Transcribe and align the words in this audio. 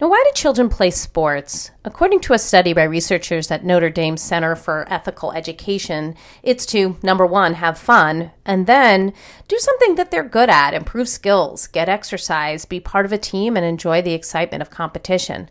Now, 0.00 0.08
why 0.08 0.24
do 0.26 0.32
children 0.34 0.68
play 0.68 0.90
sports? 0.90 1.70
According 1.84 2.18
to 2.20 2.32
a 2.32 2.38
study 2.38 2.72
by 2.72 2.82
researchers 2.82 3.48
at 3.52 3.64
Notre 3.64 3.90
Dame 3.90 4.16
Center 4.16 4.56
for 4.56 4.92
Ethical 4.92 5.30
Education, 5.32 6.16
it's 6.42 6.66
to 6.66 6.96
number 7.00 7.24
one, 7.24 7.54
have 7.54 7.78
fun, 7.78 8.32
and 8.44 8.66
then 8.66 9.12
do 9.46 9.56
something 9.56 9.94
that 9.94 10.10
they're 10.10 10.24
good 10.24 10.50
at, 10.50 10.74
improve 10.74 11.08
skills, 11.08 11.68
get 11.68 11.88
exercise, 11.88 12.64
be 12.64 12.80
part 12.80 13.06
of 13.06 13.12
a 13.12 13.18
team, 13.18 13.56
and 13.56 13.64
enjoy 13.64 14.02
the 14.02 14.14
excitement 14.14 14.62
of 14.62 14.70
competition. 14.70 15.48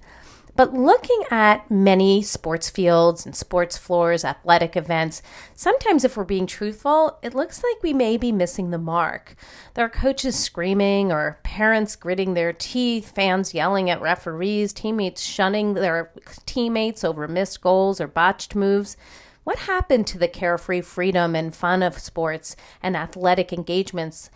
But 0.55 0.73
looking 0.73 1.23
at 1.31 1.69
many 1.71 2.21
sports 2.21 2.69
fields 2.69 3.25
and 3.25 3.35
sports 3.35 3.75
floors, 3.75 4.23
athletic 4.23 4.77
events, 4.77 5.23
sometimes 5.55 6.05
if 6.05 6.15
we're 6.15 6.25
being 6.25 6.45
truthful, 6.45 7.17
it 7.23 7.33
looks 7.33 7.63
like 7.63 7.81
we 7.81 7.91
may 7.91 8.17
be 8.17 8.31
missing 8.31 8.69
the 8.69 8.77
mark. 8.77 9.33
There 9.73 9.83
are 9.83 9.89
coaches 9.89 10.37
screaming 10.37 11.11
or 11.11 11.39
parents 11.41 11.95
gritting 11.95 12.35
their 12.35 12.53
teeth, 12.53 13.15
fans 13.15 13.55
yelling 13.55 13.89
at 13.89 13.99
referees, 13.99 14.73
teammates 14.73 15.23
shunning 15.23 15.73
their 15.73 16.11
teammates 16.45 17.03
over 17.03 17.27
missed 17.27 17.61
goals 17.61 17.99
or 17.99 18.07
botched 18.07 18.53
moves. 18.53 18.95
What 19.43 19.59
happened 19.59 20.05
to 20.07 20.19
the 20.19 20.27
carefree 20.27 20.81
freedom 20.81 21.35
and 21.35 21.53
fun 21.53 21.81
of 21.81 21.97
sports 21.97 22.55
and 22.81 22.95
athletic 22.95 23.51
engagements? 23.51 24.29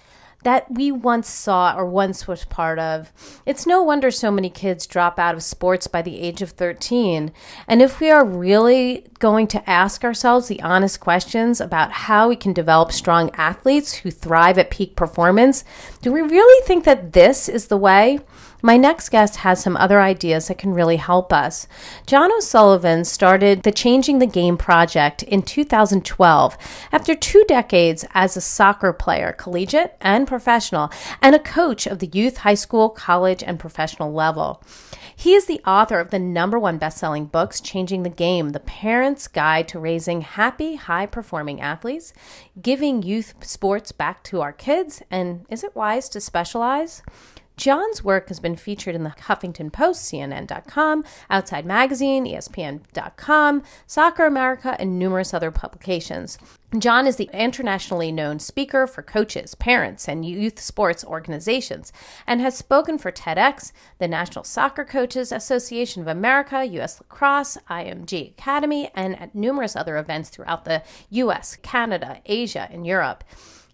That 0.44 0.70
we 0.72 0.92
once 0.92 1.28
saw 1.28 1.76
or 1.76 1.86
once 1.86 2.28
was 2.28 2.46
part 2.46 2.80
of. 2.80 3.12
It's 3.46 3.66
no 3.66 3.82
wonder 3.84 4.12
so 4.12 4.32
many 4.32 4.50
kids 4.50 4.88
drop 4.88 5.20
out 5.20 5.36
of 5.36 5.44
sports 5.44 5.88
by 5.88 6.02
the 6.02 6.22
age 6.22 6.42
of 6.42 6.52
13. 6.52 7.32
And 7.68 7.82
if 7.82 8.00
we 8.00 8.10
are 8.12 8.24
really 8.24 9.06
going 9.20 9.48
to 9.48 9.70
ask 9.70 10.04
ourselves 10.04 10.48
the 10.48 10.62
honest 10.62 11.00
questions 11.00 11.60
about 11.60 11.92
how 11.92 12.30
we 12.30 12.36
can 12.36 12.54
develop 12.54 12.92
strong 12.92 13.30
athletes 13.36 13.94
who 13.96 14.12
thrive 14.12 14.58
at 14.58 14.70
peak 14.70 14.96
performance, 14.96 15.64
do 16.02 16.12
we 16.12 16.22
really 16.22 16.66
think 16.66 16.84
that 16.86 17.14
this 17.14 17.50
is 17.50 17.68
the 17.68 17.78
way? 17.78 18.20
My 18.64 18.76
next 18.76 19.10
guest 19.10 19.38
has 19.38 19.62
some 19.62 19.78
other 19.78 20.02
ideas 20.02 20.48
that 20.48 20.58
can 20.58 20.74
really 20.74 20.96
help 20.96 21.32
us. 21.32 21.68
John 22.08 22.32
O'Sullivan 22.32 23.06
started 23.06 23.62
the 23.62 23.72
Changing 23.72 24.18
the 24.18 24.26
Game 24.26 24.58
project 24.58 25.22
in 25.22 25.44
2012 25.44 26.58
after 26.92 27.14
two 27.14 27.46
decades 27.48 28.04
as 28.16 28.36
a 28.36 28.42
soccer 28.42 28.94
player, 28.94 29.32
collegiate 29.32 29.96
and 30.02 30.28
professional, 30.28 30.92
and 31.22 31.36
a 31.36 31.40
coach 31.40 31.86
of 31.86 32.00
the 32.00 32.10
youth, 32.12 32.38
high 32.38 32.56
school, 32.56 32.90
college, 32.90 33.44
and 33.44 33.60
professional 33.60 34.12
level. 34.12 34.64
He 35.16 35.34
is 35.34 35.46
the 35.46 35.62
author 35.66 36.00
of 36.00 36.10
the 36.10 36.20
number 36.20 36.58
one 36.58 36.80
best-selling 36.80 37.26
books, 37.26 37.62
Changing 37.62 38.02
the 38.02 38.10
Game: 38.10 38.50
The 38.50 38.60
Parent's 38.60 39.28
Guide 39.28 39.68
to 39.68 39.80
Raising 39.80 40.22
Happy, 40.22 40.76
High-Performing 40.76 41.62
Athletes, 41.62 42.12
Giving 42.60 43.04
Youth 43.04 43.36
Sports 43.42 43.92
Back 43.92 44.24
to 44.24 44.42
Our 44.42 44.54
Kids, 44.54 45.04
and 45.12 45.46
Is 45.50 45.64
It 45.64 45.76
Wise 45.76 46.10
to 46.10 46.20
Specialize? 46.22 47.04
John's 47.58 48.04
work 48.04 48.28
has 48.28 48.40
been 48.40 48.56
featured 48.56 48.94
in 48.94 49.04
the 49.04 49.10
Huffington 49.10 49.74
Post, 49.74 50.12
CNN.com, 50.12 51.04
Outside 51.28 51.66
Magazine, 51.66 52.26
ESPN.com, 52.26 53.64
Soccer 53.88 54.28
America, 54.28 54.76
and 54.80 55.00
numerous 55.00 55.34
other 55.34 55.50
publications. 55.50 56.38
John 56.78 57.08
is 57.08 57.16
the 57.16 57.30
internationally 57.34 58.12
known 58.12 58.38
speaker 58.40 58.86
for 58.86 59.02
coaches, 59.02 59.56
parents, 59.56 60.08
and 60.08 60.24
youth 60.24 60.60
sports 60.60 61.04
organizations, 61.04 61.92
and 62.28 62.42
has 62.42 62.56
spoken 62.56 63.00
for 63.00 63.12
TEDx, 63.12 63.72
the 63.98 64.08
National 64.08 64.44
Soccer 64.44 64.86
Coaches 64.86 65.32
Association 65.32 66.04
of 66.04 66.08
America, 66.08 66.64
U.S. 66.64 67.00
Lacrosse, 67.00 67.58
IMG 67.70 68.32
Academy, 68.32 68.92
and 68.94 69.20
at 69.20 69.34
numerous 69.34 69.76
other 69.76 69.98
events 69.98 70.30
throughout 70.30 70.66
the 70.66 70.84
U.S., 71.10 71.58
Canada, 71.64 72.22
Asia, 72.26 72.68
and 72.72 72.86
Europe. 72.86 73.24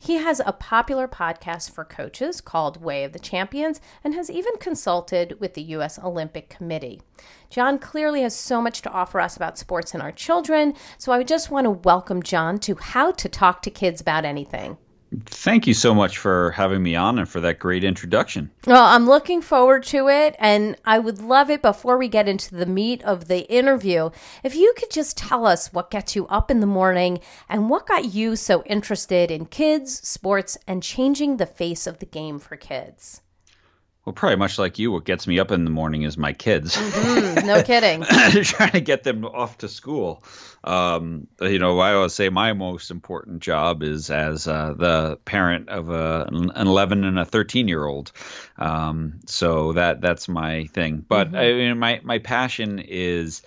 He 0.03 0.16
has 0.16 0.41
a 0.46 0.52
popular 0.52 1.08
podcast 1.08 1.72
for 1.72 1.86
coaches 1.86 2.41
called 2.41 2.84
Way 2.84 3.06
of 3.06 3.14
the 3.14 3.19
Champions 3.19 3.80
and 4.03 4.14
has 4.14 4.30
even 4.30 4.58
consulted 4.58 5.40
with 5.40 5.53
the 5.53 5.62
U.S. 5.62 5.97
Olympic 5.97 6.50
Committee. 6.50 7.02
John 7.50 7.80
clearly 7.80 8.24
has 8.24 8.36
so 8.36 8.62
much 8.62 8.81
to 8.81 8.92
offer 8.92 9.22
us 9.22 9.38
about 9.38 9.58
sports 9.58 9.94
and 9.94 10.03
our 10.03 10.12
children, 10.12 10.74
so 10.97 11.13
I 11.13 11.24
just 11.24 11.50
want 11.50 11.63
to 11.68 11.72
welcome 11.72 12.22
John 12.22 12.58
to 12.59 12.75
How 12.75 13.12
to 13.12 13.30
Talk 13.30 13.62
to 13.62 13.72
Kids 13.72 14.02
About 14.02 14.25
Anything. 14.25 14.78
Thank 15.25 15.68
you 15.68 15.74
so 15.74 15.94
much 15.94 16.18
for 16.18 16.51
having 16.51 16.81
me 16.81 16.96
on 16.96 17.19
and 17.19 17.28
for 17.28 17.40
that 17.41 17.59
great 17.59 17.84
introduction. 17.84 18.51
Well, 18.66 18.85
I'm 18.85 19.06
looking 19.06 19.41
forward 19.41 19.84
to 19.85 20.07
it, 20.07 20.35
and 20.40 20.75
I 20.85 21.00
would 21.00 21.22
love 21.22 21.50
it 21.50 21.62
before 21.62 21.97
we 21.97 22.07
get 22.07 22.28
into 22.28 22.56
the 22.56 22.66
meat 22.66 23.03
of 23.03 23.28
the 23.28 23.50
interview. 23.51 24.09
If 24.44 24.56
you 24.56 24.74
could 24.78 24.91
just 24.91 25.18
tell 25.18 25.46
us 25.46 25.74
what 25.74 25.91
gets 25.91 26.16
you 26.16 26.28
up 26.28 26.50
in 26.50 26.59
the 26.59 26.68
morning 26.68 27.19
and 27.50 27.69
what 27.69 27.88
got 27.88 28.13
you 28.13 28.35
so 28.35 28.63
interested 28.63 29.31
in 29.31 29.46
kids, 29.46 30.07
sports, 30.07 30.57
and 30.68 30.81
changing 30.81 31.38
the 31.38 31.45
face 31.45 31.85
of 31.88 32.00
the 32.00 32.06
game 32.06 32.40
for 32.40 32.56
kids. 32.56 33.22
Well, 34.06 34.14
probably 34.14 34.36
much 34.36 34.59
like 34.59 34.80
you, 34.80 34.91
what 34.91 35.06
gets 35.06 35.28
me 35.28 35.40
up 35.40 35.52
in 35.52 35.64
the 35.64 35.72
morning 35.72 36.02
is 36.02 36.18
my 36.18 36.34
kids. 36.34 36.75
Mm-hmm, 36.75 37.47
no 37.47 37.64
kidding. 37.64 38.02
Trying 38.44 38.72
to 38.72 38.81
get 38.81 39.03
them 39.03 39.24
off 39.24 39.59
to 39.59 39.69
school. 39.69 40.25
Um, 40.62 41.28
you 41.40 41.58
know, 41.58 41.80
I 41.80 41.94
always 41.94 42.13
say 42.13 42.28
my 42.28 42.52
most 42.52 42.92
important 42.92 43.42
job 43.42 43.81
is 43.81 44.09
as 44.12 44.46
uh, 44.46 44.74
the 44.78 45.18
parent 45.24 45.69
of 45.69 45.90
a, 45.90 46.28
an 46.30 46.52
11 46.68 47.06
and 47.06 47.18
a 47.18 47.24
13 47.24 47.69
year 47.69 47.86
old. 47.86 48.12
Um, 48.58 49.22
so 49.25 49.72
that 49.74 50.02
that's 50.02 50.28
my 50.28 50.66
thing. 50.66 51.06
But 51.08 51.28
mm-hmm. 51.28 51.36
I 51.38 51.53
mean, 51.53 51.80
my 51.80 52.02
my 52.03 52.19
passion 52.19 52.80
is 52.80 53.42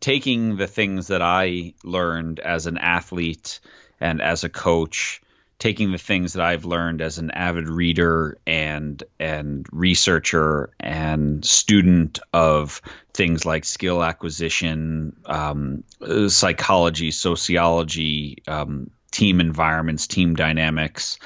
taking 0.00 0.56
the 0.56 0.66
things 0.66 1.06
that 1.06 1.22
I 1.22 1.72
learned 1.82 2.38
as 2.38 2.66
an 2.66 2.76
athlete 2.76 3.60
and 3.98 4.20
as 4.20 4.44
a 4.44 4.50
coach 4.50 5.22
taking 5.58 5.92
the 5.92 5.98
things 5.98 6.34
that 6.34 6.44
I've 6.44 6.64
learned 6.64 7.00
as 7.00 7.18
an 7.18 7.30
avid 7.30 7.68
reader 7.68 8.38
and 8.46 9.02
and 9.18 9.66
researcher 9.72 10.70
and 10.80 11.44
student 11.44 12.18
of 12.32 12.82
things 13.12 13.46
like 13.46 13.64
skill 13.64 14.02
acquisition, 14.02 15.16
um, 15.24 15.84
psychology, 16.28 17.10
sociology, 17.12 18.42
um, 18.48 18.90
team 19.10 19.40
environments, 19.40 20.08
team 20.08 20.34
dynamics, 20.34 21.18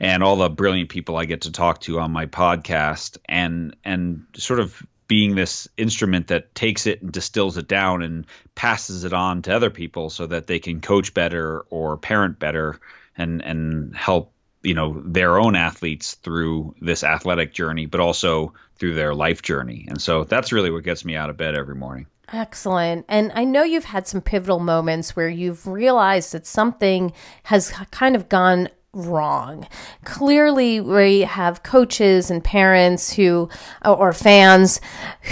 and 0.00 0.22
all 0.22 0.36
the 0.36 0.50
brilliant 0.50 0.90
people 0.90 1.16
I 1.16 1.24
get 1.24 1.42
to 1.42 1.52
talk 1.52 1.80
to 1.82 2.00
on 2.00 2.10
my 2.10 2.26
podcast, 2.26 3.18
and 3.26 3.76
and 3.84 4.26
sort 4.36 4.60
of 4.60 4.84
being 5.08 5.36
this 5.36 5.68
instrument 5.76 6.28
that 6.28 6.52
takes 6.52 6.86
it 6.86 7.00
and 7.00 7.12
distills 7.12 7.56
it 7.56 7.68
down 7.68 8.02
and 8.02 8.26
passes 8.56 9.04
it 9.04 9.12
on 9.12 9.42
to 9.42 9.54
other 9.54 9.70
people 9.70 10.10
so 10.10 10.26
that 10.26 10.48
they 10.48 10.58
can 10.58 10.80
coach 10.80 11.14
better 11.14 11.60
or 11.70 11.96
parent 11.96 12.40
better 12.40 12.80
and 13.16 13.42
and 13.42 13.94
help 13.96 14.32
you 14.62 14.74
know 14.74 15.00
their 15.04 15.38
own 15.38 15.54
athletes 15.54 16.14
through 16.14 16.74
this 16.80 17.04
athletic 17.04 17.52
journey 17.52 17.86
but 17.86 18.00
also 18.00 18.52
through 18.76 18.94
their 18.94 19.14
life 19.14 19.42
journey 19.42 19.86
and 19.88 20.00
so 20.00 20.24
that's 20.24 20.52
really 20.52 20.70
what 20.70 20.84
gets 20.84 21.04
me 21.04 21.14
out 21.14 21.30
of 21.30 21.36
bed 21.36 21.54
every 21.54 21.74
morning 21.74 22.06
Excellent. 22.32 23.04
And 23.08 23.30
I 23.36 23.44
know 23.44 23.62
you've 23.62 23.84
had 23.84 24.08
some 24.08 24.20
pivotal 24.20 24.58
moments 24.58 25.14
where 25.14 25.28
you've 25.28 25.66
realized 25.66 26.32
that 26.32 26.44
something 26.44 27.12
has 27.44 27.70
kind 27.92 28.16
of 28.16 28.28
gone 28.28 28.68
wrong. 28.96 29.68
Clearly, 30.04 30.80
we 30.80 31.20
have 31.20 31.62
coaches 31.62 32.30
and 32.30 32.42
parents 32.42 33.12
who, 33.12 33.48
or 33.84 34.12
fans 34.12 34.80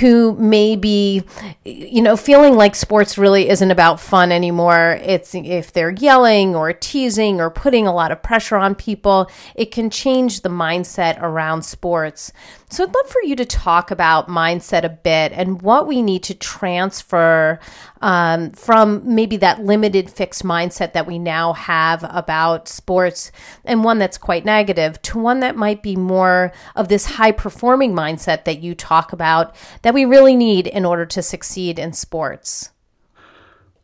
who 0.00 0.34
may 0.36 0.76
be, 0.76 1.22
you 1.64 2.02
know, 2.02 2.16
feeling 2.16 2.54
like 2.54 2.74
sports 2.74 3.16
really 3.16 3.48
isn't 3.48 3.70
about 3.70 4.00
fun 4.00 4.30
anymore. 4.30 5.00
It's 5.02 5.34
if 5.34 5.72
they're 5.72 5.92
yelling 5.92 6.54
or 6.54 6.72
teasing 6.72 7.40
or 7.40 7.50
putting 7.50 7.86
a 7.86 7.94
lot 7.94 8.12
of 8.12 8.22
pressure 8.22 8.56
on 8.56 8.74
people, 8.74 9.30
it 9.54 9.70
can 9.72 9.90
change 9.90 10.42
the 10.42 10.48
mindset 10.48 11.20
around 11.20 11.62
sports. 11.62 12.32
So 12.70 12.82
I'd 12.82 12.94
love 12.94 13.08
for 13.08 13.22
you 13.22 13.36
to 13.36 13.44
talk 13.44 13.90
about 13.90 14.28
mindset 14.28 14.82
a 14.82 14.88
bit 14.88 15.32
and 15.32 15.62
what 15.62 15.86
we 15.86 16.02
need 16.02 16.24
to 16.24 16.34
transfer 16.34 17.60
um, 18.00 18.50
from 18.50 19.14
maybe 19.14 19.36
that 19.38 19.64
limited 19.64 20.10
fixed 20.10 20.42
mindset 20.42 20.92
that 20.92 21.06
we 21.06 21.18
now 21.18 21.52
have 21.52 22.04
about 22.08 22.66
sports 22.68 23.30
and 23.64 23.84
one 23.84 23.98
that's 23.98 24.18
quite 24.18 24.44
negative 24.44 25.00
to 25.02 25.18
one 25.18 25.40
that 25.40 25.56
might 25.56 25.82
be 25.82 25.96
more 25.96 26.52
of 26.76 26.88
this 26.88 27.06
high 27.06 27.32
performing 27.32 27.94
mindset 27.94 28.44
that 28.44 28.62
you 28.62 28.74
talk 28.74 29.12
about 29.12 29.54
that 29.82 29.94
we 29.94 30.04
really 30.04 30.36
need 30.36 30.66
in 30.66 30.84
order 30.84 31.06
to 31.06 31.22
succeed 31.22 31.78
in 31.78 31.92
sports. 31.92 32.70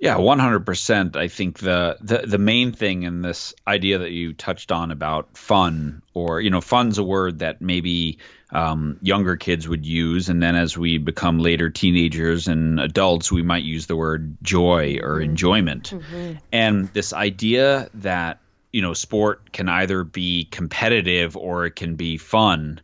Yeah, 0.02 0.17
one 0.17 0.38
hundred 0.38 0.64
percent. 0.64 1.14
I 1.14 1.28
think 1.28 1.58
the, 1.58 1.99
the 2.00 2.22
the 2.26 2.38
main 2.38 2.72
thing 2.72 3.02
in 3.02 3.20
this 3.20 3.52
idea 3.67 3.99
that 3.99 4.11
you 4.11 4.32
touched 4.32 4.72
on 4.72 4.90
about 4.90 5.37
fun, 5.37 6.00
or 6.14 6.40
you 6.40 6.49
know, 6.49 6.62
fun's 6.62 6.96
a 6.96 7.05
word 7.05 7.40
that 7.40 7.61
maybe 7.61 8.17
um, 8.50 8.96
younger 9.02 9.37
kids 9.37 9.69
would 9.69 9.84
use. 9.84 10.31
And 10.31 10.43
then 10.43 10.56
as 10.56 10.78
we 10.78 10.96
become 10.96 11.38
later 11.38 11.69
teenagers 11.69 12.49
and 12.49 12.81
adults, 12.81 13.31
we 13.31 13.43
might 13.43 13.62
use 13.62 13.88
the 13.88 13.96
word 13.96 14.38
joy 14.43 15.00
or 15.02 15.17
mm-hmm. 15.17 15.31
enjoyment. 15.31 15.90
Mm-hmm. 15.90 16.32
And 16.50 16.88
this 16.94 17.12
idea 17.12 17.90
that, 17.96 18.40
you 18.72 18.82
know, 18.82 18.94
sport 18.94 19.52
can 19.52 19.69
either 19.69 20.05
be 20.05 20.44
competitive 20.44 21.37
or 21.37 21.67
it 21.67 21.76
can 21.76 21.96
be 21.96 22.17
fun 22.17 22.81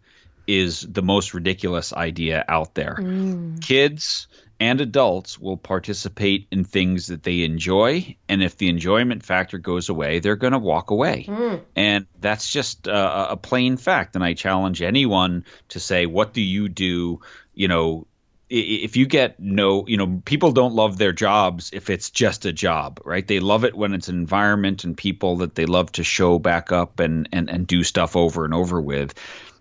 is 0.46 0.80
the 0.80 1.02
most 1.02 1.34
ridiculous 1.34 1.92
idea 1.92 2.44
out 2.48 2.74
there. 2.74 2.96
Mm. 2.98 3.60
Kids 3.60 4.28
and 4.58 4.80
adults 4.80 5.38
will 5.38 5.56
participate 5.56 6.46
in 6.50 6.64
things 6.64 7.08
that 7.08 7.22
they 7.22 7.42
enjoy. 7.42 8.16
And 8.28 8.42
if 8.42 8.56
the 8.56 8.68
enjoyment 8.68 9.24
factor 9.24 9.58
goes 9.58 9.88
away, 9.88 10.20
they're 10.20 10.36
going 10.36 10.52
to 10.52 10.58
walk 10.58 10.90
away. 10.90 11.26
Mm. 11.28 11.62
And 11.74 12.06
that's 12.20 12.50
just 12.50 12.86
a, 12.86 13.32
a 13.32 13.36
plain 13.36 13.76
fact. 13.76 14.14
And 14.14 14.24
I 14.24 14.34
challenge 14.34 14.82
anyone 14.82 15.44
to 15.70 15.80
say, 15.80 16.06
what 16.06 16.32
do 16.32 16.40
you 16.40 16.68
do? 16.68 17.20
You 17.54 17.68
know, 17.68 18.06
if 18.48 18.96
you 18.96 19.06
get 19.06 19.40
no, 19.40 19.86
you 19.86 19.96
know, 19.96 20.22
people 20.24 20.52
don't 20.52 20.74
love 20.74 20.98
their 20.98 21.12
jobs 21.12 21.70
if 21.72 21.90
it's 21.90 22.10
just 22.10 22.44
a 22.46 22.52
job, 22.52 23.00
right? 23.04 23.26
They 23.26 23.40
love 23.40 23.64
it 23.64 23.74
when 23.74 23.92
it's 23.92 24.08
an 24.08 24.16
environment 24.16 24.84
and 24.84 24.96
people 24.96 25.38
that 25.38 25.54
they 25.54 25.66
love 25.66 25.90
to 25.92 26.04
show 26.04 26.38
back 26.38 26.70
up 26.70 27.00
and, 27.00 27.28
and, 27.32 27.50
and 27.50 27.66
do 27.66 27.82
stuff 27.82 28.14
over 28.14 28.44
and 28.44 28.54
over 28.54 28.80
with. 28.80 29.14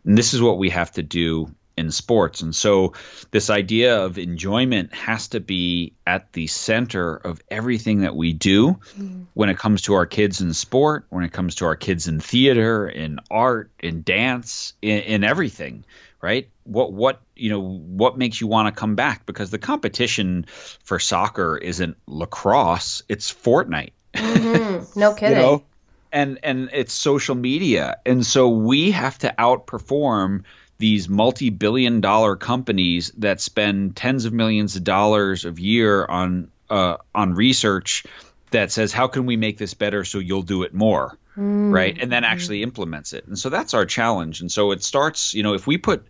And 0.05 0.17
this 0.17 0.33
is 0.33 0.41
what 0.41 0.59
we 0.59 0.69
have 0.69 0.91
to 0.93 1.03
do 1.03 1.53
in 1.77 1.91
sports. 1.91 2.41
And 2.41 2.55
so 2.55 2.93
this 3.31 3.49
idea 3.49 4.03
of 4.03 4.17
enjoyment 4.17 4.93
has 4.93 5.29
to 5.29 5.39
be 5.39 5.93
at 6.07 6.31
the 6.31 6.47
center 6.47 7.15
of 7.15 7.41
everything 7.49 8.01
that 8.01 8.15
we 8.15 8.33
do 8.33 8.73
mm-hmm. 8.73 9.23
when 9.33 9.49
it 9.49 9.57
comes 9.57 9.83
to 9.83 9.95
our 9.95 10.05
kids 10.05 10.41
in 10.41 10.53
sport, 10.53 11.05
when 11.09 11.23
it 11.23 11.33
comes 11.33 11.55
to 11.55 11.65
our 11.65 11.75
kids 11.75 12.07
in 12.07 12.19
theater, 12.19 12.87
in 12.87 13.19
art, 13.29 13.71
in 13.79 14.03
dance, 14.03 14.73
in, 14.81 14.99
in 14.99 15.23
everything, 15.23 15.85
right? 16.25 16.49
What 16.63 16.91
what 16.91 17.21
you 17.35 17.51
know 17.51 17.61
what 17.61 18.17
makes 18.17 18.41
you 18.41 18.47
want 18.47 18.73
to 18.73 18.77
come 18.77 18.95
back 18.95 19.27
because 19.27 19.51
the 19.51 19.59
competition 19.59 20.47
for 20.83 20.97
soccer 20.99 21.55
isn't 21.55 21.97
lacrosse, 22.07 23.03
it's 23.07 23.31
Fortnite. 23.31 23.91
Mm-hmm. 24.15 24.99
No 24.99 25.13
kidding. 25.13 25.37
you 25.37 25.43
know? 25.43 25.63
And 26.11 26.39
and 26.41 26.69
it's 26.73 26.93
social 26.93 27.35
media. 27.35 27.97
And 28.07 28.25
so 28.25 28.49
we 28.49 28.91
have 28.91 29.19
to 29.19 29.35
outperform 29.37 30.45
these 30.79 31.07
multi-billion 31.07 32.01
dollar 32.01 32.35
companies 32.35 33.11
that 33.17 33.39
spend 33.39 33.95
tens 33.95 34.25
of 34.25 34.33
millions 34.33 34.75
of 34.75 34.83
dollars 34.83 35.45
a 35.45 35.51
year 35.51 36.05
on 36.05 36.49
uh, 36.71 36.97
on 37.13 37.35
research 37.35 38.03
that 38.51 38.71
says 38.71 38.91
how 38.91 39.07
can 39.07 39.25
we 39.25 39.37
make 39.37 39.57
this 39.57 39.73
better 39.73 40.03
so 40.03 40.19
you'll 40.19 40.41
do 40.41 40.63
it 40.63 40.73
more 40.73 41.17
mm. 41.37 41.71
right 41.71 41.97
and 41.99 42.11
then 42.11 42.23
actually 42.23 42.63
implements 42.63 43.13
it 43.13 43.25
and 43.27 43.37
so 43.37 43.49
that's 43.49 43.73
our 43.73 43.85
challenge 43.85 44.41
and 44.41 44.51
so 44.51 44.71
it 44.71 44.83
starts 44.83 45.33
you 45.33 45.43
know 45.43 45.53
if 45.53 45.67
we 45.67 45.77
put 45.77 46.05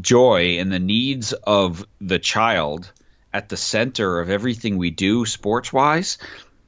joy 0.00 0.58
and 0.58 0.72
the 0.72 0.78
needs 0.78 1.32
of 1.32 1.86
the 2.00 2.18
child 2.18 2.90
at 3.32 3.48
the 3.48 3.56
center 3.56 4.20
of 4.20 4.30
everything 4.30 4.76
we 4.76 4.90
do 4.90 5.26
sports 5.26 5.72
wise 5.72 6.18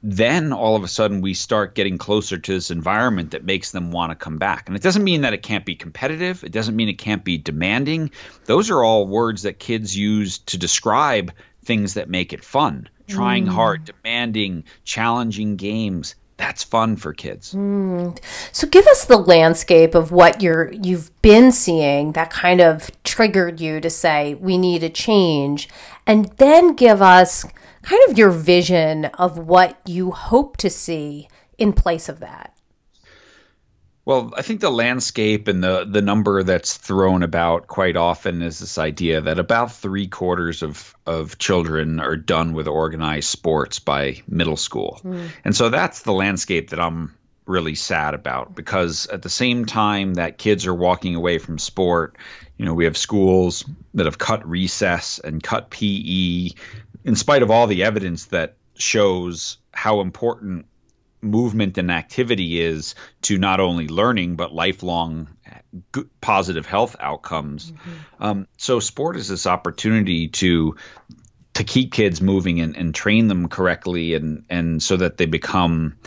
then 0.05 0.51
all 0.51 0.75
of 0.75 0.83
a 0.83 0.87
sudden 0.87 1.21
we 1.21 1.33
start 1.33 1.75
getting 1.75 1.97
closer 1.97 2.37
to 2.37 2.53
this 2.53 2.71
environment 2.71 3.31
that 3.31 3.45
makes 3.45 3.71
them 3.71 3.89
want 3.89 4.11
to 4.11 4.15
come 4.15 4.37
back. 4.37 4.67
And 4.67 4.75
it 4.75 4.83
doesn't 4.83 5.03
mean 5.03 5.21
that 5.21 5.33
it 5.33 5.41
can't 5.41 5.65
be 5.65 5.75
competitive, 5.75 6.43
it 6.43 6.51
doesn't 6.51 6.75
mean 6.75 6.89
it 6.89 6.97
can't 6.97 7.23
be 7.23 7.37
demanding. 7.37 8.11
Those 8.43 8.69
are 8.69 8.83
all 8.83 9.07
words 9.07 9.43
that 9.43 9.59
kids 9.59 9.97
use 9.97 10.39
to 10.39 10.57
describe 10.57 11.31
things 11.63 11.93
that 11.93 12.09
make 12.09 12.33
it 12.33 12.43
fun. 12.43 12.89
Trying 13.07 13.45
mm. 13.45 13.49
hard, 13.49 13.85
demanding, 13.85 14.63
challenging 14.83 15.55
games. 15.55 16.15
That's 16.37 16.63
fun 16.63 16.95
for 16.95 17.13
kids. 17.13 17.53
Mm. 17.53 18.17
So 18.51 18.67
give 18.67 18.87
us 18.87 19.05
the 19.05 19.17
landscape 19.17 19.95
of 19.95 20.11
what 20.11 20.41
you're 20.41 20.71
you've 20.73 21.09
been 21.21 21.51
seeing 21.51 22.13
that 22.13 22.31
kind 22.31 22.59
of 22.59 22.89
triggered 23.03 23.61
you 23.61 23.79
to 23.79 23.89
say 23.89 24.33
we 24.35 24.57
need 24.57 24.83
a 24.83 24.89
change 24.89 25.69
and 26.07 26.25
then 26.37 26.73
give 26.73 27.01
us 27.01 27.45
kind 27.83 28.01
of 28.09 28.17
your 28.17 28.31
vision 28.31 29.05
of 29.05 29.37
what 29.37 29.79
you 29.85 30.11
hope 30.11 30.57
to 30.57 30.69
see 30.69 31.27
in 31.57 31.73
place 31.73 32.09
of 32.09 32.19
that. 32.19 32.52
Well, 34.05 34.33
I 34.35 34.41
think 34.41 34.59
the 34.59 34.69
landscape 34.69 35.47
and 35.47 35.63
the 35.63 35.85
the 35.85 36.01
number 36.01 36.43
that's 36.43 36.75
thrown 36.75 37.23
about 37.23 37.67
quite 37.67 37.95
often 37.95 38.41
is 38.41 38.59
this 38.59 38.77
idea 38.77 39.21
that 39.21 39.39
about 39.39 39.71
three 39.71 40.07
quarters 40.07 40.61
of 40.61 40.95
of 41.05 41.37
children 41.37 41.99
are 42.01 42.17
done 42.17 42.53
with 42.53 42.67
organized 42.67 43.29
sports 43.29 43.79
by 43.79 44.21
middle 44.27 44.57
school, 44.57 44.99
mm. 45.03 45.29
and 45.45 45.55
so 45.55 45.69
that's 45.69 46.01
the 46.01 46.11
landscape 46.11 46.71
that 46.71 46.81
I'm 46.81 47.15
really 47.45 47.75
sad 47.75 48.13
about 48.13 48.55
because 48.55 49.07
at 49.07 49.21
the 49.21 49.29
same 49.29 49.65
time 49.65 50.15
that 50.15 50.37
kids 50.37 50.65
are 50.65 50.73
walking 50.73 51.15
away 51.15 51.37
from 51.37 51.59
sport, 51.59 52.17
you 52.57 52.65
know, 52.65 52.73
we 52.73 52.85
have 52.85 52.97
schools 52.97 53.65
that 53.93 54.05
have 54.05 54.17
cut 54.17 54.47
recess 54.47 55.19
and 55.19 55.43
cut 55.43 55.69
PE 55.69 56.49
in 57.03 57.15
spite 57.15 57.43
of 57.43 57.51
all 57.51 57.67
the 57.67 57.83
evidence 57.83 58.25
that 58.25 58.55
shows 58.75 59.57
how 59.71 60.01
important 60.01 60.65
movement 61.23 61.77
and 61.77 61.91
activity 61.91 62.59
is 62.61 62.95
to 63.23 63.37
not 63.37 63.59
only 63.59 63.87
learning 63.87 64.35
but 64.35 64.53
lifelong 64.53 65.29
good, 65.91 66.09
positive 66.21 66.65
health 66.65 66.95
outcomes. 66.99 67.71
Mm-hmm. 67.71 68.23
Um, 68.23 68.47
so 68.57 68.79
sport 68.79 69.17
is 69.17 69.27
this 69.27 69.47
opportunity 69.47 70.27
to 70.29 70.75
to 71.53 71.63
keep 71.63 71.91
kids 71.91 72.21
moving 72.21 72.61
and, 72.61 72.75
and 72.75 72.95
train 72.95 73.27
them 73.27 73.47
correctly 73.47 74.15
and 74.15 74.45
and 74.49 74.81
so 74.81 74.97
that 74.97 75.17
they 75.17 75.25
become 75.25 75.97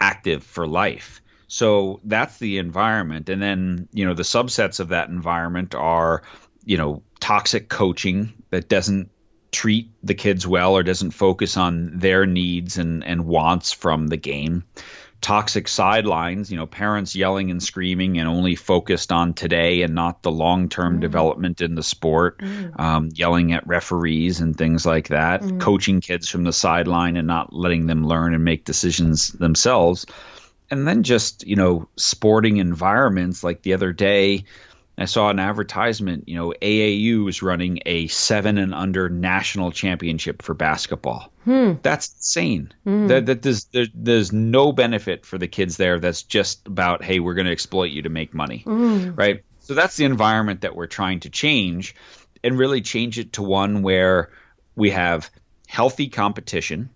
active 0.00 0.42
for 0.42 0.66
life. 0.66 1.20
So 1.48 2.00
that's 2.04 2.38
the 2.38 2.58
environment, 2.58 3.28
and 3.28 3.42
then 3.42 3.88
you 3.92 4.06
know 4.06 4.14
the 4.14 4.22
subsets 4.22 4.80
of 4.80 4.88
that 4.88 5.08
environment 5.08 5.74
are 5.74 6.22
you 6.64 6.76
know 6.76 7.02
toxic 7.18 7.68
coaching 7.68 8.32
that 8.50 8.68
doesn't 8.68 9.10
treat 9.50 9.90
the 10.02 10.14
kids 10.14 10.46
well 10.46 10.76
or 10.76 10.82
doesn't 10.82 11.10
focus 11.12 11.56
on 11.56 11.98
their 11.98 12.26
needs 12.26 12.78
and, 12.78 13.04
and 13.04 13.26
wants 13.26 13.72
from 13.72 14.06
the 14.06 14.16
game. 14.16 14.64
Toxic 15.20 15.68
sidelines, 15.68 16.50
you 16.50 16.56
know, 16.56 16.66
parents 16.66 17.14
yelling 17.14 17.50
and 17.50 17.62
screaming 17.62 18.18
and 18.18 18.26
only 18.26 18.54
focused 18.54 19.12
on 19.12 19.34
today 19.34 19.82
and 19.82 19.94
not 19.94 20.22
the 20.22 20.30
long 20.30 20.70
term 20.70 20.96
mm. 20.96 21.00
development 21.00 21.60
in 21.60 21.74
the 21.74 21.82
sport, 21.82 22.38
mm. 22.38 22.80
um, 22.80 23.10
yelling 23.12 23.52
at 23.52 23.66
referees 23.66 24.40
and 24.40 24.56
things 24.56 24.86
like 24.86 25.08
that, 25.08 25.42
mm. 25.42 25.60
coaching 25.60 26.00
kids 26.00 26.28
from 26.28 26.44
the 26.44 26.54
sideline 26.54 27.18
and 27.18 27.26
not 27.26 27.52
letting 27.52 27.86
them 27.86 28.06
learn 28.06 28.32
and 28.32 28.44
make 28.44 28.64
decisions 28.64 29.28
themselves. 29.32 30.06
And 30.70 30.86
then 30.86 31.02
just, 31.02 31.46
you 31.46 31.56
know, 31.56 31.88
sporting 31.96 32.56
environments 32.56 33.44
like 33.44 33.60
the 33.60 33.74
other 33.74 33.92
day, 33.92 34.44
I 35.00 35.06
saw 35.06 35.30
an 35.30 35.38
advertisement, 35.38 36.28
you 36.28 36.36
know, 36.36 36.52
AAU 36.60 37.26
is 37.26 37.42
running 37.42 37.80
a 37.86 38.06
seven 38.08 38.58
and 38.58 38.74
under 38.74 39.08
national 39.08 39.72
championship 39.72 40.42
for 40.42 40.52
basketball. 40.52 41.32
Hmm. 41.44 41.74
That's 41.80 42.12
insane. 42.12 42.72
Hmm. 42.84 43.06
That, 43.06 43.26
that 43.26 43.40
there's, 43.40 43.64
there, 43.64 43.86
there's 43.94 44.30
no 44.30 44.72
benefit 44.72 45.24
for 45.24 45.38
the 45.38 45.48
kids 45.48 45.78
there. 45.78 45.98
That's 46.00 46.22
just 46.22 46.66
about, 46.66 47.02
hey, 47.02 47.18
we're 47.18 47.32
going 47.32 47.46
to 47.46 47.52
exploit 47.52 47.92
you 47.92 48.02
to 48.02 48.10
make 48.10 48.34
money. 48.34 48.58
Hmm. 48.58 49.12
Right. 49.14 49.42
So 49.60 49.72
that's 49.72 49.96
the 49.96 50.04
environment 50.04 50.60
that 50.60 50.76
we're 50.76 50.86
trying 50.86 51.20
to 51.20 51.30
change 51.30 51.94
and 52.44 52.58
really 52.58 52.82
change 52.82 53.18
it 53.18 53.32
to 53.34 53.42
one 53.42 53.80
where 53.80 54.28
we 54.76 54.90
have 54.90 55.30
healthy 55.66 56.08
competition, 56.08 56.90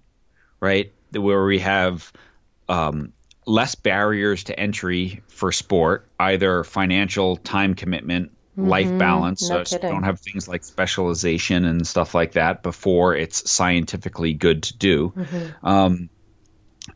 right? 0.61 0.93
Where 1.11 1.47
we 1.47 1.61
have 1.61 2.13
um, 2.69 3.14
less 3.47 3.75
barriers 3.75 4.45
to 4.45 4.59
entry 4.59 5.23
for 5.29 5.53
sport, 5.53 6.09
either 6.19 6.65
financial 6.65 7.37
time 7.37 7.75
commitment, 7.75 8.31
mm-hmm. 8.31 8.69
life 8.69 8.99
balance. 8.99 9.49
No 9.49 9.65
so, 9.65 9.79
don't 9.79 10.05
have 10.05 10.21
things 10.21 10.49
like 10.49 10.65
specialization 10.65 11.65
and 11.65 11.87
stuff 11.87 12.15
like 12.15 12.33
that 12.33 12.63
before 12.63 13.15
it's 13.15 13.51
scientifically 13.51 14.35
good 14.35 14.63
to 14.65 14.77
do. 14.77 15.13
Mm-hmm. 15.17 15.67
Um, 15.67 16.11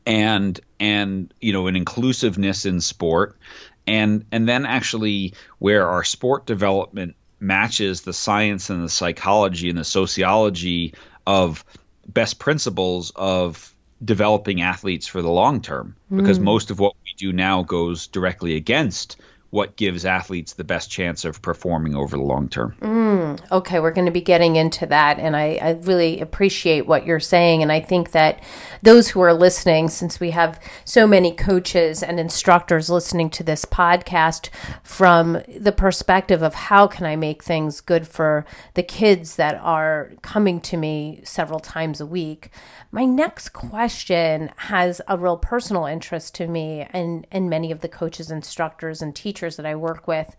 and 0.07 0.61
and 0.79 1.33
you 1.41 1.53
know 1.53 1.67
an 1.67 1.77
inclusiveness 1.77 2.67
in 2.67 2.81
sport 2.81 3.39
and 3.87 4.25
and 4.31 4.47
then 4.49 4.67
actually 4.67 5.35
where 5.59 5.89
our 5.89 6.05
sport 6.05 6.47
development 6.47 7.17
matches 7.41 8.03
the 8.03 8.13
science 8.13 8.69
and 8.71 8.85
the 8.85 8.89
psychology 8.89 9.71
and 9.71 9.79
the 9.79 9.85
sociology 9.85 10.95
of 11.27 11.65
best 12.07 12.39
principles 12.39 13.13
of 13.15 13.75
developing 14.05 14.61
athletes 14.61 15.07
for 15.07 15.23
the 15.23 15.31
long 15.31 15.61
term 15.61 15.97
because 16.15 16.39
mm. 16.39 16.45
most 16.45 16.71
of 16.71 16.79
what 16.79 16.95
we 17.05 17.13
do 17.17 17.33
now 17.33 17.63
goes 17.63 18.07
directly 18.07 18.55
against 18.55 19.17
what 19.51 19.77
gives 19.77 20.05
athletes 20.05 20.53
the 20.53 20.65
best 20.65 20.91
chance 20.91 21.25
of 21.25 21.41
performing 21.41 21.97
over 21.97 22.19
the 22.19 22.23
long 22.23 22.49
term. 22.51 22.75
Mm, 22.83 23.41
okay, 23.51 23.81
we're 23.81 23.93
going 23.93 24.05
to 24.05 24.13
be 24.13 24.21
getting 24.21 24.57
into 24.57 24.85
that. 24.87 25.19
And 25.19 25.35
I, 25.35 25.59
I, 25.63 25.71
really 25.83 26.21
appreciate 26.21 26.87
what 26.87 27.07
you're 27.07 27.19
saying. 27.19 27.63
And 27.63 27.73
I 27.73 27.81
think 27.81 28.11
that 28.11 28.43
those 28.83 29.09
who 29.09 29.21
are 29.21 29.33
listening, 29.33 29.89
since 29.89 30.21
we 30.21 30.33
have 30.33 30.61
so 30.85 31.07
many 31.07 31.33
coaches 31.33 32.03
and 32.03 32.21
instructors 32.21 32.91
listening 32.91 33.31
to 33.31 33.43
this 33.43 33.65
podcast 33.65 34.51
from 34.83 35.43
the 35.57 35.73
perspective 35.73 36.43
of 36.43 36.53
how 36.53 36.87
can 36.87 37.07
I 37.07 37.17
make 37.17 37.43
things 37.43 37.81
good 37.81 38.07
for 38.07 38.45
the 38.75 38.83
kids 38.83 39.37
that 39.37 39.55
are 39.63 40.13
coming 40.21 40.61
to 40.63 40.77
me 40.77 41.21
several 41.25 41.61
times 41.61 42.03
a 42.03 42.07
week. 42.07 42.51
My 42.91 43.07
next 43.07 43.51
question 43.51 44.51
has 44.57 45.01
a 45.09 45.17
real 45.17 45.39
personal 45.39 45.87
interest 45.87 46.35
to 46.37 46.47
me 46.47 46.87
and, 46.91 47.27
and 47.31 47.49
many 47.49 47.71
of 47.71 47.81
the 47.81 47.89
coaches, 47.89 48.31
instructors, 48.31 49.01
and 49.01 49.17
teachers 49.17 49.38
that 49.57 49.67
I 49.67 49.75
work 49.75 50.07
with 50.07 50.37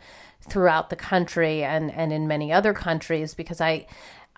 throughout 0.48 0.90
the 0.90 0.96
country 0.96 1.64
and, 1.64 1.92
and 1.92 2.14
in 2.14 2.28
many 2.28 2.52
other 2.52 2.74
countries 2.74 3.34
because 3.34 3.60
I 3.60 3.86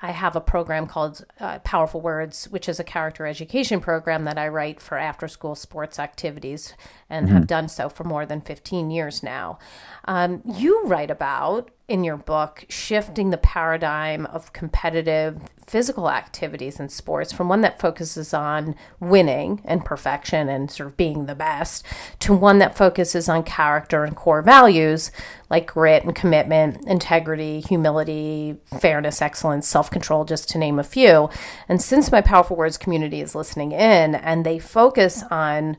I 0.03 0.12
have 0.12 0.36
a 0.36 0.41
program 0.41 0.88
called 0.88 1.24
uh, 1.39 1.60
Powerful 1.60 2.01
Words, 2.01 2.46
which 2.46 2.68
is 2.68 2.80
a 2.80 2.84
character 2.84 3.27
education 3.27 3.80
program 3.80 4.24
that 4.25 4.38
I 4.38 4.48
write 4.48 4.82
for 4.82 4.98
after 4.98 5.27
school 5.27 5.53
sports 5.53 6.00
activities 6.00 6.74
and 7.08 7.27
mm-hmm. 7.27 7.36
have 7.36 7.48
done 7.48 7.70
so 7.70 7.88
for 7.88 8.03
more 8.03 8.25
than 8.25 8.41
15 8.41 8.89
years 8.89 9.22
now. 9.22 9.60
Um, 10.06 10.41
you 10.44 10.84
write 10.86 11.12
about 11.12 11.70
in 11.91 12.05
your 12.05 12.15
book 12.15 12.65
shifting 12.69 13.31
the 13.31 13.38
paradigm 13.38 14.25
of 14.27 14.53
competitive 14.53 15.38
physical 15.65 16.10
activities 16.10 16.79
in 16.79 16.88
sports 16.88 17.33
from 17.33 17.50
one 17.50 17.60
that 17.60 17.81
focuses 17.81 18.33
on 18.33 18.74
winning 19.01 19.62
and 19.65 19.83
perfection 19.83 20.48
and 20.48 20.71
sort 20.71 20.88
of 20.88 20.95
being 20.95 21.25
the 21.25 21.36
best 21.36 21.86
to 22.19 22.33
one 22.33 22.60
that 22.60 22.77
focuses 22.77 23.27
on 23.27 23.43
character 23.43 24.05
and 24.05 24.15
core 24.15 24.41
values 24.41 25.12
like 25.50 25.67
grit 25.67 26.05
and 26.05 26.15
commitment, 26.15 26.88
integrity, 26.88 27.60
humility, 27.60 28.55
fairness, 28.79 29.21
excellence, 29.21 29.67
self 29.67 29.91
control, 29.91 30.24
just 30.24 30.48
to 30.48 30.57
name 30.57 30.79
a 30.79 30.83
few. 30.83 31.29
And 31.67 31.81
since 31.81 32.10
my 32.10 32.21
Powerful 32.21 32.55
Words 32.55 32.77
community 32.77 33.19
is 33.19 33.36
listening 33.36 33.74
in 33.74 34.15
and 34.15 34.45
they 34.45 34.60
focus 34.60 35.24
on 35.29 35.75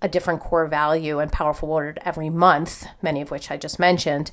a 0.00 0.08
different 0.08 0.40
core 0.40 0.68
value 0.68 1.18
and 1.18 1.32
powerful 1.32 1.68
word 1.68 1.98
every 2.04 2.30
month, 2.30 2.86
many 3.02 3.20
of 3.20 3.32
which 3.32 3.50
I 3.50 3.56
just 3.56 3.80
mentioned. 3.80 4.30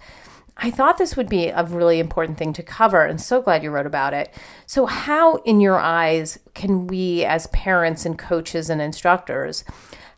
I 0.58 0.70
thought 0.70 0.98
this 0.98 1.18
would 1.18 1.30
be 1.30 1.48
a 1.48 1.64
really 1.64 2.00
important 2.00 2.38
thing 2.38 2.54
to 2.54 2.64
cover, 2.64 3.02
and 3.02 3.20
so 3.20 3.42
glad 3.42 3.64
you 3.64 3.72
wrote 3.72 3.88
about 3.88 4.14
it. 4.14 4.34
So, 4.66 4.86
how, 4.86 5.38
in 5.38 5.62
your 5.62 5.80
eyes, 5.80 6.40
can 6.54 6.88
we, 6.88 7.26
as 7.26 7.48
parents 7.48 8.06
and 8.06 8.18
coaches 8.18 8.70
and 8.70 8.82
instructors, 8.82 9.64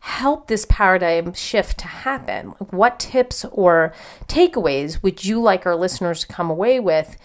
help 0.01 0.47
this 0.47 0.65
paradigm 0.69 1.33
shift 1.33 1.79
to 1.79 1.87
happen? 1.87 2.47
What 2.69 2.99
tips 2.99 3.45
or 3.51 3.93
takeaways 4.27 5.01
would 5.01 5.23
you 5.23 5.41
like 5.41 5.65
our 5.65 5.75
listeners 5.75 6.21
to 6.21 6.27
come 6.27 6.49
away 6.49 6.79
with 6.79 7.17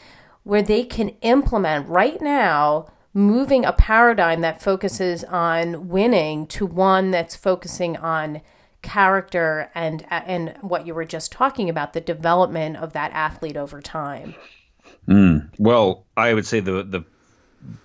where 0.45 0.63
they 0.63 0.85
can 0.85 1.11
implement 1.21 1.89
right 1.89 2.21
now 2.21 2.87
moving 3.13 3.65
a 3.65 3.73
paradigm 3.73 4.41
that 4.41 4.63
focuses 4.63 5.25
on 5.25 5.89
winning 5.89 6.47
to 6.47 6.65
one 6.65 7.11
that's 7.11 7.35
focusing 7.35 7.97
on 7.97 8.41
character 8.83 9.71
and 9.75 10.05
and 10.11 10.55
what 10.61 10.87
you 10.87 10.95
were 10.95 11.05
just 11.05 11.33
talking 11.33 11.69
about 11.69 11.93
the 11.93 12.01
development 12.01 12.77
of 12.77 12.93
that 12.93 13.11
athlete 13.13 13.57
over 13.57 13.81
time 13.81 14.35
mm. 15.09 15.49
well 15.59 16.07
i 16.17 16.33
would 16.33 16.47
say 16.47 16.61
the 16.61 16.83
the 16.83 17.05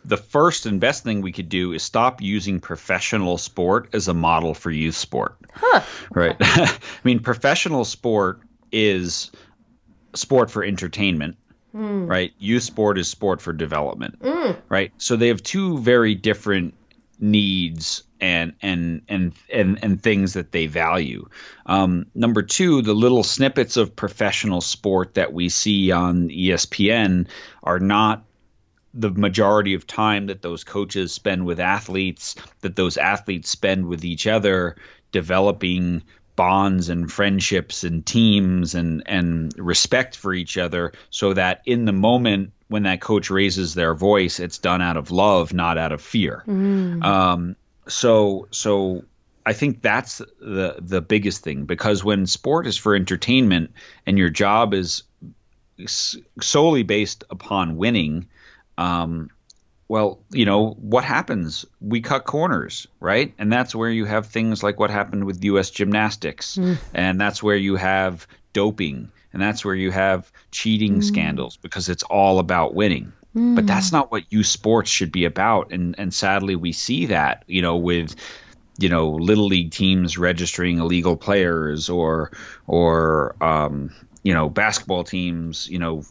the 0.05 0.17
first 0.17 0.65
and 0.65 0.79
best 0.79 1.03
thing 1.03 1.21
we 1.21 1.33
could 1.33 1.49
do 1.49 1.73
is 1.73 1.83
stop 1.83 2.21
using 2.21 2.61
professional 2.61 3.37
sport 3.37 3.89
as 3.93 4.07
a 4.07 4.13
model 4.13 4.53
for 4.53 4.71
youth 4.71 4.95
sport 4.95 5.35
huh. 5.53 5.81
right 6.11 6.37
i 6.39 6.77
mean 7.03 7.19
professional 7.19 7.83
sport 7.83 8.39
is 8.71 9.31
sport 10.13 10.49
for 10.49 10.63
entertainment 10.63 11.35
mm. 11.75 12.09
right? 12.09 12.33
Youth 12.39 12.63
sport 12.63 12.97
is 12.97 13.07
sport 13.07 13.41
for 13.41 13.53
development, 13.53 14.19
mm. 14.21 14.57
right? 14.69 14.91
So 14.97 15.15
they 15.15 15.27
have 15.27 15.43
two 15.43 15.77
very 15.79 16.15
different 16.15 16.73
needs 17.19 18.03
and 18.19 18.53
and 18.62 19.01
and 19.07 19.34
and 19.51 19.79
and 19.84 20.01
things 20.01 20.34
that 20.34 20.51
they 20.51 20.67
value. 20.67 21.27
Um, 21.65 22.05
number 22.15 22.41
two, 22.41 22.81
the 22.81 22.93
little 22.93 23.24
snippets 23.24 23.77
of 23.77 23.95
professional 23.95 24.62
sport 24.62 25.15
that 25.15 25.34
we 25.34 25.50
see 25.50 25.91
on 25.91 26.29
ESPN 26.29 27.27
are 27.63 27.79
not 27.79 28.25
the 28.93 29.12
majority 29.12 29.74
of 29.74 29.86
time 29.86 30.27
that 30.27 30.41
those 30.41 30.63
coaches 30.63 31.12
spend 31.12 31.45
with 31.45 31.60
athletes, 31.60 32.36
that 32.62 32.77
those 32.77 32.98
athletes 32.98 33.50
spend 33.50 33.88
with 33.88 34.05
each 34.05 34.25
other, 34.25 34.77
developing 35.12 36.01
bonds 36.36 36.89
and 36.89 37.12
friendships 37.12 37.84
and 37.84 38.06
teams 38.06 38.75
and 38.75 39.04
and 39.06 39.54
respect 39.58 40.18
for 40.18 40.34
each 40.34 40.58
other 40.58 40.92
so 41.10 41.34
that 41.34 41.62
in 41.65 41.86
the 41.86 41.94
moment 41.94 42.51
when 42.68 42.84
that 42.84 43.00
coach 43.01 43.30
raises 43.30 43.74
their 43.74 43.94
voice 43.94 44.39
it's 44.39 44.58
done 44.58 44.82
out 44.82 44.98
of 44.98 45.12
love 45.12 45.54
not 45.54 45.77
out 45.77 45.92
of 45.92 46.01
fear 46.01 46.44
mm. 46.48 47.04
um, 47.04 47.56
so 47.88 48.48
so 48.51 49.04
I 49.46 49.54
think 49.54 49.82
that's 49.82 50.18
the 50.39 50.75
the 50.80 51.01
biggest 51.01 51.44
thing 51.44 51.65
because 51.65 52.04
when 52.04 52.25
sport 52.25 52.65
is 52.68 52.77
for 52.77 52.96
entertainment 52.96 53.72
and 54.06 54.18
your 54.18 54.30
job 54.30 54.74
is 54.74 55.04
solely 56.42 56.84
based 56.84 57.24
upon 57.30 57.77
winning 57.77 58.27
um, 58.77 59.30
well, 59.88 60.20
you 60.32 60.46
know, 60.46 60.72
what 60.80 61.04
happens? 61.04 61.65
We 61.80 62.01
cut 62.01 62.25
corners, 62.25 62.88
right? 63.00 63.34
And 63.38 63.51
that's 63.51 63.75
where 63.75 63.89
you 63.89 64.06
have 64.06 64.25
things 64.27 64.63
like 64.63 64.80
what 64.80 64.89
happened 64.89 65.25
with 65.25 65.44
US 65.44 65.70
gymnastics. 65.70 66.58
Mm. 66.58 66.77
And 66.94 67.22
that's 67.22 67.44
where 67.44 67.56
you 67.56 67.75
have 67.75 68.27
doping. 68.54 69.12
And 69.32 69.42
that's 69.42 69.63
where 69.63 69.75
you 69.75 69.92
have 69.92 70.32
cheating 70.51 71.00
mm. 71.00 71.04
scandals 71.04 71.58
because 71.58 71.88
it's 71.89 72.04
all 72.04 72.39
about 72.39 72.74
winning. 72.74 73.13
Mm. 73.36 73.56
But 73.56 73.68
that's 73.68 73.92
not 73.92 74.12
what 74.12 74.32
youth 74.32 74.48
sports 74.48 74.89
should 74.89 75.12
be 75.12 75.25
about. 75.25 75.72
And 75.72 75.94
and 76.00 76.13
sadly 76.13 76.56
we 76.56 76.72
see 76.72 77.06
that, 77.08 77.44
you 77.48 77.62
know, 77.62 77.75
with 77.75 78.15
you 78.77 78.89
know, 78.89 79.12
little 79.12 79.46
league 79.46 79.72
teams 79.72 80.18
registering 80.18 80.80
illegal 80.80 81.15
players 81.15 81.89
or 81.89 82.32
or 82.65 83.36
um, 83.42 83.94
you 84.24 84.34
know, 84.34 84.50
basketball 84.50 85.04
teams, 85.04 85.70
you 85.70 85.77
know, 85.77 86.04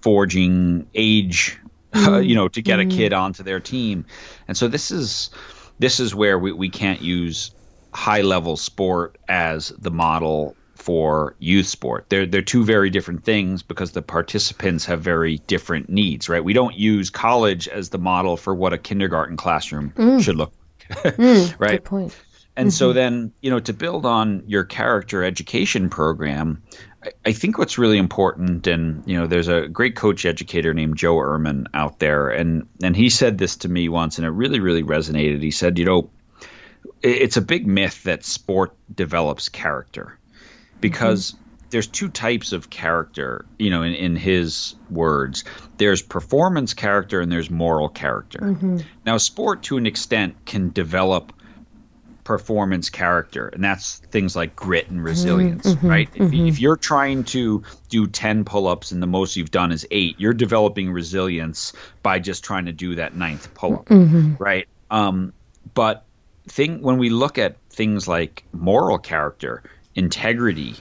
forging 0.00 0.86
age 0.94 1.58
mm 1.94 2.26
you 2.26 2.34
know, 2.34 2.48
to 2.48 2.62
get 2.62 2.78
mm 2.78 2.92
a 2.92 2.96
kid 2.96 3.12
onto 3.12 3.42
their 3.42 3.60
team. 3.60 4.06
And 4.48 4.56
so 4.56 4.68
this 4.68 4.90
is 4.90 5.30
this 5.78 6.00
is 6.00 6.14
where 6.14 6.38
we, 6.38 6.52
we 6.52 6.68
can't 6.68 7.02
use 7.02 7.50
high 7.92 8.22
level 8.22 8.56
sport 8.56 9.18
as 9.28 9.68
the 9.68 9.90
model 9.90 10.56
for 10.74 11.36
youth 11.38 11.66
sport. 11.66 12.06
They're 12.08 12.26
they're 12.26 12.42
two 12.42 12.64
very 12.64 12.90
different 12.90 13.24
things 13.24 13.62
because 13.62 13.92
the 13.92 14.02
participants 14.02 14.86
have 14.86 15.00
very 15.00 15.38
different 15.46 15.88
needs, 15.88 16.28
right? 16.28 16.44
We 16.44 16.52
don't 16.52 16.74
use 16.74 17.10
college 17.10 17.68
as 17.68 17.90
the 17.90 17.98
model 17.98 18.36
for 18.36 18.54
what 18.54 18.72
a 18.72 18.78
kindergarten 18.78 19.36
classroom 19.36 19.92
mm. 19.96 20.22
should 20.22 20.36
look 20.36 20.52
mm, 20.90 21.54
right? 21.58 21.82
Good 21.82 21.84
point. 21.84 22.16
And 22.56 22.68
mm-hmm. 22.68 22.74
so 22.74 22.92
then, 22.92 23.32
you 23.40 23.50
know, 23.50 23.60
to 23.60 23.72
build 23.72 24.06
on 24.06 24.44
your 24.46 24.64
character 24.64 25.24
education 25.24 25.90
program, 25.90 26.62
I 27.24 27.32
think 27.32 27.58
what's 27.58 27.78
really 27.78 27.98
important, 27.98 28.66
and 28.66 29.02
you 29.06 29.18
know, 29.18 29.26
there's 29.26 29.48
a 29.48 29.68
great 29.68 29.96
coach 29.96 30.24
educator 30.24 30.72
named 30.72 30.96
Joe 30.96 31.16
Ehrmann 31.16 31.66
out 31.74 31.98
there, 31.98 32.30
and 32.30 32.66
and 32.82 32.96
he 32.96 33.10
said 33.10 33.38
this 33.38 33.56
to 33.56 33.68
me 33.68 33.88
once, 33.88 34.18
and 34.18 34.26
it 34.26 34.30
really, 34.30 34.60
really 34.60 34.82
resonated. 34.82 35.42
He 35.42 35.50
said, 35.50 35.78
you 35.78 35.84
know, 35.84 36.10
it's 37.02 37.36
a 37.36 37.42
big 37.42 37.66
myth 37.66 38.04
that 38.04 38.24
sport 38.24 38.74
develops 38.94 39.48
character, 39.48 40.18
because 40.80 41.32
mm-hmm. 41.32 41.44
there's 41.70 41.88
two 41.88 42.08
types 42.08 42.52
of 42.52 42.70
character. 42.70 43.44
You 43.58 43.70
know, 43.70 43.82
in, 43.82 43.94
in 43.94 44.16
his 44.16 44.74
words, 44.88 45.44
there's 45.76 46.00
performance 46.00 46.74
character 46.74 47.20
and 47.20 47.30
there's 47.30 47.50
moral 47.50 47.88
character. 47.88 48.40
Mm-hmm. 48.40 48.78
Now, 49.04 49.18
sport 49.18 49.64
to 49.64 49.76
an 49.76 49.86
extent 49.86 50.46
can 50.46 50.70
develop 50.70 51.32
performance 52.24 52.88
character 52.88 53.48
and 53.48 53.62
that's 53.62 53.98
things 54.10 54.34
like 54.34 54.56
grit 54.56 54.88
and 54.88 55.04
resilience 55.04 55.66
mm-hmm, 55.66 55.86
right 55.86 56.12
mm-hmm. 56.12 56.34
If, 56.34 56.54
if, 56.54 56.60
you're 56.60 56.76
trying 56.76 57.24
to 57.24 57.62
do 57.90 58.06
10 58.06 58.44
pull-ups 58.44 58.92
and 58.92 59.02
the 59.02 59.06
most 59.06 59.36
you've 59.36 59.50
done 59.50 59.72
is 59.72 59.86
eight 59.90 60.18
you're 60.18 60.32
developing 60.34 60.90
resilience 60.90 61.74
by 62.02 62.18
just 62.18 62.42
trying 62.42 62.64
to 62.64 62.72
do 62.72 62.94
that 62.94 63.14
ninth 63.14 63.52
pull-up 63.54 63.86
mm-hmm. 63.86 64.34
right 64.38 64.66
um, 64.90 65.34
but 65.74 66.04
thing 66.48 66.80
when 66.80 66.98
we 66.98 67.10
look 67.10 67.36
at 67.36 67.56
things 67.68 68.08
like 68.08 68.44
moral 68.52 68.98
character 68.98 69.62
integrity 69.94 70.76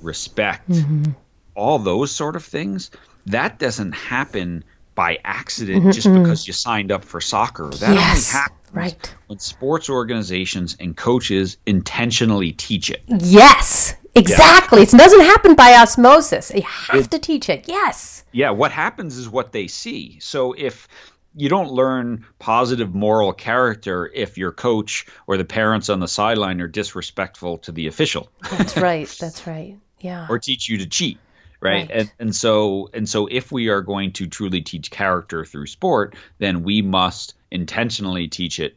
respect 0.00 0.70
mm-hmm. 0.70 1.10
all 1.56 1.80
those 1.80 2.12
sort 2.12 2.36
of 2.36 2.44
things 2.44 2.90
that 3.26 3.58
doesn't 3.58 3.92
happen 3.92 4.64
by 4.94 5.18
accident 5.24 5.82
mm-hmm, 5.82 5.90
just 5.90 6.12
because 6.12 6.46
you 6.46 6.52
signed 6.52 6.92
up 6.92 7.04
for 7.04 7.20
soccer. 7.20 7.68
That 7.68 7.94
yes, 7.94 8.34
only 8.34 8.42
happens 8.42 8.63
right. 8.74 9.14
when 9.26 9.38
sports 9.38 9.88
organizations 9.88 10.76
and 10.78 10.96
coaches 10.96 11.56
intentionally 11.66 12.52
teach 12.52 12.90
it. 12.90 13.02
Yes, 13.06 13.94
exactly. 14.14 14.80
Yeah. 14.80 14.88
It 14.94 14.98
doesn't 14.98 15.20
happen 15.20 15.54
by 15.54 15.74
osmosis. 15.74 16.52
You 16.54 16.62
have 16.62 17.06
it, 17.06 17.10
to 17.10 17.18
teach 17.18 17.48
it. 17.48 17.68
Yes. 17.68 18.24
Yeah, 18.32 18.50
what 18.50 18.72
happens 18.72 19.16
is 19.16 19.28
what 19.28 19.52
they 19.52 19.66
see. 19.66 20.18
So 20.20 20.52
if 20.52 20.88
you 21.36 21.48
don't 21.48 21.70
learn 21.70 22.26
positive 22.38 22.94
moral 22.94 23.32
character 23.32 24.10
if 24.12 24.38
your 24.38 24.52
coach 24.52 25.06
or 25.26 25.36
the 25.36 25.44
parents 25.44 25.88
on 25.88 26.00
the 26.00 26.08
sideline 26.08 26.60
are 26.60 26.68
disrespectful 26.68 27.58
to 27.58 27.72
the 27.72 27.86
official. 27.88 28.28
That's 28.50 28.76
right. 28.76 29.08
That's 29.20 29.46
right. 29.46 29.78
Yeah. 30.00 30.26
or 30.28 30.38
teach 30.38 30.68
you 30.68 30.78
to 30.78 30.86
cheat 30.86 31.18
right? 31.64 31.88
right? 31.88 31.90
And 31.90 32.12
and 32.18 32.36
so 32.36 32.90
and 32.92 33.08
so 33.08 33.26
if 33.26 33.50
we 33.50 33.68
are 33.68 33.80
going 33.80 34.12
to 34.12 34.26
truly 34.26 34.60
teach 34.60 34.90
character 34.90 35.44
through 35.44 35.66
sport, 35.66 36.14
then 36.38 36.62
we 36.62 36.82
must 36.82 37.34
intentionally 37.50 38.28
teach 38.28 38.60
it 38.60 38.76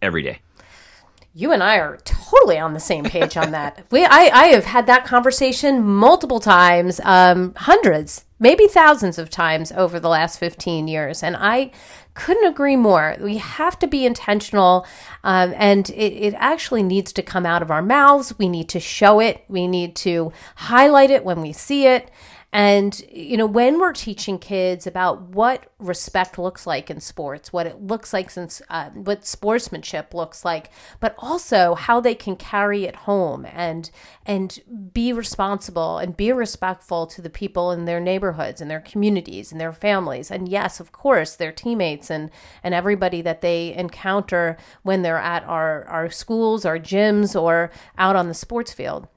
every 0.00 0.22
day. 0.22 0.40
You 1.34 1.52
and 1.52 1.62
I 1.62 1.76
are 1.80 1.98
totally 1.98 2.58
on 2.58 2.72
the 2.72 2.80
same 2.80 3.04
page 3.04 3.36
on 3.36 3.50
that. 3.50 3.84
We, 3.90 4.04
I, 4.04 4.30
I 4.32 4.46
have 4.46 4.64
had 4.64 4.86
that 4.86 5.04
conversation 5.04 5.84
multiple 5.84 6.40
times, 6.40 6.98
um, 7.04 7.52
hundreds, 7.54 8.24
maybe 8.38 8.66
thousands 8.66 9.18
of 9.18 9.28
times 9.28 9.70
over 9.70 10.00
the 10.00 10.08
last 10.08 10.38
15 10.38 10.88
years. 10.88 11.22
And 11.22 11.36
I 11.36 11.72
couldn't 12.16 12.48
agree 12.48 12.76
more. 12.76 13.14
We 13.20 13.36
have 13.36 13.78
to 13.78 13.86
be 13.86 14.04
intentional, 14.06 14.86
um, 15.22 15.54
and 15.56 15.88
it, 15.90 16.12
it 16.14 16.34
actually 16.38 16.82
needs 16.82 17.12
to 17.12 17.22
come 17.22 17.46
out 17.46 17.62
of 17.62 17.70
our 17.70 17.82
mouths. 17.82 18.36
We 18.38 18.48
need 18.48 18.68
to 18.70 18.80
show 18.80 19.20
it, 19.20 19.44
we 19.48 19.68
need 19.68 19.94
to 19.96 20.32
highlight 20.56 21.10
it 21.10 21.24
when 21.24 21.40
we 21.40 21.52
see 21.52 21.86
it. 21.86 22.10
And, 22.56 22.98
you 23.12 23.36
know, 23.36 23.44
when 23.44 23.78
we're 23.78 23.92
teaching 23.92 24.38
kids 24.38 24.86
about 24.86 25.20
what 25.20 25.70
respect 25.78 26.38
looks 26.38 26.66
like 26.66 26.88
in 26.88 27.00
sports, 27.00 27.52
what 27.52 27.66
it 27.66 27.82
looks 27.82 28.14
like 28.14 28.30
since, 28.30 28.62
uh, 28.70 28.88
what 28.92 29.26
sportsmanship 29.26 30.14
looks 30.14 30.42
like, 30.42 30.70
but 30.98 31.14
also 31.18 31.74
how 31.74 32.00
they 32.00 32.14
can 32.14 32.34
carry 32.34 32.84
it 32.84 32.96
home 32.96 33.44
and, 33.52 33.90
and 34.24 34.60
be 34.94 35.12
responsible 35.12 35.98
and 35.98 36.16
be 36.16 36.32
respectful 36.32 37.06
to 37.08 37.20
the 37.20 37.28
people 37.28 37.72
in 37.72 37.84
their 37.84 38.00
neighborhoods 38.00 38.62
and 38.62 38.70
their 38.70 38.80
communities 38.80 39.52
and 39.52 39.60
their 39.60 39.74
families. 39.74 40.30
And 40.30 40.48
yes, 40.48 40.80
of 40.80 40.92
course, 40.92 41.36
their 41.36 41.52
teammates 41.52 42.08
and, 42.08 42.30
and 42.62 42.72
everybody 42.72 43.20
that 43.20 43.42
they 43.42 43.74
encounter 43.74 44.56
when 44.82 45.02
they're 45.02 45.18
at 45.18 45.44
our, 45.44 45.84
our 45.88 46.08
schools, 46.08 46.64
our 46.64 46.78
gyms, 46.78 47.38
or 47.38 47.70
out 47.98 48.16
on 48.16 48.28
the 48.28 48.34
sports 48.34 48.72
field 48.72 49.08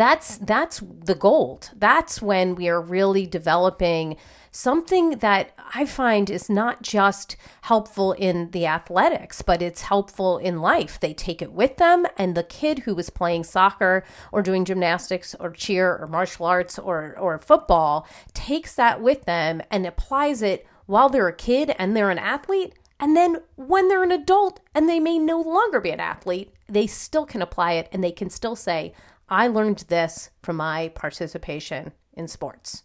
that's 0.00 0.38
that's 0.38 0.80
the 0.80 1.14
gold. 1.14 1.70
That's 1.76 2.22
when 2.22 2.54
we 2.54 2.68
are 2.68 2.80
really 2.80 3.26
developing 3.26 4.16
something 4.50 5.18
that 5.18 5.50
i 5.74 5.84
find 5.84 6.30
is 6.30 6.48
not 6.48 6.80
just 6.80 7.36
helpful 7.62 8.12
in 8.12 8.52
the 8.52 8.64
athletics 8.64 9.42
but 9.42 9.60
it's 9.60 9.82
helpful 9.82 10.38
in 10.38 10.60
life. 10.60 10.98
They 10.98 11.12
take 11.12 11.42
it 11.42 11.52
with 11.52 11.76
them 11.76 12.06
and 12.16 12.34
the 12.34 12.44
kid 12.44 12.80
who 12.80 12.94
was 12.94 13.10
playing 13.10 13.44
soccer 13.44 14.04
or 14.32 14.42
doing 14.42 14.64
gymnastics 14.64 15.34
or 15.40 15.50
cheer 15.50 15.96
or 15.96 16.06
martial 16.06 16.46
arts 16.46 16.78
or 16.78 17.16
or 17.18 17.38
football 17.38 18.06
takes 18.32 18.74
that 18.76 19.02
with 19.02 19.24
them 19.24 19.60
and 19.70 19.86
applies 19.86 20.40
it 20.40 20.66
while 20.86 21.08
they're 21.08 21.28
a 21.28 21.34
kid 21.34 21.74
and 21.78 21.96
they're 21.96 22.10
an 22.10 22.18
athlete. 22.18 22.74
And 23.00 23.16
then 23.16 23.38
when 23.56 23.88
they're 23.88 24.04
an 24.04 24.12
adult 24.12 24.60
and 24.74 24.88
they 24.88 25.00
may 25.00 25.18
no 25.18 25.40
longer 25.40 25.80
be 25.80 25.90
an 25.90 26.00
athlete 26.00 26.54
they 26.68 26.86
still 26.86 27.26
can 27.26 27.42
apply 27.42 27.72
it 27.72 27.88
and 27.92 28.02
they 28.02 28.12
can 28.12 28.30
still 28.30 28.56
say 28.56 28.94
I 29.28 29.48
learned 29.48 29.84
this 29.88 30.30
from 30.42 30.56
my 30.56 30.88
participation 30.94 31.92
in 32.12 32.28
sports. 32.28 32.82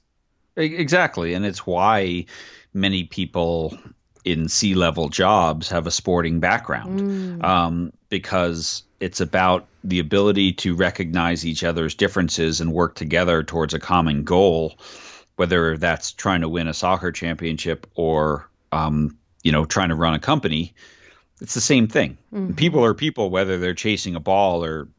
Exactly. 0.55 1.33
And 1.33 1.45
it's 1.45 1.65
why 1.65 2.25
many 2.73 3.03
people 3.03 3.77
in 4.25 4.49
C 4.49 4.73
level 4.73 5.09
jobs 5.09 5.69
have 5.69 5.87
a 5.87 5.91
sporting 5.91 6.39
background 6.39 6.99
mm. 6.99 7.43
um, 7.43 7.93
because 8.09 8.83
it's 8.99 9.21
about 9.21 9.67
the 9.83 9.99
ability 9.99 10.53
to 10.53 10.75
recognize 10.75 11.45
each 11.45 11.63
other's 11.63 11.95
differences 11.95 12.59
and 12.59 12.73
work 12.73 12.95
together 12.95 13.43
towards 13.43 13.73
a 13.73 13.79
common 13.79 14.23
goal, 14.23 14.77
whether 15.37 15.77
that's 15.77 16.11
trying 16.11 16.41
to 16.41 16.49
win 16.49 16.67
a 16.67 16.73
soccer 16.73 17.11
championship 17.11 17.87
or, 17.95 18.49
um, 18.71 19.17
you 19.43 19.51
know, 19.51 19.63
trying 19.63 19.89
to 19.89 19.95
run 19.95 20.13
a 20.13 20.19
company. 20.19 20.73
It's 21.39 21.53
the 21.53 21.61
same 21.61 21.87
thing. 21.87 22.17
Mm-hmm. 22.33 22.55
People 22.55 22.83
are 22.83 22.93
people, 22.93 23.29
whether 23.29 23.57
they're 23.57 23.73
chasing 23.73 24.15
a 24.15 24.19
ball 24.19 24.65
or 24.65 24.89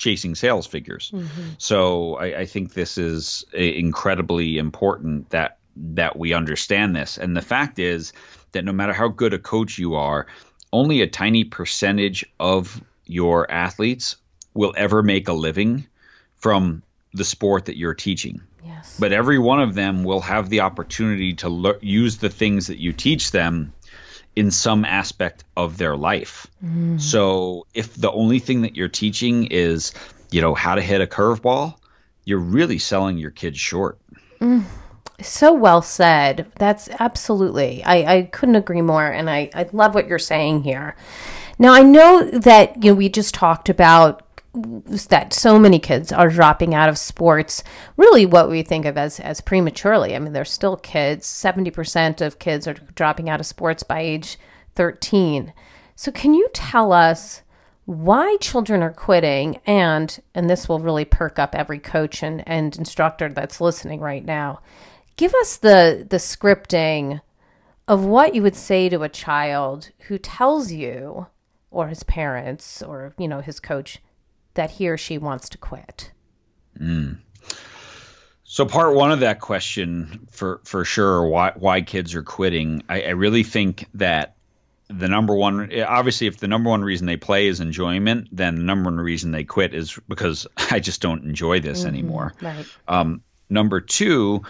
chasing 0.00 0.34
sales 0.34 0.66
figures. 0.66 1.12
Mm-hmm. 1.14 1.50
So 1.58 2.16
I, 2.16 2.40
I, 2.40 2.46
think 2.46 2.72
this 2.72 2.96
is 2.96 3.44
incredibly 3.52 4.56
important 4.56 5.28
that 5.30 5.58
that 5.76 6.18
we 6.18 6.32
understand 6.32 6.96
this. 6.96 7.18
And 7.18 7.36
the 7.36 7.42
fact 7.42 7.78
is 7.78 8.12
that 8.52 8.64
no 8.64 8.72
matter 8.72 8.94
how 8.94 9.08
good 9.08 9.34
a 9.34 9.38
coach 9.38 9.78
you 9.78 9.94
are, 9.94 10.26
only 10.72 11.02
a 11.02 11.06
tiny 11.06 11.44
percentage 11.44 12.24
of 12.40 12.82
your 13.04 13.48
athletes 13.50 14.16
will 14.54 14.72
ever 14.76 15.02
make 15.02 15.28
a 15.28 15.32
living 15.32 15.86
from 16.36 16.82
the 17.12 17.24
sport 17.24 17.66
that 17.66 17.76
you're 17.76 17.94
teaching. 17.94 18.40
Yes. 18.64 18.96
But 18.98 19.12
every 19.12 19.38
one 19.38 19.60
of 19.60 19.74
them 19.74 20.02
will 20.02 20.20
have 20.20 20.48
the 20.48 20.60
opportunity 20.60 21.34
to 21.34 21.48
le- 21.50 21.78
use 21.80 22.18
the 22.18 22.30
things 22.30 22.68
that 22.68 22.78
you 22.78 22.92
teach 22.92 23.32
them 23.32 23.72
in 24.36 24.50
some 24.50 24.84
aspect 24.84 25.44
of 25.56 25.76
their 25.76 25.96
life. 25.96 26.46
Mm. 26.64 27.00
So 27.00 27.66
if 27.74 27.94
the 27.94 28.10
only 28.10 28.38
thing 28.38 28.62
that 28.62 28.76
you're 28.76 28.88
teaching 28.88 29.46
is, 29.46 29.92
you 30.30 30.40
know, 30.40 30.54
how 30.54 30.74
to 30.76 30.80
hit 30.80 31.00
a 31.00 31.06
curveball, 31.06 31.74
you're 32.24 32.38
really 32.38 32.78
selling 32.78 33.18
your 33.18 33.32
kids 33.32 33.58
short. 33.58 33.98
Mm. 34.40 34.64
So 35.20 35.52
well 35.52 35.82
said. 35.82 36.50
That's 36.56 36.88
absolutely. 36.98 37.82
I, 37.84 38.16
I 38.16 38.22
couldn't 38.22 38.54
agree 38.54 38.82
more. 38.82 39.06
And 39.06 39.28
I, 39.28 39.50
I 39.54 39.68
love 39.72 39.94
what 39.94 40.06
you're 40.06 40.18
saying 40.18 40.62
here. 40.62 40.96
Now, 41.58 41.74
I 41.74 41.82
know 41.82 42.30
that, 42.30 42.82
you 42.82 42.92
know, 42.92 42.94
we 42.94 43.10
just 43.10 43.34
talked 43.34 43.68
about 43.68 44.22
that 44.52 45.32
so 45.32 45.58
many 45.58 45.78
kids 45.78 46.10
are 46.10 46.28
dropping 46.28 46.74
out 46.74 46.88
of 46.88 46.98
sports 46.98 47.62
really 47.96 48.26
what 48.26 48.50
we 48.50 48.62
think 48.62 48.84
of 48.84 48.96
as 48.96 49.20
as 49.20 49.40
prematurely. 49.40 50.14
I 50.14 50.18
mean 50.18 50.32
they're 50.32 50.44
still 50.44 50.76
kids 50.76 51.26
70% 51.26 52.20
of 52.20 52.38
kids 52.38 52.66
are 52.66 52.74
dropping 52.74 53.30
out 53.30 53.40
of 53.40 53.46
sports 53.46 53.82
by 53.82 54.00
age 54.00 54.38
13 54.74 55.52
so 55.94 56.10
can 56.10 56.34
you 56.34 56.48
tell 56.52 56.92
us 56.92 57.42
why 57.84 58.36
children 58.40 58.82
are 58.82 58.92
quitting 58.92 59.60
and 59.66 60.20
and 60.34 60.48
this 60.48 60.68
will 60.68 60.80
really 60.80 61.04
perk 61.04 61.38
up 61.38 61.54
every 61.54 61.78
coach 61.78 62.22
and, 62.22 62.46
and 62.46 62.76
instructor 62.76 63.28
that's 63.28 63.60
listening 63.60 64.00
right 64.00 64.24
now 64.24 64.60
give 65.16 65.34
us 65.34 65.56
the 65.56 66.06
the 66.08 66.16
scripting 66.16 67.20
of 67.86 68.04
what 68.04 68.34
you 68.34 68.42
would 68.42 68.56
say 68.56 68.88
to 68.88 69.02
a 69.02 69.08
child 69.08 69.90
who 70.06 70.18
tells 70.18 70.70
you 70.72 71.26
or 71.70 71.88
his 71.88 72.02
parents 72.04 72.82
or 72.82 73.14
you 73.18 73.28
know 73.28 73.40
his 73.40 73.60
coach 73.60 74.00
that 74.54 74.70
he 74.72 74.88
or 74.88 74.96
she 74.96 75.18
wants 75.18 75.48
to 75.50 75.58
quit? 75.58 76.10
Mm. 76.78 77.18
So 78.44 78.66
part 78.66 78.94
one 78.94 79.12
of 79.12 79.20
that 79.20 79.40
question, 79.40 80.26
for 80.30 80.60
for 80.64 80.84
sure, 80.84 81.24
why 81.26 81.52
why 81.54 81.82
kids 81.82 82.14
are 82.14 82.22
quitting, 82.22 82.82
I, 82.88 83.02
I 83.02 83.10
really 83.10 83.44
think 83.44 83.86
that 83.94 84.34
the 84.90 85.08
number 85.08 85.34
one 85.34 85.70
obviously 85.82 86.26
if 86.26 86.38
the 86.38 86.48
number 86.48 86.68
one 86.68 86.82
reason 86.82 87.06
they 87.06 87.16
play 87.16 87.46
is 87.46 87.60
enjoyment 87.60 88.28
then 88.32 88.56
the 88.56 88.62
number 88.62 88.90
one 88.90 88.98
reason 88.98 89.30
they 89.30 89.44
quit 89.44 89.72
is 89.72 89.98
because 90.08 90.46
i 90.70 90.80
just 90.80 91.00
don't 91.00 91.24
enjoy 91.24 91.60
this 91.60 91.80
mm-hmm, 91.80 91.88
anymore 91.88 92.34
right. 92.42 92.66
um, 92.88 93.22
number 93.48 93.80
two 93.80 94.42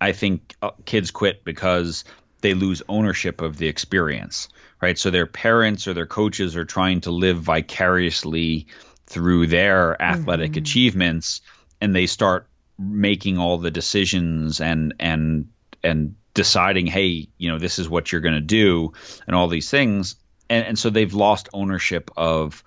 i 0.00 0.12
think 0.12 0.54
uh, 0.62 0.70
kids 0.86 1.10
quit 1.10 1.44
because 1.44 2.04
they 2.40 2.54
lose 2.54 2.82
ownership 2.88 3.42
of 3.42 3.58
the 3.58 3.68
experience 3.68 4.48
right 4.80 4.98
so 4.98 5.10
their 5.10 5.26
parents 5.26 5.86
or 5.86 5.92
their 5.92 6.06
coaches 6.06 6.56
are 6.56 6.64
trying 6.64 7.02
to 7.02 7.10
live 7.10 7.38
vicariously 7.38 8.66
through 9.06 9.46
their 9.46 10.00
athletic 10.00 10.52
mm-hmm. 10.52 10.58
achievements 10.58 11.40
and 11.80 11.94
they 11.94 12.06
start 12.06 12.46
making 12.78 13.38
all 13.38 13.58
the 13.58 13.70
decisions 13.70 14.60
and 14.60 14.94
and 14.98 15.48
and 15.82 16.14
deciding 16.34 16.86
hey 16.86 17.28
you 17.36 17.50
know 17.50 17.58
this 17.58 17.78
is 17.78 17.88
what 17.88 18.10
you're 18.10 18.20
going 18.20 18.34
to 18.34 18.40
do 18.40 18.92
and 19.26 19.36
all 19.36 19.48
these 19.48 19.70
things 19.70 20.16
and, 20.48 20.66
and 20.66 20.78
so 20.78 20.90
they've 20.90 21.14
lost 21.14 21.48
ownership 21.52 22.10
of 22.16 22.64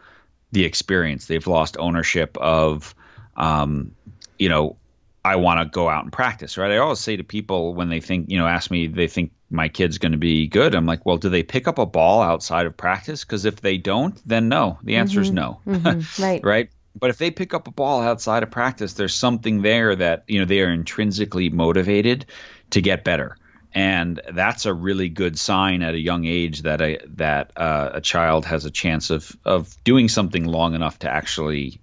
the 0.51 0.65
experience 0.65 1.25
they've 1.25 1.47
lost 1.47 1.77
ownership 1.77 2.37
of 2.37 2.93
um, 3.35 3.95
you 4.37 4.49
know 4.49 4.77
I 5.25 5.37
want 5.37 5.59
to 5.59 5.65
go 5.65 5.89
out 5.89 6.03
and 6.03 6.13
practice, 6.13 6.55
right? 6.55 6.71
I 6.71 6.77
always 6.77 6.99
say 6.99 7.15
to 7.15 7.23
people 7.23 7.73
when 7.73 7.89
they 7.89 7.99
think, 7.99 8.29
you 8.29 8.37
know, 8.37 8.45
ask 8.45 8.69
me, 8.69 8.85
they 8.85 9.07
think 9.07 9.31
my 9.55 9.69
kid's 9.69 9.97
going 9.97 10.11
to 10.11 10.17
be 10.17 10.47
good. 10.47 10.75
I'm 10.75 10.85
like, 10.85 11.05
well, 11.05 11.17
do 11.17 11.29
they 11.29 11.43
pick 11.43 11.67
up 11.67 11.79
a 11.79 11.85
ball 11.85 12.21
outside 12.21 12.65
of 12.65 12.77
practice? 12.77 13.23
Because 13.23 13.45
if 13.45 13.61
they 13.61 13.77
don't, 13.77 14.19
then 14.27 14.49
no. 14.49 14.79
The 14.83 14.97
answer 14.97 15.21
mm-hmm. 15.21 15.23
is 15.23 15.31
no. 15.31 15.61
Mm-hmm. 15.65 16.21
Right. 16.23 16.43
right. 16.43 16.69
But 16.97 17.09
if 17.09 17.17
they 17.17 17.31
pick 17.31 17.53
up 17.53 17.67
a 17.67 17.71
ball 17.71 18.01
outside 18.01 18.43
of 18.43 18.51
practice, 18.51 18.93
there's 18.93 19.13
something 19.13 19.61
there 19.61 19.95
that, 19.95 20.23
you 20.27 20.39
know, 20.39 20.45
they 20.45 20.61
are 20.61 20.71
intrinsically 20.71 21.49
motivated 21.49 22.25
to 22.71 22.81
get 22.81 23.03
better. 23.03 23.37
And 23.73 24.21
that's 24.33 24.65
a 24.65 24.73
really 24.73 25.09
good 25.09 25.37
sign 25.37 25.81
at 25.81 25.93
a 25.93 25.99
young 25.99 26.23
age 26.23 26.61
that 26.61 26.81
a 26.81 26.99
that 27.15 27.51
uh, 27.57 27.89
a 27.95 28.01
child 28.01 28.45
has 28.45 28.63
a 28.63 28.71
chance 28.71 29.09
of 29.09 29.35
of 29.43 29.75
doing 29.83 30.07
something 30.07 30.45
long 30.45 30.75
enough 30.75 30.99
to 30.99 31.09
actually 31.09 31.81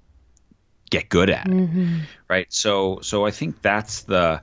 get 0.92 1.08
good 1.08 1.30
at 1.30 1.46
mm-hmm. 1.46 2.00
right 2.28 2.52
so 2.52 3.00
so 3.00 3.24
i 3.24 3.30
think 3.30 3.62
that's 3.62 4.02
the 4.02 4.42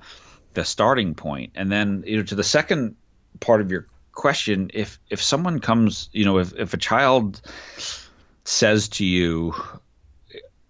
the 0.56 0.65
starting 0.65 1.13
point 1.13 1.52
and 1.54 1.72
then 1.72 2.04
you 2.08 2.18
know 2.18 2.24
to 2.24 2.34
the 2.34 2.44
second 2.44 2.96
part 3.39 3.62
of 3.62 3.71
your 3.71 3.88
question, 4.13 4.69
if 4.73 4.99
if 5.10 5.21
someone 5.21 5.60
comes, 5.60 6.10
you 6.12 6.25
know, 6.25 6.39
if 6.39 6.54
if 6.58 6.73
a 6.73 6.78
child 6.78 7.41
says 8.43 8.89
to 8.89 9.06
you, 9.06 9.54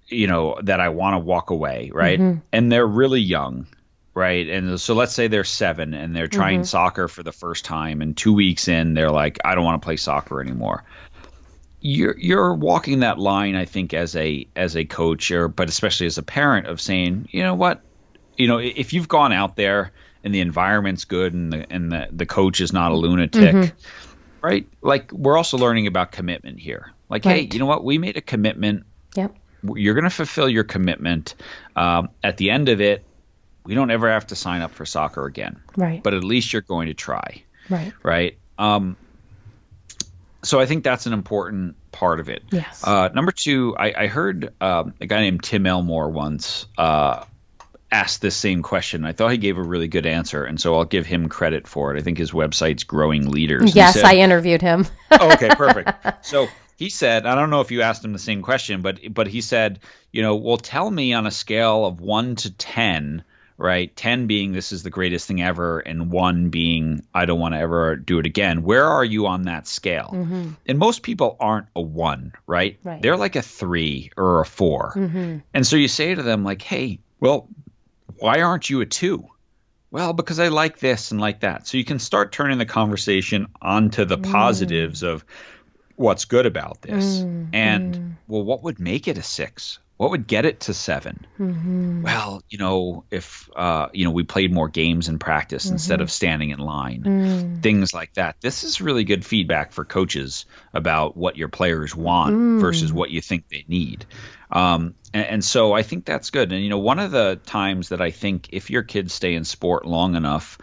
you 0.08 0.28
know, 0.28 0.60
that 0.64 0.80
I 0.80 0.90
want 0.90 1.16
to 1.16 1.20
walk 1.20 1.50
away, 1.50 1.92
right? 1.94 2.20
Mm-hmm. 2.20 2.40
And 2.52 2.72
they're 2.72 2.86
really 2.86 3.22
young, 3.22 3.68
right? 4.14 4.48
And 4.48 4.80
so 4.80 4.94
let's 4.94 5.14
say 5.14 5.28
they're 5.28 5.44
seven 5.44 5.94
and 5.94 6.16
they're 6.16 6.28
trying 6.28 6.60
mm-hmm. 6.60 6.66
soccer 6.66 7.08
for 7.08 7.24
the 7.24 7.32
first 7.32 7.66
time, 7.66 8.02
and 8.02 8.16
two 8.16 8.34
weeks 8.34 8.68
in, 8.68 8.94
they're 8.94 9.12
like, 9.12 9.40
I 9.44 9.56
don't 9.56 9.64
want 9.64 9.82
to 9.82 9.86
play 9.86 9.98
soccer 9.98 10.42
anymore. 10.42 10.84
You're 11.82 12.18
you're 12.20 12.54
walking 12.54 13.00
that 13.00 13.18
line, 13.18 13.56
I 13.56 13.66
think, 13.66 13.94
as 13.94 14.16
a 14.16 14.48
as 14.56 14.76
a 14.76 14.86
coach, 14.86 15.32
or 15.32 15.48
but 15.48 15.70
especially 15.70 16.08
as 16.08 16.18
a 16.18 16.24
parent, 16.24 16.68
of 16.68 16.82
saying, 16.82 17.30
you 17.32 17.42
know 17.42 17.56
what, 17.56 17.82
you 18.38 18.48
know, 18.48 18.58
if 18.58 18.94
you've 18.94 19.08
gone 19.08 19.32
out 19.32 19.56
there 19.56 19.92
and 20.24 20.34
the 20.34 20.40
environment's 20.42 21.06
good 21.06 21.34
and 21.34 21.52
the 21.52 21.66
and 21.72 21.92
the, 21.92 22.08
the 22.12 22.26
coach 22.26 22.62
is 22.62 22.74
not 22.74 22.92
a 22.92 22.96
lunatic, 22.96 23.56
mm-hmm. 23.56 24.46
right? 24.46 24.68
Like 24.82 25.12
we're 25.12 25.38
also 25.38 25.58
learning 25.58 25.88
about 25.88 26.12
commitment 26.12 26.60
here. 26.60 26.94
Like, 27.10 27.26
right. 27.26 27.36
hey, 27.38 27.50
you 27.52 27.60
know 27.60 27.66
what? 27.66 27.84
We 27.84 27.98
made 27.98 28.18
a 28.18 28.22
commitment. 28.22 28.86
Yep. 29.16 29.36
You're 29.76 29.94
going 29.94 30.06
to 30.06 30.10
fulfill 30.10 30.48
your 30.48 30.64
commitment. 30.64 31.36
Um, 31.76 32.10
at 32.24 32.38
the 32.38 32.52
end 32.52 32.70
of 32.70 32.80
it, 32.80 33.04
we 33.66 33.76
don't 33.76 33.92
ever 33.92 34.10
have 34.10 34.28
to 34.28 34.36
sign 34.36 34.62
up 34.62 34.72
for 34.72 34.86
soccer 34.86 35.26
again. 35.26 35.60
Right. 35.76 36.02
But 36.02 36.14
at 36.14 36.24
least 36.24 36.54
you're 36.54 36.62
going 36.62 36.88
to 36.88 36.94
try. 36.94 37.44
Right. 37.70 37.94
Right. 38.04 38.38
Um, 38.58 38.96
so 40.44 40.60
I 40.60 40.66
think 40.66 40.84
that's 40.84 41.06
an 41.06 41.14
important 41.14 41.76
part 41.92 42.20
of 42.20 42.30
it. 42.30 42.44
Yes. 42.52 42.86
Uh, 42.86 43.10
number 43.10 43.32
two, 43.32 43.76
I, 43.78 44.04
I 44.04 44.08
heard 44.08 44.54
um, 44.62 44.94
a 45.02 45.06
guy 45.06 45.22
named 45.22 45.44
Tim 45.44 45.66
Elmore 45.66 46.10
once 46.10 46.66
uh, 46.78 47.26
asked 47.92 48.22
this 48.22 48.36
same 48.36 48.62
question. 48.62 49.06
I 49.06 49.14
thought 49.14 49.32
he 49.32 49.38
gave 49.38 49.58
a 49.58 49.64
really 49.64 49.88
good 49.88 50.06
answer, 50.06 50.44
and 50.44 50.60
so 50.60 50.76
I'll 50.76 50.86
give 50.86 51.06
him 51.06 51.30
credit 51.30 51.68
for 51.68 51.94
it. 51.96 52.00
I 52.00 52.04
think 52.04 52.18
his 52.18 52.32
website's 52.32 52.84
Growing 52.84 53.30
Leaders. 53.30 53.76
Yes, 53.76 53.96
said, 53.96 54.06
I 54.06 54.16
interviewed 54.16 54.62
him. 54.62 54.86
oh, 55.12 55.34
okay, 55.34 55.50
perfect. 55.56 56.26
So 56.26 56.48
he 56.78 56.90
said, 56.90 57.26
I 57.26 57.36
don't 57.36 57.50
know 57.50 57.62
if 57.62 57.72
you 57.72 57.82
asked 57.82 58.06
him 58.06 58.14
the 58.14 58.20
same 58.20 58.42
question, 58.42 58.82
but 58.82 59.00
but 59.14 59.28
he 59.28 59.42
said, 59.42 59.80
you 60.12 60.22
know, 60.22 60.36
well, 60.36 60.58
tell 60.58 60.90
me 60.90 61.14
on 61.14 61.28
a 61.28 61.32
scale 61.32 61.86
of 61.86 62.00
one 62.00 62.36
to 62.38 62.52
ten, 62.52 63.24
right? 63.58 63.94
Ten 63.96 64.28
being 64.28 64.54
this 64.54 64.72
is 64.72 64.84
the 64.84 64.90
greatest 64.90 65.28
thing 65.28 65.42
ever, 65.42 65.80
and 65.80 66.12
one 66.12 66.50
being 66.50 67.04
I 67.14 67.26
don't 67.26 67.40
want 67.40 67.54
to 67.54 67.60
ever 67.60 67.96
do 67.96 68.20
it 68.20 68.26
again. 68.26 68.64
Where 68.64 68.86
are 68.86 69.04
you 69.04 69.28
on 69.28 69.44
that 69.44 69.68
scale? 69.68 70.12
Mm-hmm. 70.14 70.52
And 70.68 70.80
most 70.80 71.04
people 71.04 71.36
aren't 71.40 71.68
a 71.76 71.82
one, 71.82 72.34
right? 72.48 72.80
right? 72.84 73.02
They're 73.02 73.18
like 73.18 73.36
a 73.36 73.42
three 73.42 74.12
or 74.16 74.42
a 74.42 74.46
4 74.46 74.94
mm-hmm. 74.96 75.38
And 75.54 75.68
so 75.68 75.76
you 75.76 75.88
say 75.88 76.16
to 76.16 76.24
them 76.24 76.44
like, 76.44 76.62
hey, 76.62 77.00
well, 77.20 77.50
why 78.20 78.42
aren't 78.42 78.70
you 78.70 78.82
a 78.82 78.86
two? 78.86 79.28
Well, 79.92 80.14
because 80.14 80.40
I 80.40 80.50
like 80.50 80.80
this 80.80 81.12
and 81.12 81.20
like 81.20 81.40
that. 81.42 81.68
So 81.68 81.78
you 81.78 81.86
can 81.86 82.00
start 82.00 82.32
turning 82.32 82.60
the 82.60 82.66
conversation 82.66 83.48
onto 83.62 84.06
the 84.06 84.18
mm. 84.18 84.32
positives 84.32 85.02
of 85.02 85.26
what's 85.96 86.26
good 86.26 86.46
about 86.46 86.82
this. 86.82 87.20
Mm, 87.20 87.50
and 87.54 87.96
mm. 87.96 88.12
well, 88.28 88.44
what 88.44 88.64
would 88.64 88.80
make 88.80 89.08
it 89.08 89.18
a 89.18 89.24
six? 89.24 89.80
What 90.00 90.12
would 90.12 90.28
get 90.28 90.46
it 90.46 90.62
to 90.62 90.74
7 90.74 91.28
mm-hmm. 91.38 92.04
Well, 92.04 92.42
you 92.50 92.58
know, 92.58 93.04
if 93.12 93.50
uh, 93.54 93.90
you 93.92 94.06
know 94.06 94.12
we 94.12 94.24
played 94.24 94.50
more 94.54 94.70
games 94.70 95.10
in 95.10 95.20
practice 95.20 95.66
mm-hmm. 95.66 95.74
instead 95.74 96.00
of 96.00 96.10
standing 96.10 96.52
in 96.52 96.60
line, 96.60 97.04
mm. 97.04 97.62
things 97.62 97.94
like 97.94 98.14
that. 98.14 98.38
This 98.40 98.64
is 98.64 98.80
really 98.80 99.04
good 99.04 99.26
feedback 99.26 99.74
for 99.74 99.84
coaches 99.84 100.46
about 100.74 101.18
what 101.18 101.36
your 101.36 101.50
players 101.50 101.94
want 101.94 102.34
mm. 102.34 102.62
versus 102.62 102.94
what 102.94 103.10
you 103.10 103.20
think 103.20 103.50
they 103.50 103.66
need. 103.68 104.06
Um, 104.50 104.96
and, 105.14 105.26
and, 105.26 105.44
so 105.44 105.74
I 105.74 105.84
think 105.84 106.06
that's 106.06 106.30
good. 106.30 106.54
And 106.54 106.64
you 106.64 106.70
know, 106.70 106.80
one 106.80 107.00
of 107.00 107.12
the 107.12 107.38
times 107.46 107.90
that 107.90 108.00
I 108.00 108.12
think 108.12 108.48
if 108.54 108.70
your 108.70 108.84
kids 108.84 109.14
stay 109.14 109.36
in 109.36 109.44
sport 109.44 109.86
long 109.86 110.16
enough, 110.16 110.60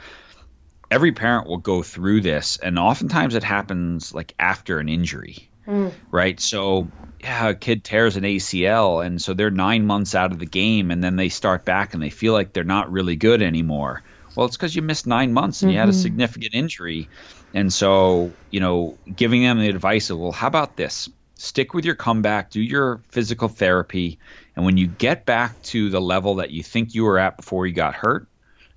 every 0.90 1.12
parent 1.12 1.46
will 1.46 1.58
go 1.58 1.82
through 1.82 2.22
this, 2.22 2.56
and 2.56 2.78
oftentimes 2.78 3.34
it 3.34 3.44
happens 3.44 4.14
like 4.14 4.32
after 4.38 4.78
an 4.78 4.88
injury, 4.88 5.50
mm. 5.66 5.92
right? 6.10 6.38
So 6.40 6.88
yeah, 7.20 7.50
a 7.50 7.54
kid 7.54 7.84
tears 7.84 8.16
an 8.16 8.24
ACL, 8.24 9.04
and 9.04 9.20
so 9.20 9.34
they're 9.34 9.50
nine 9.50 9.86
months 9.86 10.14
out 10.14 10.32
of 10.32 10.38
the 10.38 10.46
game, 10.46 10.90
and 10.90 11.02
then 11.02 11.16
they 11.16 11.28
start 11.28 11.64
back 11.64 11.94
and 11.94 12.02
they 12.02 12.10
feel 12.10 12.32
like 12.32 12.52
they're 12.52 12.64
not 12.64 12.90
really 12.90 13.16
good 13.16 13.42
anymore. 13.42 14.02
Well, 14.34 14.46
it's 14.46 14.56
because 14.56 14.76
you 14.76 14.82
missed 14.82 15.06
nine 15.06 15.32
months 15.32 15.62
and 15.62 15.70
mm-hmm. 15.70 15.74
you 15.74 15.78
had 15.80 15.88
a 15.88 15.92
mm-hmm. 15.92 16.02
significant 16.02 16.54
injury. 16.54 17.08
And 17.54 17.72
so, 17.72 18.32
you 18.50 18.60
know, 18.60 18.98
giving 19.14 19.42
them 19.42 19.58
the 19.58 19.68
advice 19.70 20.10
of, 20.10 20.18
well, 20.18 20.32
how 20.32 20.46
about 20.46 20.76
this? 20.76 21.08
stick 21.36 21.74
with 21.74 21.84
your 21.84 21.94
comeback, 21.94 22.50
do 22.50 22.60
your 22.60 23.00
physical 23.08 23.48
therapy, 23.48 24.18
and 24.56 24.64
when 24.64 24.76
you 24.76 24.86
get 24.86 25.24
back 25.26 25.60
to 25.62 25.90
the 25.90 26.00
level 26.00 26.36
that 26.36 26.50
you 26.50 26.62
think 26.62 26.94
you 26.94 27.04
were 27.04 27.18
at 27.18 27.36
before 27.36 27.66
you 27.66 27.74
got 27.74 27.94
hurt, 27.94 28.26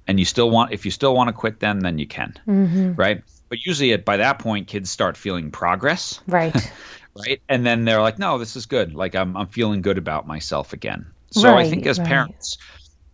and 0.07 0.19
you 0.19 0.25
still 0.25 0.49
want, 0.49 0.71
if 0.71 0.85
you 0.85 0.91
still 0.91 1.15
want 1.15 1.29
to 1.29 1.33
quit, 1.33 1.59
then 1.59 1.79
then 1.79 1.97
you 1.97 2.07
can, 2.07 2.33
mm-hmm. 2.47 2.93
right? 2.93 3.23
But 3.49 3.65
usually, 3.65 3.93
at 3.93 4.05
by 4.05 4.17
that 4.17 4.39
point, 4.39 4.67
kids 4.67 4.89
start 4.89 5.17
feeling 5.17 5.51
progress, 5.51 6.21
right? 6.27 6.55
right, 7.17 7.41
and 7.49 7.65
then 7.65 7.85
they're 7.85 8.01
like, 8.01 8.19
"No, 8.19 8.37
this 8.37 8.55
is 8.55 8.67
good. 8.67 8.93
Like 8.93 9.15
I'm 9.15 9.35
I'm 9.35 9.47
feeling 9.47 9.81
good 9.81 9.97
about 9.97 10.27
myself 10.27 10.73
again." 10.73 11.07
So 11.31 11.51
right, 11.51 11.65
I 11.65 11.69
think 11.69 11.85
as 11.85 11.99
right. 11.99 12.07
parents, 12.07 12.57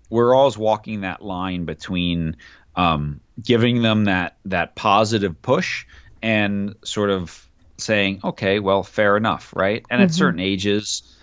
we're 0.10 0.34
always 0.34 0.58
walking 0.58 1.02
that 1.02 1.22
line 1.22 1.66
between 1.66 2.38
um, 2.76 3.22
giving 3.42 3.82
them 3.82 4.06
that 4.06 4.38
that 4.46 4.76
positive 4.76 5.42
push 5.42 5.86
and 6.22 6.76
sort 6.84 7.10
of 7.10 7.46
saying, 7.78 8.22
okay, 8.24 8.60
well, 8.60 8.84
fair 8.84 9.18
enough, 9.18 9.54
right? 9.56 9.86
And 9.90 10.00
mm-hmm. 10.00 10.06
at 10.06 10.14
certain 10.14 10.40
ages, 10.40 11.15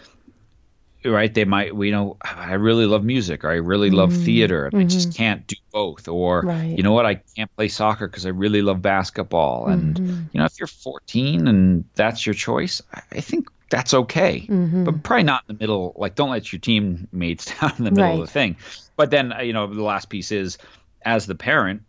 right, 1.05 1.33
they 1.33 1.45
might, 1.45 1.75
we 1.75 1.91
know, 1.91 2.17
I 2.23 2.55
really 2.55 2.87
love 2.87 3.05
music 3.05 3.45
or 3.45 3.51
I 3.51 3.57
really 3.57 3.91
love 3.91 4.13
mm-hmm. 4.13 4.25
theater 4.25 4.65
and 4.67 4.75
mm-hmm. 4.75 4.87
I 4.87 4.89
just 4.89 5.11
mm-hmm. 5.11 5.17
can't 5.17 5.47
do 5.47 5.57
both. 5.73 6.09
Or, 6.09 6.43
right. 6.43 6.77
you 6.77 6.83
know 6.83 6.93
what, 6.93 7.07
I 7.07 7.17
can't 7.37 7.55
play 7.57 7.69
soccer 7.69 8.07
because 8.07 8.27
I 8.27 8.31
really 8.31 8.63
love 8.63 8.83
basketball. 8.83 9.69
And, 9.69 9.97
mm-hmm. 9.97 10.23
you 10.33 10.41
know, 10.41 10.45
if 10.45 10.59
you're 10.59 10.67
14 10.67 11.49
and 11.49 11.85
that's 11.95 12.25
your 12.27 12.35
choice, 12.35 12.83
I 12.93 13.21
think 13.21 13.49
that's 13.71 13.95
okay. 13.95 14.41
Mm-hmm. 14.41 14.85
But 14.85 15.03
probably 15.03 15.25
not 15.25 15.45
in 15.49 15.57
the 15.57 15.61
middle. 15.63 15.95
Like, 15.97 16.15
don't 16.15 16.31
let 16.31 16.53
your 16.53 16.61
teammates 16.61 17.47
down 17.61 17.75
in 17.79 17.85
the 17.85 17.91
middle 17.91 18.05
right. 18.05 18.21
of 18.21 18.27
the 18.27 18.33
thing. 18.33 18.57
But 18.97 19.11
then, 19.11 19.33
you 19.43 19.53
know, 19.53 19.67
the 19.67 19.83
last 19.83 20.09
piece 20.09 20.31
is, 20.31 20.59
as 21.05 21.27
the 21.27 21.35
parent, 21.35 21.83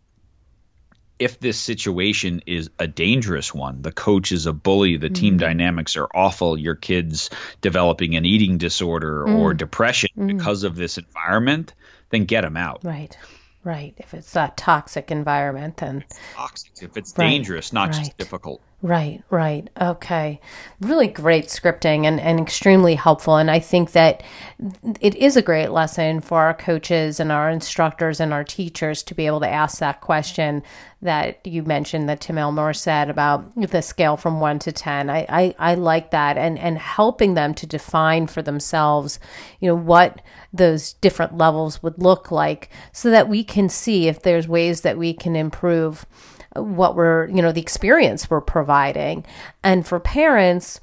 if 1.19 1.39
this 1.39 1.58
situation 1.58 2.41
is 2.45 2.69
a 2.80 2.88
dangerous 2.88 3.54
one, 3.54 3.82
the 3.82 3.91
coach 3.91 4.32
is 4.32 4.45
a 4.45 4.54
bully, 4.54 4.97
the 4.97 5.10
mm. 5.10 5.15
team 5.15 5.38
dynamics 5.38 5.95
are 5.95 6.08
awful, 6.13 6.58
your 6.58 6.76
kid's 6.76 7.30
developing 7.62 8.15
an 8.15 8.26
eating 8.26 8.58
disorder 8.58 9.26
mm. 9.26 9.39
or 9.39 9.54
depression 9.54 10.10
mm. 10.17 10.28
because 10.28 10.63
of 10.63 10.76
this 10.76 10.97
environment, 10.97 11.73
then 12.10 12.26
get 12.26 12.41
them 12.41 12.58
out. 12.58 12.84
Right. 12.84 13.15
Right. 13.63 13.93
If 13.97 14.13
it's 14.13 14.36
a 14.36 14.52
toxic 14.58 15.10
environment, 15.10 15.78
then 15.78 16.04
toxic. 16.34 16.71
If 16.82 16.97
it's 16.97 17.17
right. 17.17 17.30
dangerous, 17.30 17.71
not 17.71 17.89
right. 17.89 17.99
just 17.99 18.17
difficult. 18.17 18.62
Right, 18.84 19.24
right. 19.30 19.69
Okay. 19.80 20.41
Really 20.82 21.08
great 21.08 21.46
scripting 21.46 22.04
and, 22.04 22.19
and 22.19 22.38
extremely 22.38 22.96
helpful. 22.96 23.38
And 23.38 23.50
I 23.50 23.60
think 23.60 23.93
that 23.93 24.24
it 25.00 25.15
is 25.15 25.38
a 25.38 25.41
great 25.41 25.69
lesson 25.69 26.19
for 26.19 26.41
our 26.41 26.54
coaches 26.54 27.22
and 27.22 27.32
our 27.32 27.50
instructors 27.50 28.19
and 28.19 28.34
our 28.34 28.43
teachers 28.43 29.02
to 29.04 29.15
be 29.15 29.26
able 29.26 29.39
to 29.39 29.50
ask 29.50 29.80
that 29.80 30.02
question 30.02 30.63
that 31.02 31.39
you 31.48 31.63
mentioned 31.63 32.10
that 32.10 32.19
Tim 32.19 32.38
Elmore 32.38 32.74
said 32.74 33.10
about 33.10 33.56
the 33.56 33.82
scale 33.82 34.17
from 34.17 34.41
one 34.41 34.60
to 34.60 34.74
10. 34.74 35.10
I, 35.10 35.26
I, 35.30 35.56
I 35.58 35.76
like 35.76 36.12
that 36.12 36.38
and, 36.38 36.60
and 36.60 36.78
helping 36.78 37.36
them 37.36 37.54
to 37.54 37.65
define 37.65 38.28
for 38.28 38.41
themselves, 38.41 39.17
you 39.62 39.69
know, 39.69 39.76
what 39.76 40.22
those 40.52 40.91
different 40.93 41.38
levels 41.38 41.82
would 41.82 42.04
look 42.04 42.32
like 42.32 42.69
so 42.91 43.10
that 43.12 43.30
we 43.30 43.46
can 43.46 43.69
see 43.69 44.10
if 44.10 44.22
there's 44.22 44.46
ways 44.46 44.82
that 44.82 44.98
we 44.98 45.13
can 45.13 45.38
improve 45.38 46.06
what 46.55 46.95
we're, 46.95 47.27
you 47.29 47.41
know, 47.41 47.51
the 47.51 47.61
experience 47.61 48.29
we're 48.29 48.41
providing. 48.41 49.25
And 49.63 49.85
for 49.85 49.99
parents, 49.99 50.79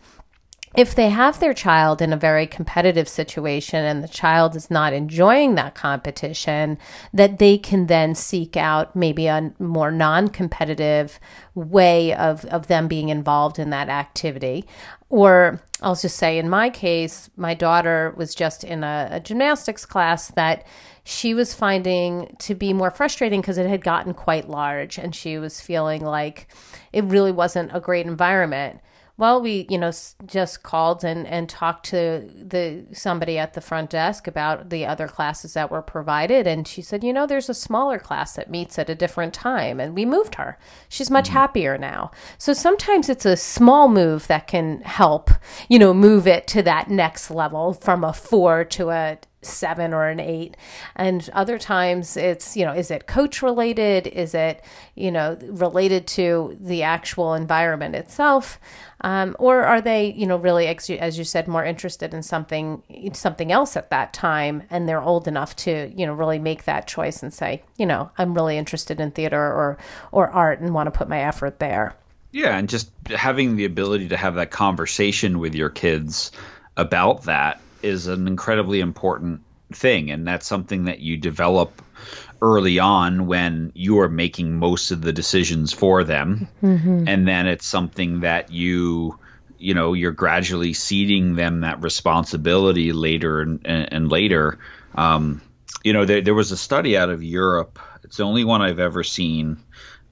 if 0.76 0.94
they 0.94 1.08
have 1.08 1.40
their 1.40 1.52
child 1.52 2.00
in 2.00 2.12
a 2.12 2.16
very 2.16 2.46
competitive 2.46 3.08
situation 3.08 3.84
and 3.84 4.04
the 4.04 4.08
child 4.08 4.54
is 4.54 4.70
not 4.70 4.92
enjoying 4.92 5.56
that 5.56 5.74
competition, 5.74 6.78
that 7.12 7.40
they 7.40 7.58
can 7.58 7.86
then 7.86 8.14
seek 8.14 8.56
out 8.56 8.94
maybe 8.94 9.26
a 9.26 9.52
more 9.58 9.90
non 9.90 10.28
competitive 10.28 11.18
way 11.56 12.14
of, 12.14 12.44
of 12.46 12.68
them 12.68 12.86
being 12.86 13.08
involved 13.08 13.58
in 13.58 13.70
that 13.70 13.88
activity. 13.88 14.64
Or 15.08 15.60
I'll 15.82 15.96
just 15.96 16.16
say, 16.16 16.38
in 16.38 16.48
my 16.48 16.70
case, 16.70 17.30
my 17.36 17.54
daughter 17.54 18.14
was 18.16 18.32
just 18.32 18.62
in 18.62 18.84
a, 18.84 19.08
a 19.10 19.18
gymnastics 19.18 19.84
class 19.84 20.28
that 20.32 20.64
she 21.10 21.34
was 21.34 21.52
finding 21.52 22.36
to 22.38 22.54
be 22.54 22.72
more 22.72 22.90
frustrating 22.92 23.40
because 23.40 23.58
it 23.58 23.66
had 23.66 23.82
gotten 23.82 24.14
quite 24.14 24.48
large 24.48 24.96
and 24.96 25.12
she 25.12 25.38
was 25.38 25.60
feeling 25.60 26.04
like 26.04 26.46
it 26.92 27.02
really 27.04 27.32
wasn't 27.32 27.74
a 27.74 27.80
great 27.80 28.06
environment. 28.06 28.80
Well, 29.16 29.42
we, 29.42 29.66
you 29.68 29.76
know, 29.76 29.90
just 30.24 30.62
called 30.62 31.04
and, 31.04 31.26
and 31.26 31.48
talked 31.48 31.86
to 31.86 32.30
the 32.32 32.86
somebody 32.92 33.38
at 33.38 33.52
the 33.52 33.60
front 33.60 33.90
desk 33.90 34.28
about 34.28 34.70
the 34.70 34.86
other 34.86 35.08
classes 35.08 35.52
that 35.54 35.70
were 35.70 35.82
provided, 35.82 36.46
and 36.46 36.66
she 36.66 36.80
said, 36.80 37.04
you 37.04 37.12
know, 37.12 37.26
there's 37.26 37.50
a 37.50 37.54
smaller 37.54 37.98
class 37.98 38.34
that 38.36 38.50
meets 38.50 38.78
at 38.78 38.88
a 38.88 38.94
different 38.94 39.34
time, 39.34 39.78
and 39.78 39.94
we 39.94 40.06
moved 40.06 40.36
her. 40.36 40.58
She's 40.88 41.10
much 41.10 41.26
mm-hmm. 41.26 41.34
happier 41.34 41.76
now. 41.76 42.12
So 42.38 42.54
sometimes 42.54 43.10
it's 43.10 43.26
a 43.26 43.36
small 43.36 43.90
move 43.90 44.26
that 44.28 44.46
can 44.46 44.80
help, 44.82 45.30
you 45.68 45.78
know, 45.78 45.92
move 45.92 46.26
it 46.26 46.46
to 46.46 46.62
that 46.62 46.88
next 46.88 47.30
level 47.30 47.74
from 47.74 48.04
a 48.04 48.14
four 48.14 48.64
to 48.64 48.88
a 48.88 49.18
seven 49.42 49.94
or 49.94 50.08
an 50.08 50.20
eight. 50.20 50.56
And 50.96 51.28
other 51.32 51.58
times 51.58 52.16
it's 52.16 52.56
you 52.56 52.64
know 52.64 52.72
is 52.72 52.90
it 52.90 53.06
coach 53.06 53.42
related? 53.42 54.06
Is 54.06 54.34
it 54.34 54.62
you 54.94 55.10
know 55.10 55.38
related 55.42 56.06
to 56.08 56.56
the 56.60 56.82
actual 56.82 57.34
environment 57.34 57.94
itself? 57.94 58.58
Um, 59.02 59.34
or 59.38 59.64
are 59.64 59.80
they 59.80 60.12
you 60.12 60.26
know 60.26 60.36
really 60.36 60.66
as 60.66 61.18
you 61.18 61.24
said 61.24 61.48
more 61.48 61.64
interested 61.64 62.12
in 62.12 62.22
something 62.22 62.82
something 63.14 63.50
else 63.50 63.76
at 63.76 63.90
that 63.90 64.12
time 64.12 64.62
and 64.68 64.88
they're 64.88 65.02
old 65.02 65.26
enough 65.26 65.56
to 65.56 65.90
you 65.96 66.04
know 66.04 66.12
really 66.12 66.38
make 66.38 66.64
that 66.64 66.86
choice 66.86 67.22
and 67.22 67.32
say 67.32 67.62
you 67.78 67.86
know 67.86 68.10
i'm 68.18 68.34
really 68.34 68.58
interested 68.58 69.00
in 69.00 69.10
theater 69.10 69.40
or 69.40 69.78
or 70.12 70.28
art 70.28 70.60
and 70.60 70.74
want 70.74 70.86
to 70.86 70.90
put 70.90 71.08
my 71.08 71.20
effort 71.20 71.58
there. 71.60 71.96
Yeah 72.32 72.56
and 72.56 72.68
just 72.68 72.90
having 73.06 73.56
the 73.56 73.64
ability 73.64 74.08
to 74.08 74.16
have 74.16 74.34
that 74.34 74.50
conversation 74.50 75.38
with 75.38 75.54
your 75.54 75.70
kids 75.70 76.30
about 76.76 77.22
that 77.22 77.60
is 77.82 78.06
an 78.06 78.26
incredibly 78.26 78.80
important 78.80 79.42
thing, 79.72 80.10
and 80.10 80.26
that's 80.26 80.46
something 80.46 80.84
that 80.84 81.00
you 81.00 81.16
develop 81.16 81.82
early 82.42 82.78
on 82.78 83.26
when 83.26 83.72
you 83.74 84.00
are 84.00 84.08
making 84.08 84.58
most 84.58 84.90
of 84.90 85.02
the 85.02 85.12
decisions 85.12 85.72
for 85.72 86.04
them, 86.04 86.48
mm-hmm. 86.62 87.04
and 87.06 87.26
then 87.26 87.46
it's 87.46 87.66
something 87.66 88.20
that 88.20 88.50
you 88.50 89.18
you 89.58 89.74
know 89.74 89.92
you're 89.92 90.12
gradually 90.12 90.72
ceding 90.72 91.34
them 91.34 91.60
that 91.60 91.82
responsibility 91.82 92.92
later 92.92 93.40
and, 93.40 93.66
and 93.66 94.10
later. 94.10 94.58
Um, 94.94 95.42
you 95.84 95.92
know, 95.92 96.04
there, 96.04 96.20
there, 96.20 96.34
was 96.34 96.52
a 96.52 96.56
study 96.56 96.96
out 96.96 97.10
of 97.10 97.22
Europe. 97.22 97.78
It's 98.04 98.16
the 98.16 98.24
only 98.24 98.44
one 98.44 98.60
I've 98.60 98.80
ever 98.80 99.04
seen 99.04 99.58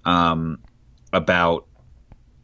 um, 0.04 0.60
about 1.12 1.66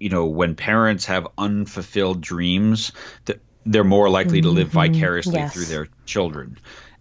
you 0.01 0.09
know 0.09 0.27
when 0.27 0.57
parents 0.57 1.07
have 1.07 1.29
unfulfilled 1.39 2.21
dreams 2.21 2.93
that 3.27 3.41
they're 3.66 3.85
more 3.85 4.11
likely 4.11 4.40
to 4.40 4.48
live 4.48 4.68
mm-hmm. 4.68 4.92
vicariously 4.92 5.35
yes. 5.35 5.53
through 5.53 5.64
their 5.64 5.88
children 6.07 6.59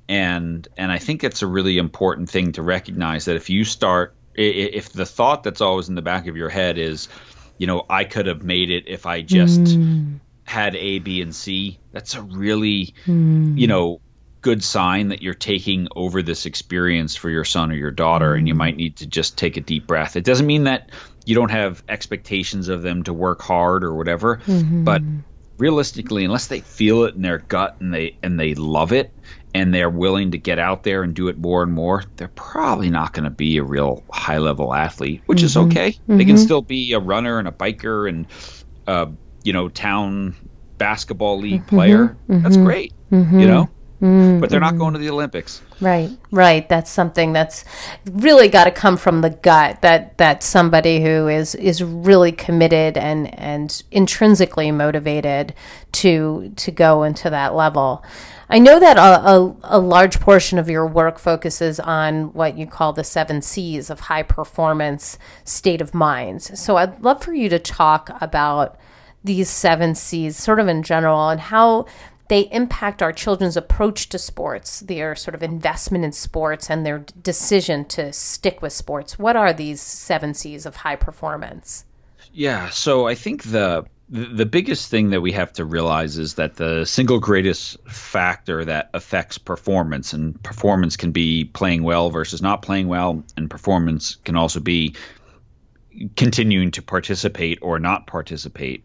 and 0.09 0.67
and 0.77 0.91
I 0.91 0.99
think 0.99 1.23
it's 1.23 1.41
a 1.41 1.47
really 1.47 1.77
important 1.77 2.29
thing 2.29 2.51
to 2.53 2.61
recognize 2.61 3.25
that 3.25 3.35
if 3.35 3.49
you 3.49 3.63
start 3.63 4.15
if 4.35 4.91
the 4.91 5.05
thought 5.05 5.43
that's 5.43 5.61
always 5.61 5.89
in 5.89 5.95
the 5.95 6.01
back 6.01 6.27
of 6.27 6.35
your 6.35 6.49
head 6.49 6.77
is 6.77 7.07
you 7.57 7.67
know 7.67 7.85
I 7.89 8.03
could 8.03 8.25
have 8.27 8.43
made 8.43 8.69
it 8.69 8.85
if 8.87 9.05
I 9.05 9.21
just 9.21 9.61
mm. 9.61 10.19
had 10.43 10.75
A 10.75 10.99
B 10.99 11.21
and 11.21 11.33
C 11.33 11.79
that's 11.91 12.15
a 12.15 12.21
really 12.21 12.93
mm. 13.05 13.57
you 13.57 13.67
know 13.67 14.01
good 14.41 14.63
sign 14.63 15.07
that 15.07 15.21
you're 15.21 15.33
taking 15.33 15.87
over 15.95 16.21
this 16.21 16.45
experience 16.45 17.15
for 17.15 17.29
your 17.29 17.45
son 17.45 17.71
or 17.71 17.75
your 17.75 17.91
daughter 17.91 18.33
and 18.33 18.47
you 18.47 18.53
mm. 18.53 18.57
might 18.57 18.75
need 18.75 18.97
to 18.97 19.05
just 19.05 19.37
take 19.37 19.55
a 19.55 19.61
deep 19.61 19.87
breath 19.87 20.15
it 20.17 20.25
doesn't 20.25 20.47
mean 20.47 20.65
that 20.65 20.89
you 21.25 21.33
don't 21.33 21.51
have 21.51 21.81
expectations 21.87 22.67
of 22.67 22.81
them 22.81 23.03
to 23.03 23.13
work 23.13 23.41
hard 23.41 23.85
or 23.85 23.93
whatever 23.93 24.37
mm-hmm. 24.45 24.83
but 24.83 25.01
realistically, 25.57 26.25
unless 26.25 26.47
they 26.47 26.59
feel 26.59 27.03
it 27.03 27.15
in 27.15 27.21
their 27.21 27.39
gut 27.39 27.77
and 27.79 27.93
they 27.93 28.17
and 28.23 28.39
they 28.39 28.55
love 28.55 28.91
it 28.91 29.11
and 29.53 29.73
they're 29.73 29.89
willing 29.89 30.31
to 30.31 30.37
get 30.37 30.57
out 30.59 30.83
there 30.83 31.03
and 31.03 31.13
do 31.13 31.27
it 31.27 31.37
more 31.37 31.61
and 31.63 31.71
more, 31.71 32.03
they're 32.15 32.27
probably 32.29 32.89
not 32.89 33.13
going 33.13 33.25
to 33.25 33.29
be 33.29 33.57
a 33.57 33.63
real 33.63 34.03
high 34.11 34.39
level 34.39 34.73
athlete, 34.73 35.21
which 35.25 35.39
mm-hmm. 35.39 35.45
is 35.45 35.57
okay. 35.57 35.91
Mm-hmm. 35.91 36.17
They 36.17 36.25
can 36.25 36.37
still 36.37 36.61
be 36.61 36.93
a 36.93 36.99
runner 36.99 37.39
and 37.39 37.47
a 37.47 37.51
biker 37.51 38.09
and 38.09 38.27
uh, 38.87 39.07
you 39.43 39.53
know 39.53 39.69
town 39.69 40.35
basketball 40.77 41.39
league 41.39 41.61
mm-hmm. 41.61 41.75
player. 41.75 42.17
That's 42.27 42.55
mm-hmm. 42.55 42.65
great. 42.65 42.93
You 43.11 43.17
mm-hmm. 43.17 43.39
know. 43.41 43.69
Mm-hmm. 44.03 44.41
But 44.41 44.49
they're 44.49 44.59
not 44.59 44.77
going 44.77 44.91
to 44.93 44.99
the 44.99 45.09
Olympics. 45.09 45.61
Right, 45.79 46.09
right. 46.29 46.67
That's 46.67 46.91
something 46.91 47.31
that's 47.31 47.63
really 48.11 48.49
got 48.49 48.65
to 48.65 48.71
come 48.71 48.97
from 48.97 49.21
the 49.21 49.29
gut. 49.29 49.81
That 49.81 50.17
that 50.17 50.43
somebody 50.43 51.01
who 51.01 51.29
is 51.29 51.55
is 51.55 51.81
really 51.81 52.33
committed 52.33 52.97
and 52.97 53.33
and 53.39 53.81
intrinsically 53.91 54.71
motivated 54.71 55.53
to 55.93 56.51
to 56.57 56.69
go 56.69 57.03
into 57.03 57.29
that 57.29 57.55
level. 57.55 58.03
I 58.49 58.59
know 58.59 58.77
that 58.77 58.97
a, 58.97 59.01
a, 59.01 59.55
a, 59.63 59.79
large 59.79 60.19
portion 60.19 60.59
of 60.59 60.69
your 60.69 60.85
work 60.85 61.17
focuses 61.17 61.79
on 61.79 62.33
what 62.33 62.57
you 62.57 62.67
call 62.67 62.91
the 62.91 63.05
seven 63.05 63.41
C's 63.41 63.89
of 63.89 64.01
high 64.01 64.21
performance 64.21 65.17
state 65.45 65.79
of 65.79 65.93
mind. 65.93 66.41
So 66.41 66.75
I'd 66.75 67.01
love 67.01 67.23
for 67.23 67.33
you 67.33 67.47
to 67.49 67.57
talk 67.57 68.11
about 68.21 68.77
these 69.23 69.49
seven 69.49 69.95
C's, 69.95 70.35
sort 70.37 70.59
of 70.59 70.67
in 70.67 70.83
general, 70.83 71.29
and 71.29 71.39
how 71.39 71.85
they 72.33 72.49
impact 72.51 73.03
our 73.03 73.13
children's 73.13 73.55
approach 73.55 74.09
to 74.09 74.17
sports, 74.17 74.79
their 74.79 75.13
sort 75.13 75.35
of 75.35 75.43
investment 75.43 76.03
in 76.03 76.11
sports, 76.11 76.67
and 76.67 76.83
their 76.83 77.05
decision 77.21 77.85
to 77.85 78.11
stick 78.11 78.59
with 78.59 78.73
sports. 78.73 79.19
What 79.19 79.35
are 79.35 79.53
these 79.53 79.79
seven 79.79 80.33
C's 80.33 80.65
of 80.65 80.77
high 80.77 80.95
performance? 80.95 81.85
Yeah, 82.33 82.69
so 82.69 83.07
I 83.07 83.13
think 83.13 83.43
the 83.43 83.85
the 84.09 84.47
biggest 84.47 84.89
thing 84.89 85.11
that 85.11 85.21
we 85.21 85.31
have 85.33 85.53
to 85.53 85.63
realize 85.63 86.17
is 86.17 86.33
that 86.33 86.55
the 86.55 86.85
single 86.85 87.19
greatest 87.19 87.77
factor 87.87 88.65
that 88.65 88.89
affects 88.95 89.37
performance 89.37 90.11
and 90.13 90.41
performance 90.41 90.97
can 90.97 91.11
be 91.11 91.45
playing 91.45 91.83
well 91.83 92.09
versus 92.09 92.41
not 92.41 92.63
playing 92.63 92.87
well 92.87 93.23
and 93.37 93.47
performance 93.47 94.15
can 94.25 94.35
also 94.35 94.59
be 94.59 94.95
continuing 96.15 96.71
to 96.71 96.81
participate 96.81 97.59
or 97.61 97.77
not 97.77 98.07
participate 98.07 98.83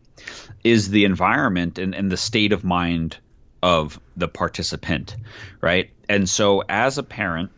is 0.64 0.90
the 0.90 1.06
environment 1.06 1.78
and, 1.78 1.94
and 1.94 2.12
the 2.12 2.16
state 2.18 2.52
of 2.52 2.62
mind 2.62 3.16
of 3.62 4.00
the 4.16 4.28
participant, 4.28 5.16
right? 5.60 5.90
And 6.08 6.28
so, 6.28 6.62
as 6.68 6.98
a 6.98 7.02
parent 7.02 7.50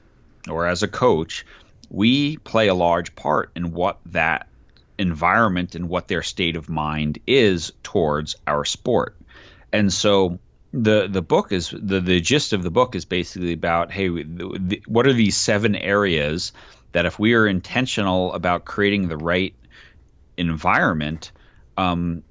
or 0.48 0.66
as 0.66 0.82
a 0.82 0.88
coach, 0.88 1.44
we 1.90 2.36
play 2.38 2.68
a 2.68 2.74
large 2.74 3.14
part 3.14 3.50
in 3.54 3.72
what 3.72 3.98
that 4.06 4.46
environment 4.98 5.74
and 5.74 5.88
what 5.88 6.08
their 6.08 6.22
state 6.22 6.56
of 6.56 6.68
mind 6.68 7.18
is 7.26 7.72
towards 7.82 8.36
our 8.46 8.64
sport. 8.64 9.16
And 9.72 9.92
so, 9.92 10.38
the 10.72 11.08
the 11.08 11.22
book 11.22 11.52
is 11.52 11.74
the 11.76 12.00
the 12.00 12.20
gist 12.20 12.52
of 12.52 12.62
the 12.62 12.70
book 12.70 12.94
is 12.94 13.04
basically 13.04 13.52
about 13.52 13.90
hey, 13.90 14.08
the, 14.08 14.58
the, 14.60 14.82
what 14.86 15.06
are 15.06 15.12
these 15.12 15.36
seven 15.36 15.74
areas 15.74 16.52
that 16.92 17.06
if 17.06 17.18
we 17.18 17.34
are 17.34 17.46
intentional 17.46 18.32
about 18.32 18.64
creating 18.64 19.08
the 19.08 19.16
right 19.16 19.54
environment, 20.36 21.32
um, 21.76 22.22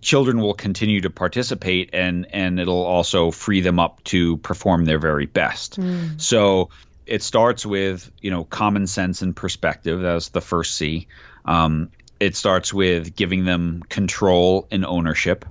children 0.00 0.40
will 0.40 0.54
continue 0.54 1.00
to 1.00 1.10
participate 1.10 1.90
and 1.92 2.26
and 2.32 2.60
it'll 2.60 2.84
also 2.84 3.30
free 3.30 3.60
them 3.60 3.78
up 3.78 4.02
to 4.04 4.36
perform 4.38 4.84
their 4.84 4.98
very 4.98 5.26
best. 5.26 5.78
Mm. 5.78 6.20
So 6.20 6.70
it 7.06 7.22
starts 7.22 7.64
with 7.64 8.10
you 8.20 8.30
know 8.30 8.44
common 8.44 8.86
sense 8.86 9.22
and 9.22 9.34
perspective. 9.34 10.00
That's 10.00 10.30
the 10.30 10.40
first 10.40 10.76
C. 10.76 11.08
Um, 11.44 11.90
it 12.18 12.36
starts 12.36 12.72
with 12.72 13.14
giving 13.14 13.44
them 13.44 13.82
control 13.88 14.66
and 14.70 14.84
ownership, 14.84 15.44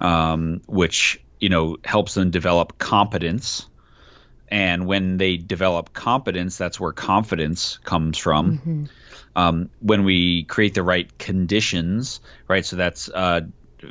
um, 0.00 0.62
which 0.66 1.20
you 1.40 1.48
know 1.48 1.76
helps 1.84 2.14
them 2.14 2.30
develop 2.30 2.78
competence. 2.78 3.66
And 4.48 4.86
when 4.86 5.16
they 5.16 5.36
develop 5.36 5.92
competence, 5.92 6.56
that's 6.58 6.78
where 6.78 6.92
confidence 6.92 7.78
comes 7.78 8.18
from. 8.18 8.58
Mm-hmm. 8.58 8.84
Um, 9.36 9.70
when 9.80 10.04
we 10.04 10.44
create 10.44 10.74
the 10.74 10.84
right 10.84 11.18
conditions, 11.18 12.20
right? 12.46 12.64
So 12.64 12.76
that's 12.76 13.08
uh, 13.08 13.40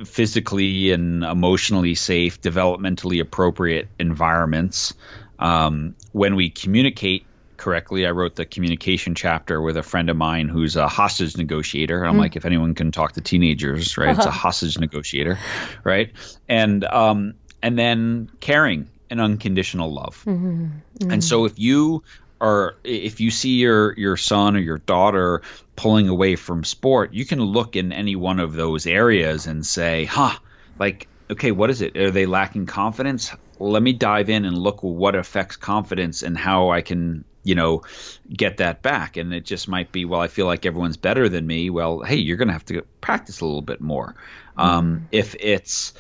physically 0.05 0.91
and 0.91 1.23
emotionally 1.23 1.95
safe, 1.95 2.41
developmentally 2.41 3.21
appropriate 3.21 3.87
environments. 3.99 4.93
Um, 5.39 5.95
when 6.11 6.35
we 6.35 6.49
communicate 6.49 7.25
correctly, 7.57 8.05
I 8.05 8.11
wrote 8.11 8.35
the 8.35 8.45
communication 8.45 9.15
chapter 9.15 9.61
with 9.61 9.77
a 9.77 9.83
friend 9.83 10.09
of 10.09 10.17
mine 10.17 10.49
who's 10.49 10.75
a 10.75 10.87
hostage 10.87 11.37
negotiator. 11.37 12.03
I'm 12.03 12.15
mm. 12.15 12.19
like, 12.19 12.35
if 12.35 12.45
anyone 12.45 12.75
can 12.75 12.91
talk 12.91 13.13
to 13.13 13.21
teenagers, 13.21 13.97
right? 13.97 14.09
Uh-huh. 14.09 14.17
It's 14.17 14.25
a 14.25 14.29
uh-huh. 14.29 14.39
hostage 14.39 14.77
negotiator, 14.77 15.39
right? 15.83 16.11
And 16.47 16.83
um, 16.83 17.35
and 17.61 17.79
then 17.79 18.29
caring 18.39 18.89
and 19.09 19.21
unconditional 19.21 19.93
love. 19.93 20.23
Mm-hmm. 20.25 20.65
Mm-hmm. 20.65 21.11
And 21.11 21.23
so 21.23 21.45
if 21.45 21.57
you 21.59 22.03
are 22.43 22.75
if 22.83 23.21
you 23.21 23.31
see 23.31 23.57
your 23.59 23.93
your 23.97 24.17
son 24.17 24.57
or 24.57 24.59
your 24.59 24.77
daughter 24.79 25.41
pulling 25.75 26.09
away 26.09 26.35
from 26.35 26.63
sport, 26.63 27.13
you 27.13 27.25
can 27.25 27.41
look 27.41 27.75
in 27.75 27.93
any 27.93 28.15
one 28.15 28.39
of 28.39 28.53
those 28.53 28.85
areas 28.85 29.47
and 29.47 29.65
say, 29.65 30.05
"Huh, 30.05 30.37
like 30.77 31.07
okay, 31.31 31.51
what 31.51 31.69
is 31.69 31.81
it? 31.81 31.95
Are 31.97 32.11
they 32.11 32.25
lacking 32.25 32.65
confidence? 32.65 33.31
Let 33.59 33.81
me 33.81 33.93
dive 33.93 34.29
in 34.29 34.43
and 34.45 34.57
look 34.57 34.83
what 34.83 35.15
affects 35.15 35.55
confidence 35.55 36.21
and 36.21 36.37
how 36.37 36.69
I 36.69 36.81
can, 36.81 37.23
you 37.43 37.55
know, 37.55 37.83
get 38.29 38.57
that 38.57 38.81
back." 38.81 39.15
And 39.15 39.33
it 39.33 39.45
just 39.45 39.69
might 39.69 39.93
be, 39.93 40.03
well, 40.03 40.19
I 40.19 40.27
feel 40.27 40.45
like 40.45 40.65
everyone's 40.65 40.97
better 40.97 41.29
than 41.29 41.47
me. 41.47 41.69
Well, 41.69 42.01
hey, 42.01 42.17
you're 42.17 42.37
going 42.37 42.49
to 42.49 42.53
have 42.53 42.65
to 42.65 42.81
practice 42.99 43.39
a 43.39 43.45
little 43.45 43.61
bit 43.61 43.79
more. 43.79 44.15
Um, 44.57 44.95
mm-hmm. 44.95 45.05
if 45.11 45.35
it's 45.39 45.93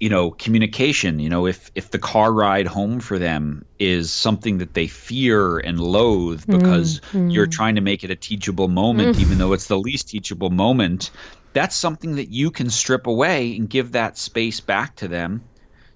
you 0.00 0.08
know 0.08 0.30
communication 0.30 1.20
you 1.20 1.28
know 1.28 1.46
if 1.46 1.70
if 1.74 1.90
the 1.90 1.98
car 1.98 2.32
ride 2.32 2.66
home 2.66 2.98
for 3.00 3.18
them 3.18 3.64
is 3.78 4.10
something 4.10 4.58
that 4.58 4.72
they 4.72 4.86
fear 4.86 5.58
and 5.58 5.78
loathe 5.78 6.44
mm, 6.46 6.58
because 6.58 7.00
mm. 7.12 7.32
you're 7.32 7.46
trying 7.46 7.74
to 7.74 7.82
make 7.82 8.02
it 8.02 8.10
a 8.10 8.16
teachable 8.16 8.66
moment 8.66 9.16
mm. 9.16 9.20
even 9.20 9.38
though 9.38 9.52
it's 9.52 9.68
the 9.68 9.78
least 9.78 10.08
teachable 10.08 10.50
moment 10.50 11.10
that's 11.52 11.76
something 11.76 12.16
that 12.16 12.30
you 12.30 12.50
can 12.50 12.70
strip 12.70 13.06
away 13.06 13.56
and 13.56 13.68
give 13.68 13.92
that 13.92 14.16
space 14.16 14.60
back 14.60 14.96
to 14.96 15.08
them 15.08 15.42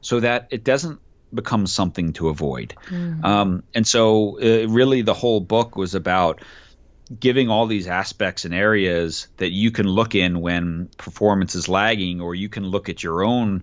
so 0.01 0.21
that 0.21 0.49
it 0.51 0.65
doesn't 0.65 1.01
become 1.33 1.67
something 1.67 2.13
to 2.13 2.29
avoid. 2.29 2.75
Mm. 2.89 3.25
um, 3.25 3.63
and 3.75 3.87
so 3.87 4.39
uh, 4.41 4.69
really 4.69 5.03
the 5.03 5.15
whole 5.15 5.41
book 5.41 5.77
was 5.77 5.95
about 5.95 6.43
giving 7.19 7.51
all 7.51 7.67
these 7.67 7.87
aspects 7.87 8.45
and 8.45 8.55
areas 8.55 9.29
that 9.37 9.53
you 9.53 9.71
can 9.71 9.87
look 9.87 10.15
in 10.15 10.41
when 10.41 10.89
performance 10.97 11.55
is 11.55 11.69
lagging 11.69 12.21
or 12.21 12.35
you 12.35 12.49
can 12.49 12.65
look 12.65 12.89
at 12.89 13.03
your 13.03 13.23
own 13.23 13.63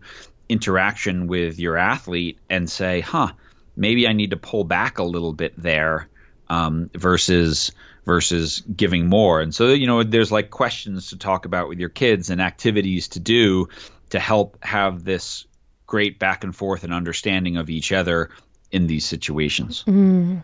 interaction 0.51 1.27
with 1.27 1.57
your 1.57 1.77
athlete 1.77 2.37
and 2.49 2.69
say, 2.69 2.99
huh, 2.99 3.31
maybe 3.75 4.07
I 4.07 4.13
need 4.13 4.31
to 4.31 4.37
pull 4.37 4.65
back 4.65 4.99
a 4.99 5.03
little 5.03 5.33
bit 5.33 5.53
there 5.57 6.09
um, 6.49 6.89
versus 6.93 7.71
versus 8.05 8.61
giving 8.75 9.07
more. 9.07 9.41
And 9.41 9.55
so 9.55 9.69
you 9.69 9.87
know, 9.87 10.03
there's 10.03 10.31
like 10.31 10.49
questions 10.49 11.09
to 11.09 11.17
talk 11.17 11.45
about 11.45 11.69
with 11.69 11.79
your 11.79 11.89
kids 11.89 12.29
and 12.29 12.41
activities 12.41 13.07
to 13.09 13.19
do 13.19 13.69
to 14.09 14.19
help 14.19 14.61
have 14.63 15.03
this 15.03 15.45
great 15.87 16.19
back 16.19 16.43
and 16.43 16.55
forth 16.55 16.83
and 16.83 16.93
understanding 16.93 17.57
of 17.57 17.69
each 17.69 17.91
other 17.91 18.29
in 18.71 18.88
these 18.88 19.05
situations. 19.05 19.84
Mm. 19.88 20.43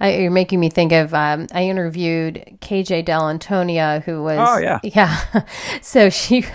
I, 0.00 0.16
you're 0.16 0.30
making 0.30 0.60
me 0.60 0.70
think 0.70 0.92
of 0.92 1.14
um, 1.14 1.46
I 1.52 1.64
interviewed 1.64 2.58
KJ 2.60 3.04
Dell'Antonia, 3.04 4.02
who 4.02 4.22
was 4.22 4.38
oh 4.40 4.58
yeah 4.58 4.80
yeah. 4.82 5.44
so 5.80 6.10
she 6.10 6.46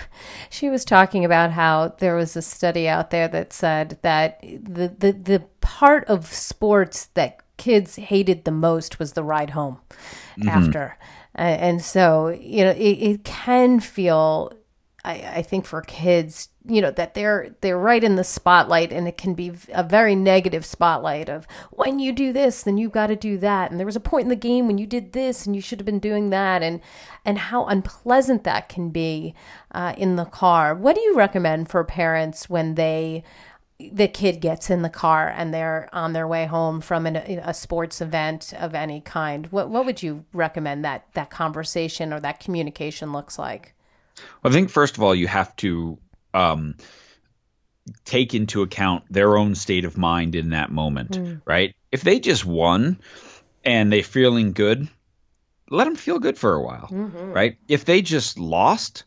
she 0.50 0.68
was 0.68 0.84
talking 0.84 1.24
about 1.24 1.52
how 1.52 1.94
there 1.98 2.14
was 2.14 2.36
a 2.36 2.42
study 2.42 2.88
out 2.88 3.10
there 3.10 3.28
that 3.28 3.52
said 3.52 3.98
that 4.02 4.40
the 4.42 4.94
the 4.98 5.12
the 5.12 5.44
part 5.60 6.04
of 6.06 6.26
sports 6.26 7.06
that 7.14 7.40
kids 7.56 7.96
hated 7.96 8.44
the 8.44 8.50
most 8.50 8.98
was 8.98 9.12
the 9.12 9.24
ride 9.24 9.50
home 9.50 9.78
mm-hmm. 10.38 10.48
after, 10.48 10.98
uh, 11.36 11.42
and 11.42 11.82
so 11.82 12.28
you 12.28 12.64
know 12.64 12.70
it, 12.72 12.78
it 12.78 13.24
can 13.24 13.80
feel 13.80 14.52
I, 15.04 15.12
I 15.36 15.42
think 15.42 15.64
for 15.64 15.80
kids, 15.82 16.48
you 16.64 16.80
know, 16.82 16.90
that 16.90 17.14
they're 17.14 17.54
they're 17.60 17.78
right 17.78 18.02
in 18.02 18.16
the 18.16 18.24
spotlight 18.24 18.92
and 18.92 19.06
it 19.06 19.16
can 19.16 19.34
be 19.34 19.52
a 19.72 19.82
very 19.82 20.14
negative 20.14 20.66
spotlight 20.66 21.28
of 21.28 21.46
when 21.70 21.98
you 21.98 22.12
do 22.12 22.32
this, 22.32 22.62
then 22.62 22.78
you've 22.78 22.92
got 22.92 23.06
to 23.06 23.16
do 23.16 23.38
that. 23.38 23.70
And 23.70 23.78
there 23.78 23.86
was 23.86 23.96
a 23.96 24.00
point 24.00 24.24
in 24.24 24.28
the 24.28 24.36
game 24.36 24.66
when 24.66 24.78
you 24.78 24.86
did 24.86 25.12
this 25.12 25.46
and 25.46 25.54
you 25.54 25.62
should 25.62 25.78
have 25.78 25.86
been 25.86 26.00
doing 26.00 26.30
that 26.30 26.62
and 26.62 26.80
and 27.24 27.38
how 27.38 27.66
unpleasant 27.66 28.44
that 28.44 28.68
can 28.68 28.90
be 28.90 29.34
uh, 29.72 29.94
in 29.96 30.16
the 30.16 30.24
car. 30.24 30.74
What 30.74 30.96
do 30.96 31.00
you 31.00 31.14
recommend 31.14 31.70
for 31.70 31.84
parents 31.84 32.50
when 32.50 32.74
they 32.74 33.22
the 33.78 34.08
kid 34.08 34.40
gets 34.40 34.70
in 34.70 34.82
the 34.82 34.90
car 34.90 35.28
and 35.28 35.54
they're 35.54 35.88
on 35.92 36.12
their 36.12 36.26
way 36.26 36.46
home 36.46 36.80
from 36.80 37.06
an, 37.06 37.14
a 37.16 37.54
sports 37.54 38.00
event 38.00 38.52
of 38.58 38.74
any 38.74 39.00
kind. 39.00 39.46
What 39.52 39.70
what 39.70 39.86
would 39.86 40.02
you 40.02 40.24
recommend 40.32 40.84
that 40.84 41.06
that 41.14 41.30
conversation 41.30 42.12
or 42.12 42.18
that 42.20 42.40
communication 42.40 43.12
looks 43.12 43.38
like? 43.38 43.74
Well, 44.42 44.52
I 44.52 44.54
think 44.54 44.70
first 44.70 44.96
of 44.96 45.02
all, 45.02 45.14
you 45.14 45.26
have 45.26 45.54
to 45.56 45.98
um, 46.34 46.74
take 48.04 48.34
into 48.34 48.62
account 48.62 49.04
their 49.10 49.36
own 49.36 49.54
state 49.54 49.84
of 49.84 49.96
mind 49.96 50.34
in 50.34 50.50
that 50.50 50.70
moment, 50.70 51.12
mm. 51.12 51.40
right? 51.44 51.74
If 51.90 52.02
they 52.02 52.20
just 52.20 52.44
won 52.44 52.98
and 53.64 53.92
they're 53.92 54.02
feeling 54.02 54.52
good, 54.52 54.88
let 55.70 55.84
them 55.84 55.96
feel 55.96 56.18
good 56.18 56.38
for 56.38 56.54
a 56.54 56.62
while, 56.62 56.88
mm-hmm. 56.90 57.32
right? 57.32 57.56
If 57.68 57.84
they 57.84 58.02
just 58.02 58.38
lost, 58.38 59.04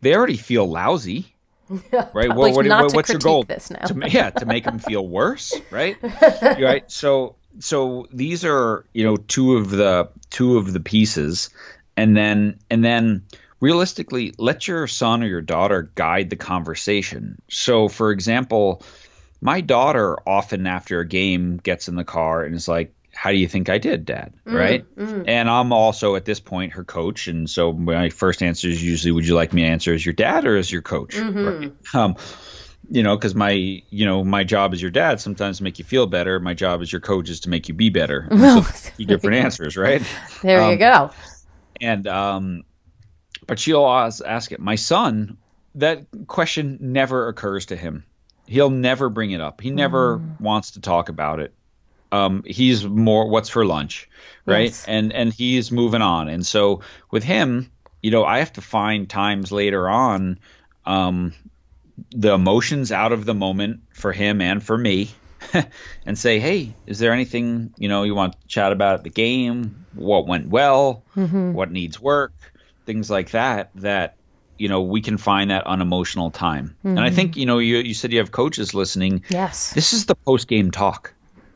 they 0.00 0.14
already 0.14 0.36
feel 0.36 0.68
lousy. 0.68 1.34
right. 1.68 2.12
Well, 2.14 2.52
what, 2.52 2.66
what, 2.66 2.94
what's 2.94 3.10
your 3.10 3.18
goal? 3.18 3.44
To, 3.44 4.08
yeah, 4.08 4.30
to 4.30 4.46
make 4.46 4.64
them 4.64 4.78
feel 4.78 5.06
worse, 5.06 5.52
right? 5.70 5.96
right. 6.40 6.88
So, 6.90 7.36
so 7.58 8.06
these 8.12 8.44
are 8.44 8.84
you 8.92 9.04
know 9.04 9.16
two 9.16 9.56
of 9.56 9.70
the 9.70 10.10
two 10.30 10.58
of 10.58 10.72
the 10.72 10.78
pieces, 10.78 11.50
and 11.96 12.16
then 12.16 12.60
and 12.70 12.84
then 12.84 13.24
realistically, 13.60 14.34
let 14.38 14.68
your 14.68 14.86
son 14.86 15.22
or 15.22 15.26
your 15.26 15.40
daughter 15.40 15.90
guide 15.94 16.30
the 16.30 16.36
conversation. 16.36 17.40
So, 17.48 17.88
for 17.88 18.10
example, 18.10 18.82
my 19.40 19.60
daughter 19.60 20.18
often 20.26 20.66
after 20.66 21.00
a 21.00 21.06
game 21.06 21.58
gets 21.58 21.88
in 21.88 21.94
the 21.94 22.04
car 22.04 22.42
and 22.44 22.54
is 22.54 22.68
like, 22.68 22.92
how 23.16 23.30
do 23.30 23.36
you 23.36 23.48
think 23.48 23.70
I 23.70 23.78
did, 23.78 24.04
Dad? 24.04 24.34
Mm, 24.46 24.54
right? 24.54 24.96
Mm. 24.96 25.24
And 25.26 25.48
I'm 25.48 25.72
also 25.72 26.16
at 26.16 26.26
this 26.26 26.38
point 26.38 26.74
her 26.74 26.84
coach, 26.84 27.28
and 27.28 27.48
so 27.48 27.72
my 27.72 28.10
first 28.10 28.42
answer 28.42 28.68
is 28.68 28.82
usually, 28.82 29.10
"Would 29.10 29.26
you 29.26 29.34
like 29.34 29.54
me 29.54 29.62
to 29.62 29.68
answer 29.68 29.94
as 29.94 30.04
your 30.04 30.12
dad 30.12 30.44
or 30.44 30.56
as 30.56 30.70
your 30.70 30.82
coach?" 30.82 31.16
Mm-hmm. 31.16 31.46
Right? 31.46 31.94
Um, 31.94 32.16
you 32.90 33.02
know, 33.02 33.16
because 33.16 33.34
my 33.34 33.52
you 33.52 34.04
know 34.04 34.22
my 34.22 34.44
job 34.44 34.74
as 34.74 34.82
your 34.82 34.90
dad 34.90 35.20
sometimes 35.20 35.58
to 35.58 35.64
make 35.64 35.78
you 35.78 35.84
feel 35.84 36.06
better. 36.06 36.38
My 36.38 36.52
job 36.52 36.82
as 36.82 36.92
your 36.92 37.00
coach 37.00 37.30
is 37.30 37.40
to 37.40 37.48
make 37.48 37.68
you 37.68 37.74
be 37.74 37.88
better. 37.88 38.28
so 38.30 38.90
different 38.98 39.36
answers, 39.44 39.78
right? 39.78 40.02
There 40.42 40.60
um, 40.60 40.70
you 40.70 40.76
go. 40.76 41.10
And 41.80 42.06
um, 42.06 42.64
but 43.46 43.58
she'll 43.58 43.82
always 43.82 44.20
ask 44.20 44.52
it. 44.52 44.60
My 44.60 44.74
son, 44.76 45.36
that 45.76 46.06
question 46.26 46.78
never 46.80 47.28
occurs 47.28 47.66
to 47.66 47.76
him. 47.76 48.04
He'll 48.46 48.70
never 48.70 49.08
bring 49.08 49.32
it 49.32 49.40
up. 49.40 49.60
He 49.60 49.70
never 49.70 50.18
mm. 50.18 50.40
wants 50.40 50.72
to 50.72 50.80
talk 50.80 51.08
about 51.08 51.40
it. 51.40 51.52
Um, 52.12 52.44
he's 52.46 52.84
more 52.84 53.28
what's 53.28 53.48
for 53.48 53.66
lunch, 53.66 54.08
right? 54.44 54.66
Yes. 54.66 54.84
And 54.86 55.12
and 55.12 55.32
he's 55.32 55.72
moving 55.72 56.02
on. 56.02 56.28
And 56.28 56.46
so 56.46 56.82
with 57.10 57.24
him, 57.24 57.70
you 58.02 58.10
know, 58.10 58.24
I 58.24 58.38
have 58.38 58.52
to 58.54 58.60
find 58.60 59.10
times 59.10 59.50
later 59.50 59.88
on 59.88 60.38
um, 60.84 61.32
the 62.10 62.32
emotions 62.32 62.92
out 62.92 63.12
of 63.12 63.24
the 63.24 63.34
moment 63.34 63.80
for 63.92 64.12
him 64.12 64.40
and 64.40 64.62
for 64.62 64.78
me 64.78 65.10
and 66.06 66.16
say, 66.16 66.38
hey, 66.38 66.74
is 66.86 67.00
there 67.00 67.12
anything 67.12 67.74
you 67.76 67.88
know 67.88 68.04
you 68.04 68.14
want 68.14 68.40
to 68.40 68.46
chat 68.46 68.72
about 68.72 68.94
at 68.94 69.04
the 69.04 69.10
game? 69.10 69.84
What 69.94 70.26
went 70.26 70.48
well? 70.48 71.02
Mm-hmm. 71.16 71.52
What 71.52 71.72
needs 71.72 72.00
work? 72.00 72.32
Things 72.86 73.10
like 73.10 73.32
that 73.32 73.70
that 73.74 74.16
you 74.58 74.68
know 74.68 74.82
we 74.82 75.00
can 75.00 75.18
find 75.18 75.50
that 75.50 75.66
unemotional 75.66 76.30
time 76.30 76.76
mm-hmm. 76.78 76.96
and 76.96 77.00
i 77.00 77.10
think 77.10 77.32
mm-hmm. 77.32 77.40
you 77.40 77.46
know 77.46 77.58
you, 77.58 77.78
you 77.78 77.94
said 77.94 78.12
you 78.12 78.18
have 78.18 78.32
coaches 78.32 78.74
listening 78.74 79.22
yes 79.28 79.72
this 79.74 79.92
is 79.92 80.06
the 80.06 80.14
post 80.14 80.48
game 80.48 80.70
talk 80.70 81.12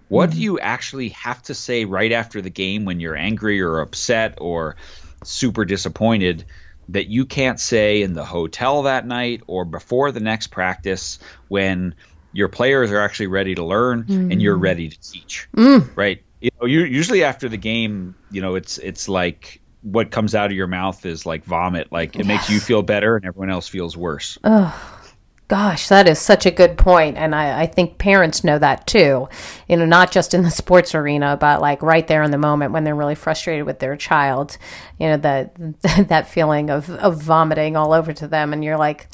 what 0.08 0.30
mm-hmm. 0.30 0.38
do 0.38 0.42
you 0.42 0.60
actually 0.60 1.10
have 1.10 1.40
to 1.42 1.54
say 1.54 1.84
right 1.84 2.12
after 2.12 2.42
the 2.42 2.50
game 2.50 2.84
when 2.84 3.00
you're 3.00 3.16
angry 3.16 3.60
or 3.60 3.80
upset 3.80 4.38
or 4.40 4.76
super 5.24 5.64
disappointed 5.64 6.44
that 6.88 7.06
you 7.06 7.24
can't 7.24 7.60
say 7.60 8.02
in 8.02 8.14
the 8.14 8.24
hotel 8.24 8.82
that 8.82 9.06
night 9.06 9.42
or 9.46 9.64
before 9.64 10.10
the 10.10 10.20
next 10.20 10.48
practice 10.48 11.20
when 11.48 11.94
your 12.32 12.48
players 12.48 12.90
are 12.90 13.00
actually 13.00 13.28
ready 13.28 13.54
to 13.54 13.64
learn 13.64 14.04
mm-hmm. 14.04 14.32
and 14.32 14.42
you're 14.42 14.54
mm-hmm. 14.54 14.64
ready 14.64 14.88
to 14.88 15.00
teach 15.00 15.48
mm. 15.56 15.88
right 15.96 16.22
you 16.40 16.50
know 16.60 16.66
you, 16.66 16.80
usually 16.84 17.24
after 17.24 17.48
the 17.48 17.56
game 17.56 18.14
you 18.30 18.40
know 18.40 18.54
it's 18.54 18.78
it's 18.78 19.08
like 19.08 19.60
what 19.82 20.10
comes 20.10 20.34
out 20.34 20.46
of 20.50 20.56
your 20.56 20.66
mouth 20.66 21.04
is 21.06 21.26
like 21.26 21.44
vomit. 21.44 21.90
Like 21.90 22.14
it 22.14 22.20
yes. 22.20 22.26
makes 22.26 22.50
you 22.50 22.60
feel 22.60 22.82
better 22.82 23.16
and 23.16 23.24
everyone 23.24 23.50
else 23.50 23.68
feels 23.68 23.96
worse. 23.96 24.38
Oh, 24.44 25.00
gosh, 25.48 25.88
that 25.88 26.08
is 26.08 26.18
such 26.18 26.46
a 26.46 26.50
good 26.50 26.78
point. 26.78 27.16
And 27.16 27.34
I, 27.34 27.62
I 27.62 27.66
think 27.66 27.98
parents 27.98 28.44
know 28.44 28.58
that 28.58 28.86
too. 28.86 29.28
You 29.68 29.76
know, 29.76 29.84
not 29.84 30.12
just 30.12 30.32
in 30.32 30.42
the 30.42 30.50
sports 30.50 30.94
arena, 30.94 31.36
but 31.38 31.60
like 31.60 31.82
right 31.82 32.06
there 32.06 32.22
in 32.22 32.30
the 32.30 32.38
moment 32.38 32.72
when 32.72 32.84
they're 32.84 32.94
really 32.94 33.14
frustrated 33.14 33.66
with 33.66 33.80
their 33.80 33.96
child. 33.96 34.58
You 34.98 35.08
know, 35.08 35.16
that 35.18 35.54
that 36.08 36.28
feeling 36.28 36.70
of, 36.70 36.88
of 36.90 37.20
vomiting 37.20 37.76
all 37.76 37.92
over 37.92 38.12
to 38.12 38.28
them. 38.28 38.52
And 38.52 38.64
you're 38.64 38.78
like, 38.78 39.08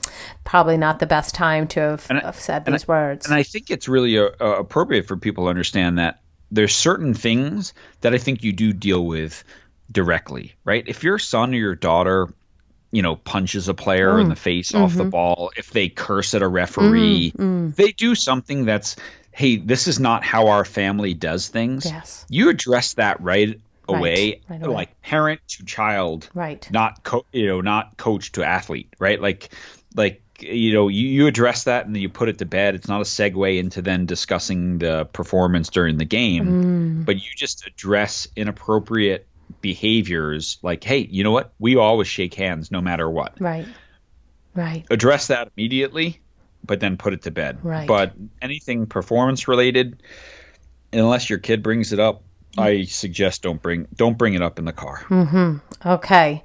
probably 0.44 0.76
not 0.76 0.98
the 0.98 1.06
best 1.06 1.34
time 1.34 1.68
to 1.68 1.80
have, 1.80 2.06
I, 2.10 2.20
have 2.20 2.40
said 2.40 2.64
these 2.64 2.84
I, 2.88 2.92
words. 2.92 3.26
And 3.26 3.34
I 3.34 3.42
think 3.42 3.70
it's 3.70 3.88
really 3.88 4.18
uh, 4.18 4.30
uh, 4.40 4.58
appropriate 4.58 5.06
for 5.06 5.16
people 5.16 5.44
to 5.44 5.50
understand 5.50 5.98
that 5.98 6.20
there's 6.50 6.74
certain 6.74 7.14
things 7.14 7.74
that 8.02 8.14
I 8.14 8.18
think 8.18 8.44
you 8.44 8.52
do 8.52 8.72
deal 8.72 9.04
with 9.04 9.42
directly, 9.90 10.54
right? 10.64 10.84
If 10.86 11.04
your 11.04 11.18
son 11.18 11.54
or 11.54 11.58
your 11.58 11.74
daughter, 11.74 12.28
you 12.90 13.02
know, 13.02 13.16
punches 13.16 13.68
a 13.68 13.74
player 13.74 14.14
mm. 14.14 14.22
in 14.22 14.28
the 14.28 14.36
face 14.36 14.72
mm-hmm. 14.72 14.84
off 14.84 14.94
the 14.94 15.02
mm-hmm. 15.02 15.10
ball, 15.10 15.50
if 15.56 15.70
they 15.70 15.88
curse 15.88 16.34
at 16.34 16.42
a 16.42 16.48
referee, 16.48 17.32
mm, 17.32 17.40
mm. 17.40 17.74
they 17.76 17.92
do 17.92 18.14
something 18.14 18.64
that's, 18.64 18.96
hey, 19.32 19.56
this 19.56 19.88
is 19.88 20.00
not 20.00 20.24
how 20.24 20.48
our 20.48 20.64
family 20.64 21.14
does 21.14 21.48
things. 21.48 21.86
Yes. 21.86 22.24
You 22.28 22.48
address 22.48 22.94
that 22.94 23.20
right 23.20 23.60
away, 23.88 24.42
right. 24.48 24.60
Right 24.60 24.62
away. 24.62 24.74
like 24.74 25.02
parent 25.02 25.40
to 25.48 25.64
child, 25.64 26.28
right? 26.34 26.68
Not 26.70 27.02
co- 27.02 27.26
you 27.32 27.46
know, 27.46 27.60
not 27.60 27.96
coach 27.96 28.32
to 28.32 28.44
athlete, 28.44 28.94
right? 28.98 29.20
Like, 29.20 29.50
like 29.94 30.22
you 30.40 30.72
know, 30.74 30.88
you, 30.88 31.08
you 31.08 31.26
address 31.26 31.64
that 31.64 31.86
and 31.86 31.94
then 31.94 32.02
you 32.02 32.08
put 32.08 32.28
it 32.28 32.38
to 32.38 32.44
bed. 32.44 32.74
It's 32.74 32.88
not 32.88 33.00
a 33.00 33.04
segue 33.04 33.58
into 33.58 33.82
then 33.82 34.06
discussing 34.06 34.78
the 34.78 35.06
performance 35.06 35.70
during 35.70 35.98
the 35.98 36.04
game, 36.04 36.46
mm. 36.46 37.04
but 37.04 37.16
you 37.16 37.30
just 37.34 37.66
address 37.66 38.28
inappropriate 38.36 39.26
behaviors 39.60 40.58
like, 40.62 40.84
hey, 40.84 40.98
you 40.98 41.24
know 41.24 41.32
what? 41.32 41.52
We 41.58 41.76
always 41.76 42.08
shake 42.08 42.34
hands 42.34 42.70
no 42.70 42.80
matter 42.80 43.08
what. 43.08 43.40
Right. 43.40 43.66
Right. 44.54 44.84
Address 44.90 45.26
that 45.28 45.50
immediately, 45.56 46.20
but 46.64 46.80
then 46.80 46.96
put 46.96 47.12
it 47.12 47.22
to 47.22 47.30
bed. 47.30 47.58
Right. 47.62 47.86
But 47.86 48.14
anything 48.40 48.86
performance 48.86 49.48
related, 49.48 50.02
unless 50.92 51.28
your 51.28 51.38
kid 51.38 51.62
brings 51.62 51.92
it 51.92 52.00
up, 52.00 52.22
I 52.58 52.84
suggest 52.84 53.42
don't 53.42 53.60
bring 53.60 53.86
don't 53.94 54.16
bring 54.16 54.34
it 54.34 54.42
up 54.42 54.58
in 54.58 54.64
the 54.64 54.72
car. 54.72 55.04
Mm-hmm. 55.08 55.88
Okay. 55.88 56.42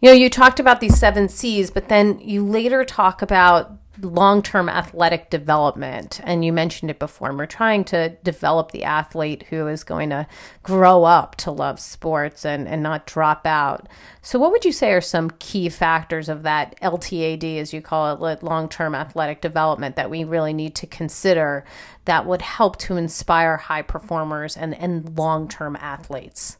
You 0.00 0.10
know, 0.10 0.16
you 0.16 0.28
talked 0.28 0.58
about 0.60 0.80
these 0.80 0.98
seven 0.98 1.28
C's, 1.28 1.70
but 1.70 1.88
then 1.88 2.18
you 2.18 2.44
later 2.44 2.84
talk 2.84 3.22
about 3.22 3.78
long 4.00 4.42
term 4.42 4.68
athletic 4.68 5.30
development. 5.30 6.20
And 6.24 6.44
you 6.44 6.52
mentioned 6.52 6.90
it 6.90 6.98
before. 6.98 7.34
We're 7.34 7.46
trying 7.46 7.84
to 7.84 8.10
develop 8.22 8.72
the 8.72 8.84
athlete 8.84 9.44
who 9.50 9.68
is 9.68 9.84
going 9.84 10.10
to 10.10 10.26
grow 10.62 11.04
up 11.04 11.36
to 11.36 11.50
love 11.50 11.78
sports 11.80 12.44
and, 12.44 12.66
and 12.66 12.82
not 12.82 13.06
drop 13.06 13.46
out. 13.46 13.88
So, 14.22 14.38
what 14.38 14.50
would 14.50 14.64
you 14.64 14.72
say 14.72 14.92
are 14.92 15.00
some 15.00 15.30
key 15.38 15.68
factors 15.68 16.28
of 16.28 16.42
that 16.42 16.78
LTAD, 16.80 17.58
as 17.58 17.72
you 17.72 17.80
call 17.80 18.24
it, 18.24 18.42
long 18.42 18.68
term 18.68 18.94
athletic 18.94 19.40
development, 19.40 19.96
that 19.96 20.10
we 20.10 20.24
really 20.24 20.52
need 20.52 20.74
to 20.76 20.86
consider 20.86 21.64
that 22.04 22.26
would 22.26 22.42
help 22.42 22.76
to 22.78 22.96
inspire 22.96 23.56
high 23.56 23.82
performers 23.82 24.56
and, 24.56 24.74
and 24.74 25.16
long 25.16 25.48
term 25.48 25.76
athletes? 25.76 26.58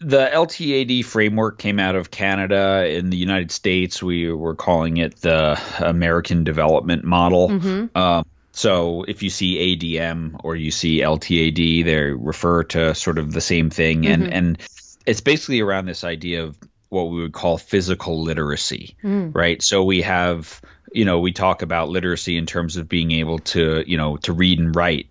The 0.00 0.28
LTAD 0.32 1.04
framework 1.04 1.58
came 1.58 1.78
out 1.78 1.94
of 1.94 2.10
Canada. 2.10 2.86
In 2.88 3.10
the 3.10 3.16
United 3.16 3.50
States, 3.50 4.02
we 4.02 4.32
were 4.32 4.54
calling 4.54 4.96
it 4.96 5.16
the 5.20 5.60
American 5.78 6.44
Development 6.44 7.04
Model. 7.04 7.50
Mm-hmm. 7.50 7.96
Um, 7.98 8.24
So 8.52 9.04
if 9.06 9.22
you 9.22 9.30
see 9.30 9.76
ADM 9.76 10.40
or 10.42 10.56
you 10.56 10.70
see 10.70 11.00
LTAD, 11.00 11.84
they 11.84 12.00
refer 12.00 12.64
to 12.64 12.94
sort 12.94 13.18
of 13.18 13.32
the 13.32 13.40
same 13.40 13.70
thing, 13.70 14.06
and 14.06 14.22
Mm-hmm. 14.24 14.32
and 14.32 14.58
it's 15.06 15.20
basically 15.20 15.60
around 15.60 15.86
this 15.86 16.02
idea 16.02 16.44
of 16.44 16.58
what 16.88 17.04
we 17.04 17.20
would 17.22 17.32
call 17.32 17.58
physical 17.58 18.22
literacy, 18.22 18.96
Mm. 19.04 19.34
right? 19.34 19.62
So 19.62 19.84
we 19.84 20.02
have, 20.02 20.60
you 20.92 21.04
know, 21.04 21.20
we 21.20 21.32
talk 21.32 21.62
about 21.62 21.88
literacy 21.90 22.36
in 22.36 22.46
terms 22.46 22.76
of 22.76 22.88
being 22.88 23.12
able 23.12 23.38
to, 23.38 23.84
you 23.86 23.96
know, 23.96 24.16
to 24.18 24.32
read 24.32 24.58
and 24.58 24.74
write, 24.74 25.06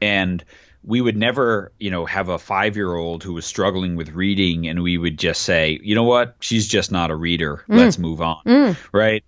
and 0.00 0.42
we 0.82 1.00
would 1.00 1.16
never, 1.16 1.72
you 1.78 1.90
know, 1.90 2.06
have 2.06 2.28
a 2.28 2.38
five 2.38 2.76
year 2.76 2.94
old 2.94 3.22
who 3.22 3.34
was 3.34 3.44
struggling 3.44 3.96
with 3.96 4.10
reading 4.10 4.66
and 4.66 4.82
we 4.82 4.96
would 4.96 5.18
just 5.18 5.42
say, 5.42 5.78
you 5.82 5.94
know 5.94 6.04
what, 6.04 6.36
she's 6.40 6.66
just 6.66 6.90
not 6.90 7.10
a 7.10 7.14
reader. 7.14 7.64
Mm. 7.68 7.76
Let's 7.76 7.98
move 7.98 8.20
on. 8.20 8.42
Mm. 8.46 8.76
Right. 8.92 9.24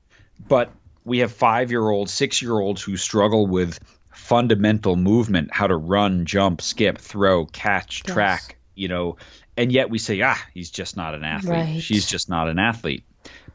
But 0.48 0.72
we 1.05 1.18
have 1.18 1.32
five 1.32 1.70
year 1.70 1.86
olds, 1.86 2.12
six 2.12 2.40
year 2.40 2.59
olds 2.59 2.82
who 2.82 2.96
struggle 2.96 3.46
with 3.46 3.78
fundamental 4.11 4.96
movement, 4.96 5.53
how 5.53 5.66
to 5.66 5.76
run, 5.76 6.24
jump, 6.24 6.62
skip, 6.62 6.98
throw, 6.98 7.44
catch, 7.46 8.03
track, 8.03 8.57
you 8.74 8.88
know, 8.88 9.16
and 9.57 9.70
yet 9.70 9.90
we 9.90 9.98
say, 9.98 10.22
ah, 10.22 10.40
he's 10.55 10.70
just 10.70 10.96
not 10.96 11.14
an 11.14 11.24
athlete. 11.24 11.50
Right. 11.50 11.82
She's 11.82 12.07
just 12.07 12.28
not 12.30 12.48
an 12.48 12.59
athlete. 12.59 13.05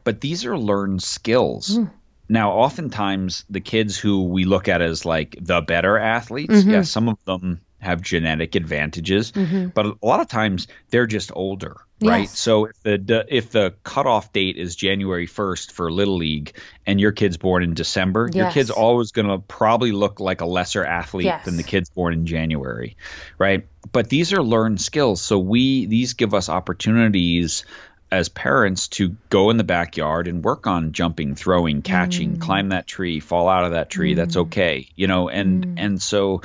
But 0.04 0.20
these 0.20 0.44
are 0.44 0.56
learned 0.56 1.02
skills. 1.02 1.78
Mm. 1.78 1.90
Now, 2.28 2.52
oftentimes, 2.52 3.44
the 3.48 3.60
kids 3.60 3.96
who 3.98 4.24
we 4.24 4.44
look 4.44 4.68
at 4.68 4.82
as 4.82 5.04
like 5.04 5.36
the 5.40 5.60
better 5.60 5.98
athletes, 5.98 6.52
mm-hmm. 6.52 6.70
yeah, 6.70 6.82
some 6.82 7.08
of 7.08 7.22
them 7.24 7.60
have 7.80 8.02
genetic 8.02 8.54
advantages, 8.54 9.32
mm-hmm. 9.32 9.68
but 9.68 9.86
a 9.86 9.96
lot 10.02 10.20
of 10.20 10.28
times 10.28 10.66
they're 10.90 11.06
just 11.06 11.30
older, 11.34 11.76
right? 12.02 12.28
So 12.28 12.66
if 12.66 12.82
the, 12.82 13.24
if 13.28 13.50
the 13.50 13.74
cutoff 13.84 14.32
date 14.32 14.56
is 14.56 14.74
January 14.74 15.26
first 15.26 15.72
for 15.72 15.90
Little 15.90 16.16
League, 16.16 16.56
and 16.86 17.00
your 17.00 17.12
kid's 17.12 17.36
born 17.36 17.62
in 17.62 17.74
December, 17.74 18.28
your 18.32 18.50
kid's 18.50 18.70
always 18.70 19.12
going 19.12 19.28
to 19.28 19.38
probably 19.38 19.92
look 19.92 20.18
like 20.20 20.40
a 20.40 20.46
lesser 20.46 20.84
athlete 20.84 21.26
Yes. 21.26 21.44
than 21.44 21.56
the 21.56 21.62
kids 21.62 21.90
born 21.90 22.12
in 22.12 22.26
January, 22.26 22.96
right? 23.38 23.66
But 23.92 24.08
these 24.08 24.32
are 24.32 24.42
learned 24.42 24.80
skills, 24.80 25.20
so 25.20 25.38
we 25.38 25.86
these 25.86 26.14
give 26.14 26.34
us 26.34 26.48
opportunities 26.48 27.64
as 28.10 28.28
parents 28.28 28.88
to 28.88 29.16
go 29.28 29.50
in 29.50 29.56
the 29.56 29.64
backyard 29.64 30.28
and 30.28 30.42
work 30.42 30.66
on 30.66 30.92
jumping, 30.92 31.34
throwing, 31.34 31.82
catching, 31.82 32.36
mm. 32.36 32.40
climb 32.40 32.70
that 32.70 32.86
tree, 32.86 33.20
fall 33.20 33.48
out 33.48 33.64
of 33.64 33.72
that 33.72 33.90
tree. 33.90 34.14
That's 34.14 34.36
mm. 34.36 34.42
okay, 34.42 34.88
you 34.96 35.06
know. 35.06 35.28
And 35.28 35.66
mm. 35.66 35.74
and 35.76 36.02
so 36.02 36.42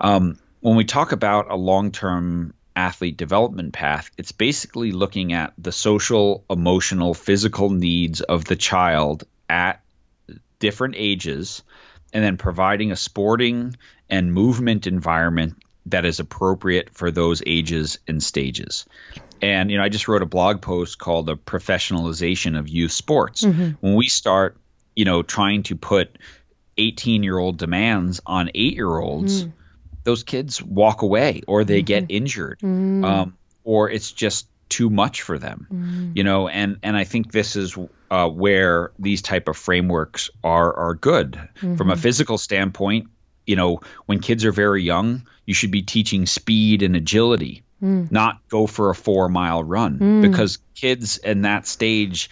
um, 0.00 0.38
when 0.60 0.76
we 0.76 0.84
talk 0.84 1.12
about 1.12 1.50
a 1.50 1.56
long-term 1.56 2.54
athlete 2.76 3.16
development 3.16 3.72
path, 3.72 4.10
it's 4.16 4.32
basically 4.32 4.92
looking 4.92 5.32
at 5.32 5.52
the 5.58 5.72
social, 5.72 6.44
emotional, 6.48 7.14
physical 7.14 7.70
needs 7.70 8.20
of 8.20 8.44
the 8.44 8.56
child 8.56 9.24
at 9.48 9.82
different 10.58 10.94
ages, 10.96 11.62
and 12.12 12.22
then 12.22 12.36
providing 12.36 12.92
a 12.92 12.96
sporting 12.96 13.76
and 14.08 14.32
movement 14.32 14.86
environment 14.86 15.56
that 15.86 16.04
is 16.04 16.20
appropriate 16.20 16.90
for 16.90 17.10
those 17.10 17.42
ages 17.46 17.98
and 18.06 18.22
stages. 18.22 18.86
And 19.42 19.70
you 19.70 19.78
know, 19.78 19.84
I 19.84 19.88
just 19.88 20.08
wrote 20.08 20.22
a 20.22 20.26
blog 20.26 20.60
post 20.60 20.98
called 20.98 21.26
"The 21.26 21.36
Professionalization 21.36 22.58
of 22.58 22.68
Youth 22.68 22.92
Sports." 22.92 23.42
Mm-hmm. 23.42 23.70
When 23.80 23.94
we 23.94 24.08
start, 24.08 24.58
you 24.94 25.06
know, 25.06 25.22
trying 25.22 25.62
to 25.64 25.76
put 25.76 26.18
18-year-old 26.76 27.56
demands 27.56 28.20
on 28.26 28.48
8-year-olds, 28.48 29.44
mm. 29.44 29.52
Those 30.04 30.22
kids 30.22 30.62
walk 30.62 31.02
away 31.02 31.42
or 31.46 31.64
they 31.64 31.82
get 31.82 32.04
mm-hmm. 32.04 32.16
injured, 32.16 32.58
mm. 32.60 33.04
um, 33.04 33.36
or 33.64 33.90
it's 33.90 34.12
just 34.12 34.46
too 34.68 34.88
much 34.88 35.22
for 35.22 35.38
them, 35.38 35.66
mm. 35.72 36.16
you 36.16 36.24
know. 36.24 36.48
And 36.48 36.78
and 36.82 36.96
I 36.96 37.04
think 37.04 37.32
this 37.32 37.56
is 37.56 37.76
uh, 38.10 38.28
where 38.28 38.92
these 38.98 39.22
type 39.22 39.48
of 39.48 39.56
frameworks 39.56 40.30
are 40.42 40.72
are 40.74 40.94
good. 40.94 41.40
From 41.54 41.70
a 41.70 41.74
mm-hmm. 41.74 42.00
physical 42.00 42.38
standpoint. 42.38 43.08
You 43.46 43.56
know, 43.56 43.80
when 44.06 44.20
kids 44.20 44.44
are 44.44 44.52
very 44.52 44.84
young, 44.84 45.26
you 45.44 45.54
should 45.54 45.72
be 45.72 45.82
teaching 45.82 46.26
speed 46.26 46.82
and 46.82 46.94
agility, 46.94 47.64
mm. 47.82 48.08
not 48.12 48.38
go 48.48 48.68
for 48.68 48.90
a 48.90 48.94
four 48.94 49.28
mile 49.28 49.64
run 49.64 50.20
because 50.22 50.58
kids 50.76 51.18
in 51.18 51.42
that 51.42 51.66
stage 51.66 52.30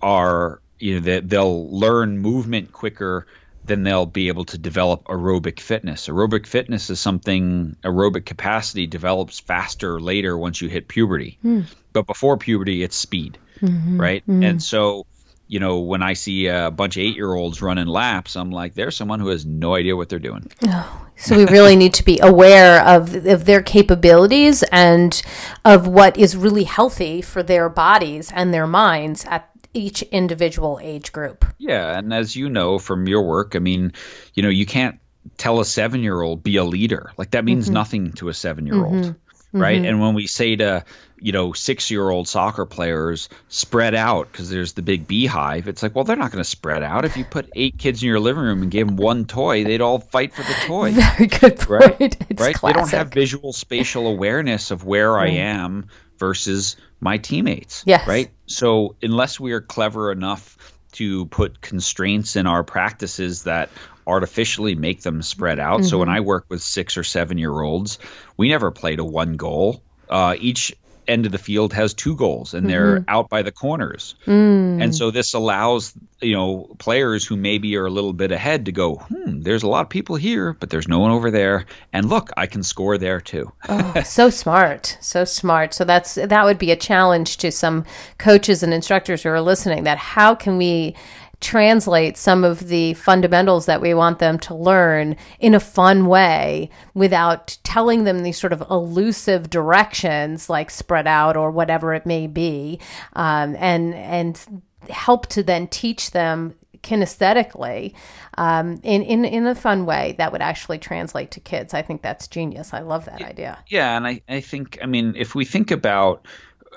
are 0.00 0.60
you 0.78 0.94
know 0.94 1.00
they, 1.00 1.20
they'll 1.20 1.70
learn 1.70 2.18
movement 2.18 2.72
quicker 2.72 3.26
than 3.64 3.82
they'll 3.82 4.06
be 4.06 4.28
able 4.28 4.44
to 4.46 4.58
develop 4.58 5.04
aerobic 5.04 5.60
fitness. 5.60 6.08
Aerobic 6.08 6.46
fitness 6.46 6.90
is 6.90 6.98
something 6.98 7.76
aerobic 7.84 8.26
capacity 8.26 8.86
develops 8.86 9.38
faster 9.38 10.00
later 10.00 10.36
once 10.36 10.60
you 10.60 10.68
hit 10.68 10.88
puberty. 10.88 11.38
Hmm. 11.42 11.62
But 11.92 12.06
before 12.06 12.36
puberty 12.38 12.82
it's 12.82 12.96
speed, 12.96 13.38
mm-hmm. 13.60 14.00
right? 14.00 14.22
Mm-hmm. 14.22 14.42
And 14.42 14.62
so 14.62 15.06
you 15.52 15.60
know, 15.60 15.80
when 15.80 16.02
I 16.02 16.14
see 16.14 16.46
a 16.46 16.70
bunch 16.70 16.96
of 16.96 17.02
eight 17.02 17.14
year 17.14 17.34
olds 17.34 17.60
running 17.60 17.86
laps, 17.86 18.36
I'm 18.36 18.50
like, 18.50 18.72
there's 18.72 18.96
someone 18.96 19.20
who 19.20 19.28
has 19.28 19.44
no 19.44 19.74
idea 19.74 19.94
what 19.94 20.08
they're 20.08 20.18
doing. 20.18 20.50
Oh, 20.66 21.06
so 21.16 21.36
we 21.36 21.44
really 21.44 21.76
need 21.76 21.92
to 21.92 22.02
be 22.02 22.18
aware 22.22 22.82
of 22.82 23.26
of 23.26 23.44
their 23.44 23.60
capabilities 23.60 24.62
and 24.72 25.20
of 25.62 25.86
what 25.86 26.16
is 26.16 26.38
really 26.38 26.64
healthy 26.64 27.20
for 27.20 27.42
their 27.42 27.68
bodies 27.68 28.32
and 28.34 28.54
their 28.54 28.66
minds 28.66 29.26
at 29.26 29.50
each 29.74 30.02
individual 30.02 30.78
age 30.82 31.12
group. 31.12 31.44
Yeah, 31.58 31.98
and 31.98 32.12
as 32.12 32.36
you 32.36 32.48
know 32.48 32.78
from 32.78 33.08
your 33.08 33.22
work, 33.22 33.56
I 33.56 33.58
mean, 33.58 33.92
you 34.34 34.42
know, 34.42 34.48
you 34.48 34.66
can't 34.66 34.98
tell 35.36 35.60
a 35.60 35.64
seven 35.64 36.02
year 36.02 36.20
old 36.20 36.42
be 36.42 36.56
a 36.56 36.64
leader. 36.64 37.12
Like 37.16 37.32
that 37.32 37.44
means 37.44 37.66
mm-hmm. 37.66 37.74
nothing 37.74 38.12
to 38.14 38.28
a 38.28 38.34
seven 38.34 38.66
year 38.66 38.84
old. 38.84 38.94
Mm-hmm. 38.94 39.18
Right. 39.60 39.76
Mm-hmm. 39.76 39.84
And 39.84 40.00
when 40.00 40.14
we 40.14 40.26
say 40.26 40.56
to, 40.56 40.82
you 41.20 41.32
know, 41.32 41.52
six 41.52 41.90
year 41.90 42.08
old 42.08 42.26
soccer 42.26 42.64
players 42.64 43.28
spread 43.48 43.94
out 43.94 44.32
because 44.32 44.48
there's 44.48 44.72
the 44.72 44.80
big 44.80 45.06
beehive, 45.06 45.68
it's 45.68 45.82
like, 45.82 45.94
well, 45.94 46.04
they're 46.04 46.16
not 46.16 46.32
going 46.32 46.42
to 46.42 46.48
spread 46.48 46.82
out. 46.82 47.04
If 47.04 47.18
you 47.18 47.24
put 47.24 47.50
eight 47.54 47.76
kids 47.76 48.02
in 48.02 48.08
your 48.08 48.18
living 48.18 48.42
room 48.42 48.62
and 48.62 48.70
gave 48.70 48.86
them 48.86 48.96
one 48.96 49.26
toy, 49.26 49.62
they'd 49.64 49.82
all 49.82 49.98
fight 49.98 50.32
for 50.32 50.42
the 50.42 50.54
toy. 50.66 50.90
Very 51.16 51.26
good 51.26 51.58
point. 51.58 51.68
right? 51.68 52.16
It's 52.30 52.40
right? 52.40 52.56
They 52.62 52.72
don't 52.72 52.90
have 52.92 53.12
visual 53.12 53.52
spatial 53.52 54.06
awareness 54.06 54.70
of 54.70 54.84
where 54.84 55.18
I 55.18 55.28
am 55.28 55.88
versus 56.18 56.76
my 56.98 57.18
teammates. 57.18 57.82
Yes. 57.84 58.06
Right. 58.06 58.30
So 58.52 58.96
unless 59.02 59.40
we 59.40 59.52
are 59.52 59.60
clever 59.60 60.12
enough 60.12 60.56
to 60.92 61.26
put 61.26 61.60
constraints 61.60 62.36
in 62.36 62.46
our 62.46 62.62
practices 62.64 63.44
that 63.44 63.70
artificially 64.06 64.74
make 64.74 65.02
them 65.02 65.22
spread 65.22 65.58
out. 65.58 65.84
So 65.84 65.98
when 65.98 66.08
Mm-hmm. 66.08 66.16
I 66.16 66.20
work 66.20 66.46
with 66.48 66.62
six 66.62 66.96
or 66.96 67.04
seven 67.04 67.38
year 67.38 67.58
olds, 67.60 67.98
we 68.36 68.48
never 68.48 68.70
play 68.70 68.96
to 68.96 69.04
one 69.04 69.36
goal. 69.36 69.82
Uh, 70.08 70.36
each 70.38 70.74
end 71.08 71.26
of 71.26 71.32
the 71.32 71.38
field 71.38 71.72
has 71.72 71.94
two 71.94 72.14
goals 72.16 72.54
and 72.54 72.68
they're 72.68 72.82
Mm-hmm. 73.00 73.04
out 73.08 73.28
by 73.28 73.42
the 73.42 73.50
corners. 73.52 74.14
Mm. 74.26 74.82
And 74.82 74.94
so 74.94 75.10
this 75.10 75.34
allows, 75.34 75.92
you 76.20 76.34
know, 76.34 76.74
players 76.78 77.26
who 77.26 77.36
maybe 77.36 77.76
are 77.76 77.86
a 77.86 77.90
little 77.90 78.12
bit 78.12 78.30
ahead 78.32 78.66
to 78.66 78.72
go, 78.72 78.96
hmm, 78.96 79.40
there's 79.40 79.62
a 79.62 79.68
lot 79.68 79.80
of 79.82 79.88
people 79.88 80.16
here, 80.16 80.52
but 80.60 80.70
there's 80.70 80.88
no 80.88 80.98
one 80.98 81.10
over 81.10 81.30
there. 81.30 81.64
And 81.92 82.08
look, 82.08 82.30
I 82.36 82.46
can 82.46 82.62
score 82.62 82.98
there 82.98 83.20
too. 83.20 83.52
Oh, 83.68 84.02
so 84.04 84.30
smart, 84.30 84.98
so 85.00 85.24
smart. 85.24 85.74
So 85.74 85.84
that's 85.84 86.14
that 86.14 86.44
would 86.44 86.58
be 86.58 86.70
a 86.70 86.76
challenge 86.76 87.36
to 87.38 87.50
some 87.50 87.84
coaches 88.18 88.62
and 88.62 88.72
instructors 88.74 89.22
who 89.22 89.30
are 89.30 89.40
listening. 89.40 89.84
That 89.84 89.98
how 89.98 90.34
can 90.34 90.56
we 90.58 90.94
translate 91.42 92.16
some 92.16 92.44
of 92.44 92.68
the 92.68 92.94
fundamentals 92.94 93.66
that 93.66 93.80
we 93.80 93.92
want 93.92 94.18
them 94.20 94.38
to 94.38 94.54
learn 94.54 95.16
in 95.40 95.54
a 95.54 95.60
fun 95.60 96.06
way 96.06 96.70
without 96.94 97.58
telling 97.64 98.04
them 98.04 98.22
these 98.22 98.38
sort 98.38 98.52
of 98.52 98.62
elusive 98.70 99.50
directions 99.50 100.48
like 100.48 100.70
spread 100.70 101.06
out 101.06 101.36
or 101.36 101.50
whatever 101.50 101.92
it 101.92 102.06
may 102.06 102.26
be, 102.26 102.80
um, 103.14 103.56
and 103.58 103.94
and 103.94 104.62
help 104.88 105.26
to 105.26 105.42
then 105.42 105.66
teach 105.68 106.12
them 106.12 106.54
kinesthetically 106.82 107.94
um, 108.38 108.80
in, 108.82 109.02
in 109.02 109.24
in 109.24 109.46
a 109.46 109.54
fun 109.54 109.86
way 109.86 110.14
that 110.18 110.32
would 110.32 110.42
actually 110.42 110.78
translate 110.78 111.30
to 111.32 111.40
kids. 111.40 111.74
I 111.74 111.82
think 111.82 112.02
that's 112.02 112.26
genius. 112.28 112.72
I 112.72 112.80
love 112.80 113.04
that 113.06 113.22
idea. 113.22 113.58
Yeah, 113.68 113.96
and 113.96 114.06
I, 114.06 114.20
I 114.28 114.40
think 114.40 114.78
I 114.82 114.86
mean 114.86 115.14
if 115.16 115.34
we 115.34 115.44
think 115.44 115.70
about 115.70 116.26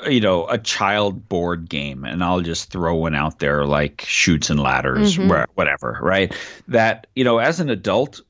you 0.07 0.19
know 0.21 0.47
a 0.47 0.57
child 0.57 1.27
board 1.29 1.69
game 1.69 2.03
and 2.03 2.23
I'll 2.23 2.41
just 2.41 2.71
throw 2.71 2.95
one 2.95 3.15
out 3.15 3.39
there 3.39 3.65
like 3.65 4.01
Chutes 4.07 4.49
and 4.49 4.59
Ladders 4.59 5.17
mm-hmm. 5.17 5.29
wha- 5.29 5.45
whatever, 5.55 5.97
right? 6.01 6.35
That 6.67 7.07
you 7.15 7.23
know 7.23 7.39
as 7.39 7.59
an 7.59 7.69
adult 7.69 8.21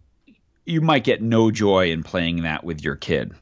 you 0.66 0.82
might 0.82 1.04
get 1.04 1.22
no 1.22 1.52
joy 1.52 1.92
in 1.92 2.04
playing 2.04 2.44
that 2.44 2.64
with 2.64 2.84
your 2.84 2.96
kid. 2.96 3.34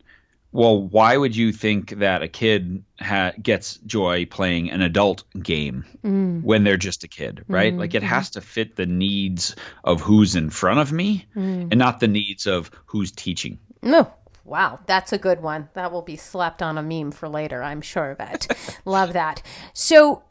Well, 0.51 0.83
why 0.83 1.17
would 1.17 1.35
you 1.35 1.51
think 1.51 1.89
that 1.99 2.21
a 2.21 2.27
kid 2.27 2.83
ha- 2.99 3.31
gets 3.41 3.77
joy 3.77 4.27
playing 4.27 4.69
an 4.69 4.81
adult 4.81 5.23
game 5.41 5.83
mm. 6.03 6.43
when 6.43 6.63
they're 6.63 6.77
just 6.77 7.03
a 7.03 7.07
kid, 7.07 7.43
right? 7.47 7.73
Like 7.73 7.95
it 7.95 8.03
mm-hmm. 8.03 8.07
has 8.07 8.29
to 8.31 8.41
fit 8.41 8.75
the 8.75 8.85
needs 8.85 9.55
of 9.83 10.01
who's 10.01 10.35
in 10.35 10.51
front 10.51 10.79
of 10.79 10.91
me 10.91 11.25
mm. 11.35 11.69
and 11.71 11.77
not 11.77 11.99
the 11.99 12.07
needs 12.07 12.45
of 12.45 12.69
who's 12.85 13.11
teaching. 13.11 13.57
No. 13.81 14.13
Wow, 14.43 14.79
that's 14.85 15.13
a 15.13 15.17
good 15.17 15.41
one. 15.41 15.69
That 15.73 15.91
will 15.91 16.01
be 16.01 16.17
slapped 16.17 16.61
on 16.61 16.77
a 16.77 16.83
meme 16.83 17.11
for 17.11 17.29
later, 17.29 17.63
I'm 17.63 17.81
sure 17.81 18.11
of 18.11 18.19
it. 18.19 18.47
Love 18.85 19.13
that. 19.13 19.41
So, 19.73 20.23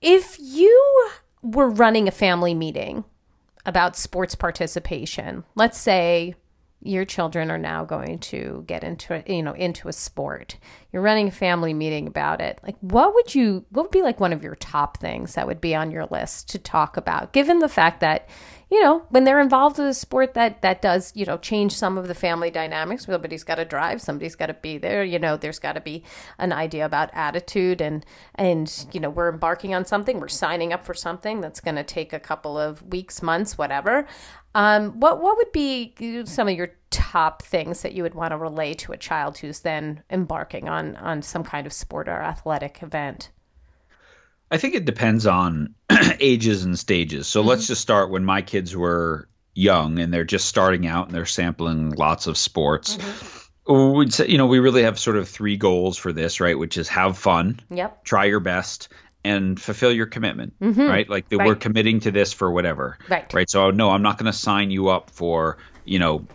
if 0.00 0.36
you 0.38 1.10
were 1.42 1.68
running 1.68 2.08
a 2.08 2.12
family 2.12 2.54
meeting 2.54 3.04
about 3.66 3.96
sports 3.96 4.34
participation, 4.34 5.44
let's 5.54 5.78
say 5.78 6.34
your 6.82 7.04
children 7.04 7.50
are 7.50 7.58
now 7.58 7.84
going 7.84 8.18
to 8.18 8.64
get 8.66 8.82
into 8.82 9.14
a, 9.14 9.32
you 9.32 9.42
know 9.42 9.52
into 9.52 9.88
a 9.88 9.92
sport. 9.92 10.56
You're 10.92 11.02
running 11.02 11.28
a 11.28 11.32
family 11.32 11.74
meeting 11.74 12.06
about 12.06 12.40
it. 12.40 12.58
Like 12.62 12.76
what 12.80 13.14
would 13.14 13.34
you 13.34 13.66
what 13.70 13.82
would 13.82 13.90
be 13.90 14.02
like 14.02 14.20
one 14.20 14.32
of 14.32 14.42
your 14.42 14.54
top 14.56 14.96
things 14.96 15.34
that 15.34 15.46
would 15.46 15.60
be 15.60 15.74
on 15.74 15.90
your 15.90 16.06
list 16.06 16.48
to 16.50 16.58
talk 16.58 16.96
about 16.96 17.32
given 17.32 17.58
the 17.58 17.68
fact 17.68 18.00
that 18.00 18.28
you 18.70 18.80
know, 18.80 19.04
when 19.08 19.24
they're 19.24 19.40
involved 19.40 19.78
with 19.78 19.88
a 19.88 19.94
sport 19.94 20.34
that 20.34 20.62
that 20.62 20.80
does, 20.80 21.12
you 21.16 21.26
know, 21.26 21.36
change 21.36 21.72
some 21.72 21.98
of 21.98 22.06
the 22.06 22.14
family 22.14 22.52
dynamics. 22.52 23.06
Somebody's 23.06 23.42
got 23.42 23.56
to 23.56 23.64
drive, 23.64 24.00
somebody's 24.00 24.36
got 24.36 24.46
to 24.46 24.54
be 24.54 24.78
there. 24.78 25.02
You 25.02 25.18
know, 25.18 25.36
there's 25.36 25.58
got 25.58 25.72
to 25.72 25.80
be 25.80 26.04
an 26.38 26.52
idea 26.52 26.86
about 26.86 27.10
attitude, 27.12 27.80
and 27.80 28.06
and 28.36 28.86
you 28.92 29.00
know, 29.00 29.10
we're 29.10 29.28
embarking 29.28 29.74
on 29.74 29.84
something, 29.84 30.20
we're 30.20 30.28
signing 30.28 30.72
up 30.72 30.84
for 30.84 30.94
something 30.94 31.40
that's 31.40 31.60
going 31.60 31.74
to 31.74 31.82
take 31.82 32.12
a 32.12 32.20
couple 32.20 32.56
of 32.56 32.82
weeks, 32.82 33.22
months, 33.22 33.58
whatever. 33.58 34.06
Um, 34.54 35.00
what 35.00 35.20
what 35.20 35.36
would 35.36 35.52
be 35.52 36.24
some 36.26 36.46
of 36.46 36.56
your 36.56 36.70
top 36.90 37.42
things 37.42 37.82
that 37.82 37.92
you 37.92 38.04
would 38.04 38.14
want 38.14 38.30
to 38.30 38.36
relay 38.36 38.74
to 38.74 38.92
a 38.92 38.96
child 38.96 39.38
who's 39.38 39.60
then 39.60 40.04
embarking 40.10 40.68
on 40.68 40.94
on 40.96 41.22
some 41.22 41.42
kind 41.42 41.66
of 41.66 41.72
sport 41.72 42.08
or 42.08 42.22
athletic 42.22 42.84
event? 42.84 43.30
I 44.50 44.58
think 44.58 44.74
it 44.74 44.84
depends 44.84 45.26
on 45.26 45.74
ages 46.20 46.64
and 46.64 46.78
stages. 46.78 47.28
So 47.28 47.40
mm-hmm. 47.40 47.48
let's 47.50 47.66
just 47.66 47.80
start 47.80 48.10
when 48.10 48.24
my 48.24 48.42
kids 48.42 48.76
were 48.76 49.28
young 49.54 49.98
and 49.98 50.12
they're 50.12 50.24
just 50.24 50.46
starting 50.46 50.86
out 50.86 51.06
and 51.06 51.14
they're 51.14 51.26
sampling 51.26 51.90
lots 51.90 52.26
of 52.26 52.36
sports. 52.36 52.96
Mm-hmm. 52.96 53.92
We'd 53.96 54.12
say, 54.12 54.26
you 54.26 54.38
know, 54.38 54.46
we 54.46 54.58
really 54.58 54.82
have 54.82 54.98
sort 54.98 55.16
of 55.16 55.28
three 55.28 55.56
goals 55.56 55.96
for 55.96 56.12
this, 56.12 56.40
right? 56.40 56.58
Which 56.58 56.76
is 56.76 56.88
have 56.88 57.16
fun, 57.16 57.60
yep. 57.70 58.02
try 58.02 58.24
your 58.24 58.40
best, 58.40 58.88
and 59.22 59.60
fulfill 59.60 59.92
your 59.92 60.06
commitment, 60.06 60.58
mm-hmm. 60.58 60.80
right? 60.80 61.08
Like 61.08 61.28
the, 61.28 61.36
right. 61.36 61.46
we're 61.46 61.56
committing 61.56 62.00
to 62.00 62.10
this 62.10 62.32
for 62.32 62.50
whatever, 62.50 62.98
right? 63.08 63.32
Right. 63.32 63.48
So 63.48 63.70
no, 63.70 63.90
I'm 63.90 64.02
not 64.02 64.18
going 64.18 64.32
to 64.32 64.36
sign 64.36 64.70
you 64.70 64.88
up 64.88 65.10
for, 65.10 65.58
you 65.84 65.98
know, 66.00 66.26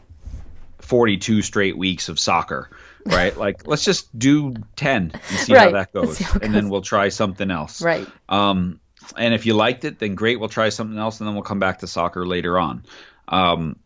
42 0.80 1.42
straight 1.42 1.78
weeks 1.78 2.10
of 2.10 2.20
soccer 2.20 2.70
right? 3.06 3.36
Like 3.36 3.68
let's 3.68 3.84
just 3.84 4.18
do 4.18 4.54
ten 4.76 5.12
and 5.14 5.40
see 5.40 5.54
right. 5.54 5.66
how 5.66 5.72
that 5.72 5.94
goes, 5.94 6.20
how 6.20 6.34
and 6.34 6.42
goes. 6.42 6.52
then 6.52 6.70
we'll 6.70 6.82
try 6.82 7.10
something 7.10 7.52
else. 7.52 7.82
Right. 7.82 8.08
Um, 8.30 8.80
and 9.18 9.34
if 9.34 9.46
you 9.46 9.54
liked 9.54 9.86
it, 9.86 10.00
then 10.00 10.16
great. 10.16 10.40
We'll 10.40 10.50
try 10.50 10.70
something 10.70 10.98
else, 10.98 11.20
and 11.20 11.28
then 11.28 11.36
we'll 11.36 11.44
come 11.44 11.60
back 11.60 11.80
to 11.80 11.88
soccer 11.88 12.26
later 12.26 12.58
on. 12.58 12.84
Um, 13.28 13.78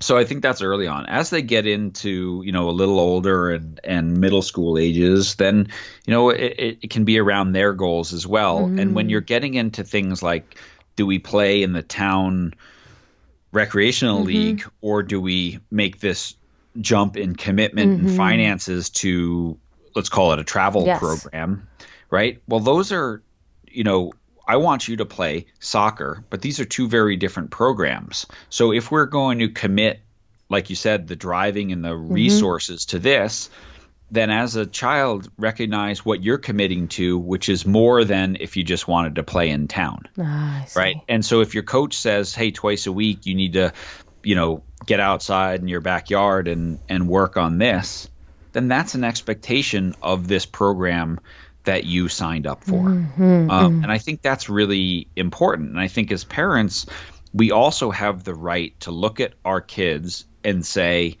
so 0.00 0.16
I 0.16 0.24
think 0.24 0.42
that's 0.42 0.62
early 0.62 0.86
on. 0.86 1.06
As 1.06 1.30
they 1.30 1.42
get 1.42 1.66
into 1.66 2.42
you 2.44 2.52
know 2.52 2.68
a 2.68 2.72
little 2.72 3.00
older 3.00 3.50
and 3.50 3.80
and 3.84 4.18
middle 4.18 4.42
school 4.42 4.78
ages, 4.78 5.34
then 5.36 5.68
you 6.06 6.12
know 6.12 6.30
it, 6.30 6.78
it 6.82 6.90
can 6.90 7.04
be 7.04 7.18
around 7.18 7.52
their 7.52 7.72
goals 7.72 8.12
as 8.12 8.26
well. 8.26 8.60
Mm. 8.60 8.80
And 8.80 8.94
when 8.94 9.08
you're 9.08 9.20
getting 9.20 9.54
into 9.54 9.84
things 9.84 10.22
like, 10.22 10.58
do 10.96 11.06
we 11.06 11.18
play 11.18 11.62
in 11.62 11.72
the 11.72 11.82
town 11.82 12.54
recreational 13.52 14.18
mm-hmm. 14.18 14.26
league 14.26 14.64
or 14.80 15.02
do 15.02 15.20
we 15.20 15.58
make 15.70 16.00
this 16.00 16.34
jump 16.80 17.16
in 17.16 17.34
commitment 17.34 17.98
mm-hmm. 17.98 18.08
and 18.08 18.16
finances 18.16 18.90
to 18.90 19.58
let's 19.94 20.08
call 20.08 20.32
it 20.32 20.38
a 20.38 20.44
travel 20.44 20.86
yes. 20.86 20.98
program, 20.98 21.68
right? 22.10 22.40
Well, 22.46 22.60
those 22.60 22.92
are, 22.92 23.22
you 23.66 23.84
know, 23.84 24.12
I 24.46 24.56
want 24.56 24.88
you 24.88 24.96
to 24.96 25.04
play 25.04 25.46
soccer, 25.60 26.24
but 26.30 26.40
these 26.40 26.60
are 26.60 26.64
two 26.64 26.88
very 26.88 27.16
different 27.16 27.50
programs. 27.50 28.26
So 28.48 28.72
if 28.72 28.90
we're 28.90 29.06
going 29.06 29.40
to 29.40 29.48
commit, 29.48 30.00
like 30.48 30.70
you 30.70 30.76
said, 30.76 31.06
the 31.06 31.16
driving 31.16 31.72
and 31.72 31.84
the 31.84 31.90
mm-hmm. 31.90 32.12
resources 32.12 32.86
to 32.86 32.98
this, 32.98 33.50
then 34.10 34.30
as 34.30 34.56
a 34.56 34.64
child, 34.64 35.30
recognize 35.36 36.04
what 36.04 36.22
you're 36.22 36.38
committing 36.38 36.88
to, 36.88 37.18
which 37.18 37.50
is 37.50 37.66
more 37.66 38.04
than 38.04 38.38
if 38.40 38.56
you 38.56 38.64
just 38.64 38.88
wanted 38.88 39.16
to 39.16 39.22
play 39.22 39.50
in 39.50 39.68
town. 39.68 40.08
Ah, 40.18 40.64
right. 40.74 40.96
And 41.08 41.22
so 41.22 41.42
if 41.42 41.52
your 41.52 41.64
coach 41.64 41.96
says, 41.98 42.34
hey, 42.34 42.50
twice 42.50 42.86
a 42.86 42.92
week, 42.92 43.26
you 43.26 43.34
need 43.34 43.52
to 43.52 43.74
you 44.22 44.34
know, 44.34 44.62
get 44.86 45.00
outside 45.00 45.60
in 45.60 45.68
your 45.68 45.80
backyard 45.80 46.48
and 46.48 46.78
and 46.88 47.08
work 47.08 47.36
on 47.36 47.58
this, 47.58 48.08
then 48.52 48.68
that's 48.68 48.94
an 48.94 49.04
expectation 49.04 49.94
of 50.02 50.28
this 50.28 50.46
program 50.46 51.20
that 51.64 51.84
you 51.84 52.08
signed 52.08 52.46
up 52.46 52.64
for. 52.64 52.88
Mm-hmm. 52.88 53.50
Um, 53.50 53.82
and 53.82 53.92
I 53.92 53.98
think 53.98 54.22
that's 54.22 54.48
really 54.48 55.06
important. 55.16 55.70
And 55.70 55.80
I 55.80 55.88
think 55.88 56.10
as 56.10 56.24
parents, 56.24 56.86
we 57.34 57.50
also 57.50 57.90
have 57.90 58.24
the 58.24 58.34
right 58.34 58.78
to 58.80 58.90
look 58.90 59.20
at 59.20 59.34
our 59.44 59.60
kids 59.60 60.24
and 60.42 60.64
say, 60.64 61.18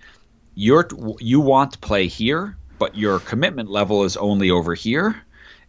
"You're 0.54 0.88
you 1.20 1.40
want 1.40 1.72
to 1.72 1.78
play 1.78 2.06
here, 2.06 2.56
but 2.78 2.96
your 2.96 3.18
commitment 3.18 3.70
level 3.70 4.04
is 4.04 4.16
only 4.16 4.50
over 4.50 4.74
here." 4.74 5.22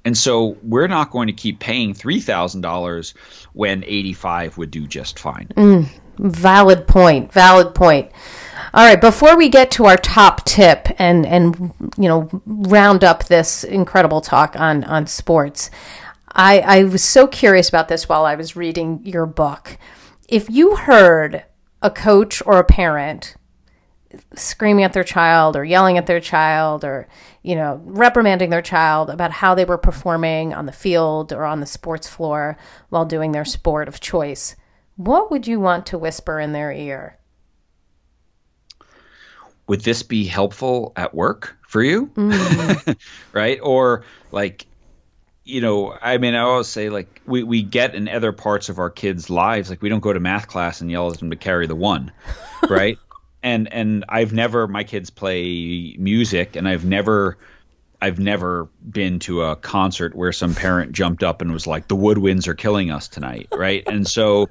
And 0.06 0.18
so 0.18 0.58
we're 0.64 0.88
not 0.88 1.12
going 1.12 1.28
to 1.28 1.34
keep 1.34 1.60
paying 1.60 1.94
three 1.94 2.22
thousand 2.22 2.62
dollars 2.62 3.14
when 3.54 3.84
eighty 3.86 4.14
five 4.14 4.58
would 4.58 4.72
do 4.72 4.88
just 4.88 5.20
fine. 5.20 5.48
Mm, 5.56 5.90
Valid 6.20 6.86
point. 6.86 7.32
Valid 7.32 7.74
point. 7.74 8.12
All 8.74 8.86
right, 8.86 9.00
before 9.00 9.38
we 9.38 9.48
get 9.48 9.72
to 9.72 9.86
our 9.86 9.96
top 9.96 10.44
tip 10.44 10.90
and 11.00 11.26
and 11.26 11.74
you 11.98 12.10
know 12.10 12.30
round 12.46 13.06
up 13.06 13.26
this 13.26 13.64
incredible 13.64 14.20
talk 14.20 14.60
on 14.60 14.84
on 14.84 15.08
sports, 15.08 15.72
I 16.28 16.60
I 16.60 16.84
was 16.84 17.04
so 17.04 17.26
curious 17.26 17.70
about 17.70 17.88
this 17.88 18.10
while 18.10 18.26
I 18.26 18.36
was 18.36 18.58
reading 18.58 19.00
your 19.06 19.26
book. 19.26 19.78
If 20.28 20.50
you 20.50 20.76
heard 20.76 21.46
a 21.82 21.90
coach 21.90 22.44
or 22.46 22.60
a 22.60 22.66
parent 22.66 23.36
screaming 24.36 24.84
at 24.84 24.92
their 24.92 25.06
child 25.06 25.56
or 25.56 25.64
yelling 25.64 25.98
at 25.98 26.06
their 26.06 26.20
child 26.20 26.84
or 26.84 27.08
you 27.44 27.56
know 27.56 27.80
reprimanding 27.86 28.50
their 28.50 28.62
child 28.62 29.10
about 29.10 29.32
how 29.32 29.56
they 29.56 29.64
were 29.64 29.78
performing 29.78 30.54
on 30.54 30.66
the 30.66 30.72
field 30.74 31.32
or 31.32 31.46
on 31.46 31.62
the 31.62 31.66
sports 31.66 32.10
floor 32.10 32.58
while 32.90 33.06
doing 33.06 33.32
their 33.32 33.46
sport 33.46 33.88
of 33.88 34.02
choice 34.02 34.58
what 35.00 35.32
would 35.32 35.48
you 35.48 35.62
want 35.62 35.86
to 35.86 35.98
whisper 35.98 36.42
in 36.42 36.52
their 36.52 36.74
ear? 36.74 37.18
Would 39.68 39.82
this 39.82 40.04
be 40.04 40.26
helpful 40.26 40.92
at 40.98 41.16
work 41.16 41.56
for 41.66 41.82
you? 41.82 42.08
Mm. 42.08 42.98
right? 43.32 43.60
Or 43.64 44.04
like, 44.34 44.66
you 45.46 45.62
know, 45.62 45.98
I 46.02 46.18
mean, 46.18 46.36
I 46.36 46.40
always 46.42 46.68
say 46.68 46.90
like 46.90 47.22
we, 47.26 47.44
we 47.44 47.64
get 47.64 47.96
in 47.96 48.10
other 48.10 48.34
parts 48.34 48.68
of 48.68 48.78
our 48.78 48.90
kids' 48.90 49.30
lives, 49.30 49.70
like 49.70 49.82
we 49.82 49.88
don't 49.88 50.02
go 50.02 50.12
to 50.12 50.20
math 50.20 50.50
class 50.50 50.82
and 50.82 50.92
yell 50.92 51.10
at 51.10 51.20
them 51.20 51.30
to 51.30 51.38
carry 51.38 51.66
the 51.66 51.78
one, 51.78 52.12
right? 52.70 52.98
and 53.42 53.72
and 53.72 54.04
I've 54.10 54.34
never 54.34 54.68
my 54.68 54.84
kids 54.84 55.10
play 55.10 55.96
music 55.98 56.58
and 56.58 56.68
I've 56.68 56.84
never 56.84 57.38
I've 58.02 58.20
never 58.20 58.70
been 58.90 59.20
to 59.20 59.44
a 59.44 59.56
concert 59.58 60.16
where 60.16 60.32
some 60.32 60.56
parent 60.56 60.94
jumped 60.94 61.24
up 61.24 61.42
and 61.42 61.52
was 61.52 61.68
like, 61.68 61.88
"The 61.88 61.96
woodwinds 61.96 62.48
are 62.48 62.54
killing 62.54 62.92
us 62.92 63.08
tonight," 63.08 63.48
right? 63.52 63.84
and 63.88 64.08
so, 64.08 64.50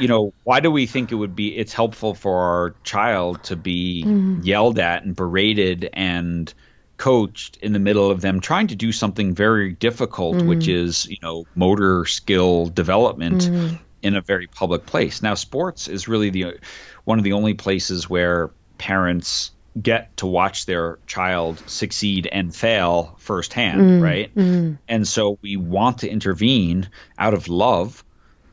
you 0.00 0.08
know, 0.08 0.32
why 0.44 0.60
do 0.60 0.70
we 0.70 0.86
think 0.86 1.12
it 1.12 1.16
would 1.16 1.36
be? 1.36 1.56
It's 1.56 1.72
helpful 1.72 2.14
for 2.14 2.38
our 2.38 2.74
child 2.84 3.42
to 3.44 3.56
be 3.56 4.04
mm. 4.06 4.44
yelled 4.44 4.78
at 4.78 5.04
and 5.04 5.14
berated 5.14 5.90
and 5.92 6.52
coached 6.96 7.58
in 7.62 7.72
the 7.72 7.78
middle 7.78 8.10
of 8.10 8.20
them 8.20 8.40
trying 8.40 8.66
to 8.66 8.74
do 8.74 8.90
something 8.90 9.34
very 9.34 9.74
difficult, 9.74 10.36
mm. 10.36 10.48
which 10.48 10.66
is 10.66 11.06
you 11.06 11.18
know 11.22 11.44
motor 11.54 12.06
skill 12.06 12.66
development 12.66 13.42
mm. 13.42 13.78
in 14.02 14.16
a 14.16 14.22
very 14.22 14.46
public 14.46 14.86
place. 14.86 15.22
Now, 15.22 15.34
sports 15.34 15.88
is 15.88 16.08
really 16.08 16.30
the 16.30 16.58
one 17.04 17.18
of 17.18 17.24
the 17.24 17.32
only 17.34 17.54
places 17.54 18.08
where 18.08 18.50
parents 18.78 19.50
get 19.80 20.16
to 20.18 20.26
watch 20.26 20.66
their 20.66 20.98
child 21.06 21.62
succeed 21.68 22.28
and 22.30 22.54
fail 22.54 23.14
firsthand, 23.18 23.80
mm, 23.80 24.02
right? 24.02 24.34
Mm. 24.34 24.78
And 24.88 25.06
so 25.06 25.38
we 25.42 25.56
want 25.56 25.98
to 25.98 26.08
intervene 26.08 26.88
out 27.18 27.34
of 27.34 27.48
love, 27.48 28.04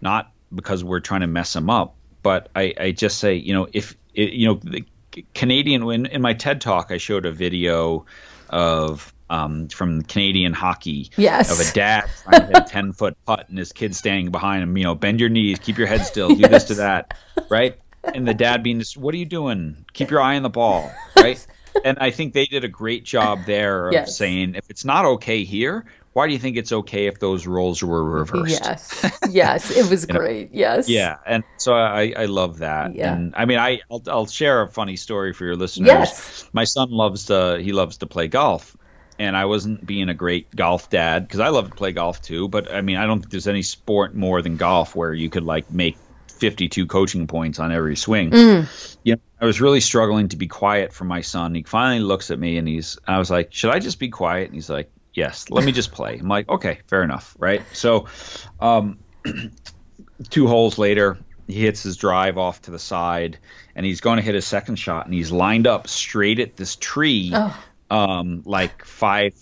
not 0.02 0.32
because 0.54 0.84
we're 0.84 1.00
trying 1.00 1.22
to 1.22 1.28
mess 1.28 1.54
them 1.54 1.70
up. 1.70 1.96
But 2.22 2.50
I, 2.56 2.74
I 2.80 2.92
just 2.92 3.20
say, 3.20 3.36
you 3.36 3.54
know, 3.54 3.68
if 3.72 3.96
you 4.14 4.48
know, 4.48 4.60
the 4.64 4.86
Canadian 5.34 5.84
in, 5.90 6.06
in 6.08 6.22
my 6.22 6.34
TED 6.34 6.62
talk, 6.62 6.92
I 6.92 6.98
showed 6.98 7.26
a 7.26 7.32
video 7.32 8.06
of 8.50 9.14
um, 9.30 9.70
from 9.70 10.02
Canadian 10.04 10.54
hockey 10.54 11.12
yes. 11.18 11.52
of 11.52 11.60
a 11.60 11.74
dad 11.74 12.10
trying 12.24 12.42
to 12.42 12.48
hit 12.48 12.58
a 12.58 12.62
10 12.70 12.94
foot 12.94 13.18
putt 13.26 13.50
and 13.50 13.58
his 13.58 13.72
kid 13.72 13.96
standing 13.96 14.32
behind 14.32 14.64
him, 14.64 14.78
you 14.78 14.84
know, 14.84 14.96
bend 14.96 15.20
your 15.20 15.30
knees, 15.30 15.60
keep 15.60 15.78
your 15.78 15.88
head 15.88 16.02
still, 16.02 16.30
do 16.30 16.36
yes. 16.36 16.52
this 16.52 16.64
to 16.66 16.74
that, 16.76 17.18
right? 17.50 17.80
and 18.14 18.28
the 18.28 18.34
dad 18.34 18.64
being 18.64 18.80
just, 18.80 18.98
"What 18.98 19.14
are 19.14 19.18
you 19.18 19.26
doing? 19.26 19.86
Keep 19.94 20.12
your 20.12 20.22
eye 20.22 20.36
on 20.36 20.44
the 20.44 20.50
ball." 20.50 20.92
Right. 21.26 21.48
and 21.86 21.98
I 22.00 22.12
think 22.12 22.34
they 22.34 22.46
did 22.46 22.64
a 22.64 22.70
great 22.70 23.04
job 23.04 23.46
there 23.46 23.88
of 23.88 23.94
yes. 23.94 24.18
saying, 24.18 24.56
if 24.56 24.70
it's 24.70 24.86
not 24.86 25.06
okay 25.06 25.44
here, 25.44 25.86
why 26.16 26.28
do 26.28 26.34
you 26.34 26.40
think 26.40 26.56
it's 26.56 26.72
okay 26.72 27.08
if 27.08 27.20
those 27.20 27.46
roles 27.46 27.84
were 27.84 28.02
reversed? 28.02 28.62
Yes, 28.64 29.20
yes, 29.30 29.70
it 29.70 29.90
was 29.90 30.06
great. 30.06 30.54
Know? 30.54 30.60
Yes, 30.60 30.88
yeah, 30.88 31.18
and 31.26 31.44
so 31.58 31.74
I 31.74 32.14
I 32.16 32.26
love 32.26 32.60
that. 32.60 32.96
Yeah. 32.96 33.14
and 33.14 33.34
I 33.36 33.44
mean 33.44 33.60
I 33.60 33.82
I'll, 33.92 34.02
I'll 34.08 34.26
share 34.26 34.62
a 34.62 34.70
funny 34.70 34.96
story 34.96 35.34
for 35.34 35.44
your 35.44 35.58
listeners. 35.58 35.88
Yes, 35.88 36.50
my 36.54 36.64
son 36.64 36.90
loves 36.90 37.26
to 37.26 37.60
he 37.62 37.74
loves 37.74 37.98
to 37.98 38.06
play 38.06 38.30
golf, 38.30 38.78
and 39.20 39.36
I 39.36 39.44
wasn't 39.44 39.86
being 39.86 40.08
a 40.08 40.14
great 40.14 40.56
golf 40.56 40.90
dad 40.90 41.28
because 41.28 41.42
I 41.42 41.50
love 41.50 41.70
to 41.70 41.76
play 41.76 41.92
golf 41.92 42.22
too. 42.22 42.48
But 42.48 42.74
I 42.74 42.80
mean 42.80 42.96
I 42.96 43.08
don't 43.08 43.20
think 43.20 43.32
there's 43.32 43.50
any 43.50 43.62
sport 43.62 44.16
more 44.16 44.42
than 44.42 44.56
golf 44.56 44.96
where 44.96 45.14
you 45.14 45.30
could 45.30 45.44
like 45.44 45.70
make 45.70 45.98
52 46.36 46.86
coaching 46.88 47.28
points 47.28 47.60
on 47.60 47.72
every 47.72 47.96
swing. 47.96 48.32
Mm. 48.32 48.98
You 49.04 49.16
know, 49.16 49.22
I 49.40 49.46
was 49.46 49.62
really 49.62 49.80
struggling 49.80 50.30
to 50.30 50.38
be 50.38 50.48
quiet 50.48 50.94
for 50.94 51.04
my 51.04 51.22
son. 51.22 51.56
He 51.56 51.64
finally 51.64 52.02
looks 52.02 52.32
at 52.32 52.40
me 52.40 52.58
and 52.58 52.68
he's, 52.68 52.98
I 53.08 53.18
was 53.18 53.30
like, 53.30 53.54
should 53.54 53.72
I 53.72 53.80
just 53.80 54.00
be 54.00 54.10
quiet? 54.10 54.46
And 54.46 54.56
he's 54.56 54.70
like, 54.70 54.92
yes, 55.14 55.50
let 55.50 55.64
me 55.66 55.72
just 55.72 55.92
play. 55.92 56.18
I'm 56.18 56.28
like, 56.28 56.50
okay, 56.50 56.80
fair 56.88 57.04
enough. 57.04 57.36
Right. 57.40 57.64
So, 57.74 58.08
um, 58.60 59.00
two 60.30 60.48
holes 60.48 60.78
later, 60.78 61.18
he 61.48 61.62
hits 61.62 61.84
his 61.84 61.98
drive 61.98 62.38
off 62.38 62.62
to 62.64 62.72
the 62.72 62.80
side 62.80 63.38
and 63.76 63.86
he's 63.86 64.02
going 64.02 64.18
to 64.18 64.24
hit 64.24 64.36
his 64.36 64.46
second 64.46 64.78
shot 64.78 65.06
and 65.06 65.14
he's 65.14 65.32
lined 65.32 65.68
up 65.68 65.88
straight 65.88 66.40
at 66.40 66.56
this 66.56 66.76
tree, 66.76 67.32
oh. 67.34 67.64
um, 67.90 68.44
like 68.46 68.86
five, 68.86 69.34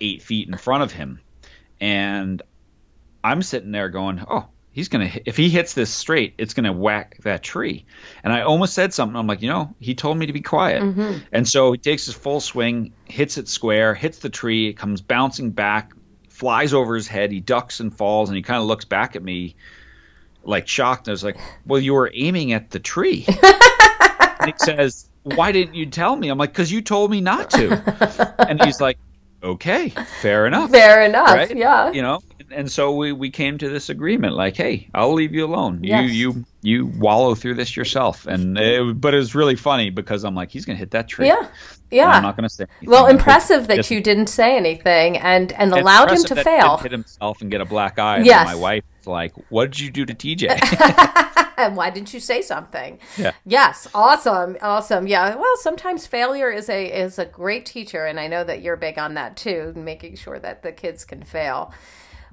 eight 0.00 0.22
feet 0.22 0.48
in 0.48 0.56
front 0.56 0.82
of 0.82 0.92
him. 0.92 1.20
And 1.80 2.42
I'm 3.22 3.42
sitting 3.42 3.72
there 3.72 3.88
going, 3.88 4.24
oh, 4.28 4.46
he's 4.72 4.88
gonna 4.88 5.10
if 5.26 5.36
he 5.36 5.48
hits 5.48 5.74
this 5.74 5.90
straight, 5.90 6.34
it's 6.38 6.54
gonna 6.54 6.72
whack 6.72 7.18
that 7.22 7.42
tree. 7.42 7.84
And 8.22 8.32
I 8.32 8.42
almost 8.42 8.74
said 8.74 8.94
something. 8.94 9.16
I'm 9.16 9.26
like, 9.26 9.42
you 9.42 9.48
know, 9.48 9.74
he 9.80 9.94
told 9.94 10.18
me 10.18 10.26
to 10.26 10.32
be 10.32 10.40
quiet. 10.40 10.82
Mm-hmm. 10.82 11.18
And 11.32 11.48
so 11.48 11.72
he 11.72 11.78
takes 11.78 12.06
his 12.06 12.14
full 12.14 12.40
swing, 12.40 12.92
hits 13.06 13.38
it 13.38 13.48
square, 13.48 13.94
hits 13.94 14.18
the 14.18 14.30
tree, 14.30 14.68
it 14.68 14.74
comes 14.74 15.00
bouncing 15.00 15.50
back, 15.50 15.92
flies 16.28 16.72
over 16.72 16.94
his 16.94 17.08
head. 17.08 17.32
He 17.32 17.40
ducks 17.40 17.80
and 17.80 17.94
falls, 17.94 18.28
and 18.28 18.36
he 18.36 18.42
kind 18.42 18.60
of 18.60 18.66
looks 18.66 18.84
back 18.84 19.16
at 19.16 19.22
me 19.22 19.56
like 20.44 20.68
shocked. 20.68 21.06
And 21.06 21.12
I 21.12 21.14
was 21.14 21.24
like, 21.24 21.38
well, 21.66 21.80
you 21.80 21.94
were 21.94 22.10
aiming 22.14 22.52
at 22.52 22.70
the 22.70 22.78
tree. 22.78 23.26
and 23.42 24.46
he 24.46 24.54
says, 24.56 25.08
why 25.22 25.52
didn't 25.52 25.74
you 25.74 25.86
tell 25.86 26.16
me? 26.16 26.28
I'm 26.28 26.38
like, 26.38 26.50
because 26.52 26.72
you 26.72 26.80
told 26.80 27.10
me 27.10 27.20
not 27.20 27.50
to. 27.50 28.36
and 28.48 28.62
he's 28.62 28.80
like, 28.80 28.98
okay, 29.42 29.90
fair 30.22 30.46
enough. 30.46 30.70
Fair 30.70 31.02
enough. 31.02 31.28
Right? 31.28 31.54
Yeah. 31.54 31.92
You 31.92 32.02
know, 32.02 32.20
and 32.52 32.70
so 32.70 32.94
we, 32.94 33.12
we 33.12 33.30
came 33.30 33.58
to 33.58 33.68
this 33.68 33.88
agreement 33.88 34.34
like 34.34 34.56
hey 34.56 34.88
i'll 34.94 35.12
leave 35.12 35.34
you 35.34 35.44
alone 35.44 35.80
yes. 35.82 36.10
you 36.10 36.32
you 36.32 36.44
you 36.62 36.86
wallow 36.98 37.34
through 37.34 37.54
this 37.54 37.76
yourself 37.76 38.26
and 38.26 38.58
it, 38.58 39.00
but 39.00 39.14
it 39.14 39.18
was 39.18 39.34
really 39.34 39.56
funny 39.56 39.90
because 39.90 40.24
i'm 40.24 40.34
like 40.34 40.50
he's 40.50 40.64
gonna 40.64 40.78
hit 40.78 40.90
that 40.90 41.08
tree 41.08 41.26
yeah 41.26 41.48
yeah 41.90 42.08
i'm 42.08 42.22
not 42.22 42.36
gonna 42.36 42.48
say 42.48 42.64
anything. 42.64 42.90
well 42.90 43.06
impressive 43.06 43.66
that 43.66 43.90
you 43.90 44.00
didn't 44.00 44.28
say 44.28 44.56
anything 44.56 45.16
and 45.18 45.52
and 45.52 45.72
allowed 45.72 46.10
him 46.10 46.22
to 46.22 46.36
fail 46.36 46.76
hit 46.78 46.92
himself 46.92 47.40
and 47.40 47.50
get 47.50 47.60
a 47.60 47.64
black 47.64 47.98
eye 47.98 48.18
yes. 48.18 48.46
my 48.46 48.54
wife 48.54 48.84
like 49.06 49.32
what 49.48 49.70
did 49.70 49.80
you 49.80 49.90
do 49.90 50.04
to 50.04 50.14
tj 50.14 50.48
and 51.60 51.76
why 51.76 51.90
didn't 51.90 52.12
you 52.14 52.20
say 52.20 52.42
something? 52.42 52.98
Yeah. 53.16 53.32
Yes, 53.44 53.86
awesome, 53.94 54.56
awesome. 54.62 55.06
Yeah. 55.06 55.36
Well, 55.36 55.56
sometimes 55.56 56.06
failure 56.06 56.50
is 56.50 56.68
a 56.68 56.86
is 56.86 57.18
a 57.18 57.26
great 57.26 57.66
teacher, 57.66 58.06
and 58.06 58.18
I 58.18 58.26
know 58.26 58.44
that 58.44 58.62
you're 58.62 58.76
big 58.76 58.98
on 58.98 59.14
that 59.14 59.36
too, 59.36 59.72
making 59.76 60.16
sure 60.16 60.38
that 60.38 60.62
the 60.62 60.72
kids 60.72 61.04
can 61.04 61.22
fail. 61.22 61.72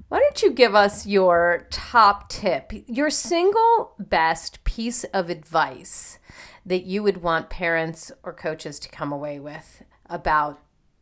Why 0.08 0.20
don't 0.20 0.42
you 0.42 0.52
give 0.52 0.74
us 0.74 1.06
your 1.06 1.66
top 1.70 2.30
tip, 2.30 2.72
your 2.86 3.10
single 3.10 3.94
best 3.98 4.64
piece 4.64 5.04
of 5.04 5.28
advice 5.28 6.18
that 6.64 6.84
you 6.84 7.02
would 7.02 7.22
want 7.22 7.50
parents 7.50 8.10
or 8.22 8.32
coaches 8.32 8.78
to 8.80 8.88
come 8.88 9.12
away 9.12 9.38
with 9.38 9.82
about 10.06 10.60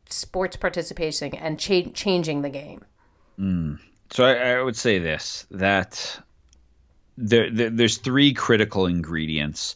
sports 0.09 0.57
participation 0.57 1.35
and 1.35 1.59
cha- 1.59 1.91
changing 1.95 2.43
the 2.43 2.51
game? 2.51 2.85
Mm. 3.39 3.79
So 4.11 4.25
I, 4.25 4.35
I, 4.35 4.63
would 4.63 4.77
say 4.77 4.99
this 4.99 5.47
that 5.51 6.21
there, 7.17 7.51
there, 7.51 7.71
there's 7.71 7.99
three 7.99 8.33
critical 8.33 8.87
ingredients 8.87 9.75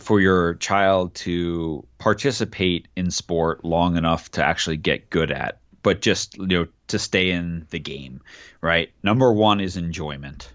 for 0.00 0.20
your 0.20 0.54
child 0.54 1.14
to 1.14 1.86
participate 1.98 2.88
in 2.96 3.10
sport 3.10 3.64
long 3.64 3.96
enough 3.96 4.30
to 4.32 4.44
actually 4.44 4.76
get 4.76 5.10
good 5.10 5.30
at 5.30 5.58
but 5.82 6.00
just 6.00 6.36
you 6.38 6.46
know 6.48 6.66
to 6.88 6.98
stay 6.98 7.30
in 7.30 7.66
the 7.70 7.78
game, 7.78 8.20
right? 8.60 8.90
Number 9.02 9.32
1 9.32 9.60
is 9.60 9.76
enjoyment. 9.76 10.48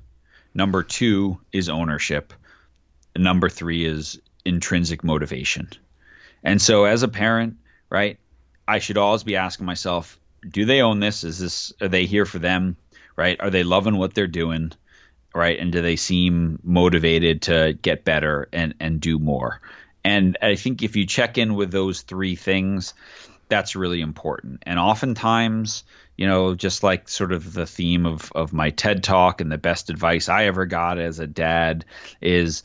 Number 0.53 0.83
2 0.83 1.39
is 1.51 1.69
ownership. 1.69 2.33
Number 3.15 3.49
3 3.49 3.85
is 3.85 4.21
intrinsic 4.45 5.03
motivation. 5.03 5.69
And 6.43 6.61
so 6.61 6.85
as 6.85 7.03
a 7.03 7.07
parent, 7.07 7.57
right, 7.89 8.17
I 8.67 8.79
should 8.79 8.97
always 8.97 9.23
be 9.23 9.35
asking 9.35 9.65
myself, 9.65 10.19
do 10.47 10.65
they 10.65 10.81
own 10.81 10.99
this? 10.99 11.23
Is 11.23 11.39
this 11.39 11.73
are 11.81 11.87
they 11.87 12.05
here 12.05 12.25
for 12.25 12.39
them? 12.39 12.77
Right? 13.15 13.39
Are 13.39 13.49
they 13.49 13.63
loving 13.63 13.97
what 13.97 14.13
they're 14.13 14.27
doing? 14.27 14.71
Right? 15.35 15.59
And 15.59 15.71
do 15.71 15.81
they 15.81 15.95
seem 15.95 16.59
motivated 16.63 17.43
to 17.43 17.77
get 17.79 18.03
better 18.03 18.49
and 18.51 18.73
and 18.79 18.99
do 18.99 19.19
more? 19.19 19.61
And 20.03 20.37
I 20.41 20.55
think 20.55 20.81
if 20.81 20.95
you 20.95 21.05
check 21.05 21.37
in 21.37 21.53
with 21.53 21.71
those 21.71 22.01
three 22.01 22.35
things, 22.35 22.95
that's 23.51 23.75
really 23.75 23.99
important. 23.99 24.63
And 24.65 24.79
oftentimes, 24.79 25.83
you 26.15 26.25
know, 26.25 26.55
just 26.55 26.83
like 26.83 27.09
sort 27.09 27.33
of 27.33 27.53
the 27.53 27.65
theme 27.65 28.05
of, 28.05 28.31
of 28.33 28.53
my 28.53 28.69
TED 28.69 29.03
talk 29.03 29.41
and 29.41 29.51
the 29.51 29.57
best 29.57 29.89
advice 29.89 30.29
I 30.29 30.45
ever 30.45 30.65
got 30.65 30.97
as 30.97 31.19
a 31.19 31.27
dad 31.27 31.83
is 32.21 32.63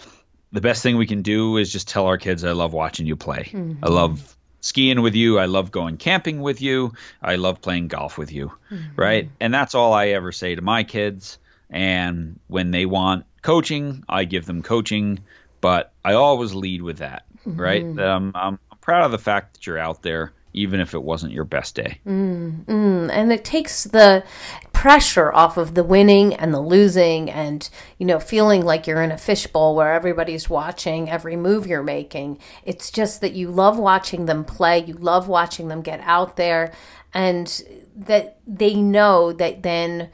the 0.53 0.61
best 0.61 0.85
thing 0.85 0.97
we 0.97 1.09
can 1.09 1.23
do 1.23 1.57
is 1.57 1.73
just 1.73 1.89
tell 1.89 2.07
our 2.07 2.19
kids, 2.19 2.45
I 2.45 2.53
love 2.53 2.73
watching 2.73 3.05
you 3.05 3.17
play. 3.17 3.51
Mm-hmm. 3.53 3.85
I 3.85 3.89
love 3.89 4.37
skiing 4.61 5.03
with 5.03 5.17
you. 5.17 5.41
I 5.41 5.47
love 5.47 5.73
going 5.73 5.97
camping 5.97 6.41
with 6.41 6.63
you. 6.63 6.93
I 7.21 7.35
love 7.35 7.61
playing 7.61 7.89
golf 7.89 8.17
with 8.17 8.31
you. 8.31 8.53
Mm-hmm. 8.71 8.95
Right. 8.95 9.29
And 9.41 9.53
that's 9.53 9.75
all 9.75 9.93
I 9.93 10.09
ever 10.11 10.31
say 10.31 10.55
to 10.55 10.63
my 10.63 10.85
kids. 10.85 11.39
And 11.69 12.39
when 12.47 12.71
they 12.71 12.87
want 12.87 13.27
coaching, 13.43 14.05
I 14.09 14.25
give 14.25 14.47
them 14.47 14.63
coaching, 14.63 15.19
but 15.61 15.93
I 16.05 16.13
always 16.13 16.55
lead 16.55 16.81
with 16.81 16.99
that. 16.99 17.25
Mm-hmm. 17.45 17.61
Right. 17.61 17.99
Um, 17.99 18.31
I'm 18.37 18.61
proud 18.81 19.05
of 19.05 19.11
the 19.11 19.19
fact 19.19 19.55
that 19.55 19.67
you're 19.67 19.79
out 19.79 20.03
there 20.03 20.33
even 20.57 20.81
if 20.81 20.95
it 20.95 21.03
wasn't 21.03 21.33
your 21.33 21.45
best 21.45 21.75
day. 21.75 22.01
Mm, 22.07 22.65
mm. 22.65 23.11
And 23.13 23.31
it 23.31 23.45
takes 23.45 23.85
the 23.85 24.25
pressure 24.73 25.33
off 25.33 25.59
of 25.59 25.75
the 25.75 25.85
winning 25.85 26.35
and 26.35 26.53
the 26.53 26.61
losing 26.61 27.31
and, 27.31 27.69
you 27.99 28.07
know, 28.07 28.19
feeling 28.19 28.65
like 28.65 28.87
you're 28.87 29.03
in 29.03 29.13
a 29.13 29.19
fishbowl 29.19 29.77
where 29.77 29.93
everybody's 29.93 30.49
watching 30.51 31.11
every 31.11 31.37
move 31.37 31.67
you're 31.67 31.83
making. 31.83 32.39
It's 32.65 32.91
just 32.91 33.21
that 33.21 33.35
you 33.35 33.51
love 33.51 33.79
watching 33.79 34.25
them 34.25 34.45
play, 34.45 34.83
you 34.83 34.95
love 34.95 35.29
watching 35.29 35.69
them 35.69 35.83
get 35.83 36.01
out 36.01 36.37
there, 36.37 36.73
and 37.13 37.63
that 37.95 38.39
they 38.47 38.75
know 38.75 39.33
that 39.33 39.63
then 39.63 40.11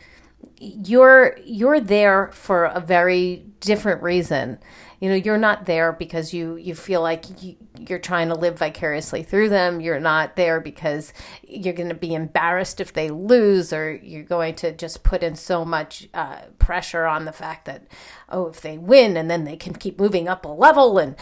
you're 0.59 1.37
you're 1.45 1.81
there 1.81 2.31
for 2.33 2.65
a 2.67 2.81
very 2.81 3.45
different 3.61 4.03
reason 4.03 4.59
you 5.03 5.09
know 5.09 5.17
you're 5.17 5.37
not 5.37 5.67
there 5.67 5.91
because 5.93 6.33
you 6.33 6.55
you 6.55 6.77
feel 6.77 7.03
like 7.03 7.43
you, 7.43 7.57
you're 7.77 7.99
trying 7.99 8.29
to 8.29 8.37
live 8.37 8.57
vicariously 8.57 9.25
through 9.25 9.49
them 9.49 9.81
you're 9.81 9.99
not 9.99 10.37
there 10.37 10.61
because 10.61 11.13
you're 11.43 11.75
going 11.75 11.89
to 11.89 11.95
be 11.95 12.15
embarrassed 12.15 12.81
if 12.81 12.93
they 12.93 13.11
lose 13.11 13.73
or 13.73 13.93
you're 13.93 14.23
going 14.23 14.55
to 14.55 14.71
just 14.71 15.03
put 15.03 15.25
in 15.25 15.35
so 15.35 15.65
much 15.65 16.09
uh, 16.15 16.43
pressure 16.61 17.05
on 17.05 17.25
the 17.25 17.33
fact 17.33 17.65
that 17.65 17.83
oh 18.29 18.47
if 18.47 18.61
they 18.61 18.79
win 18.79 19.17
and 19.17 19.29
then 19.29 19.43
they 19.43 19.57
can 19.57 19.75
keep 19.75 19.99
moving 19.99 20.29
up 20.29 20.45
a 20.45 20.49
level 20.49 20.97
and 20.99 21.17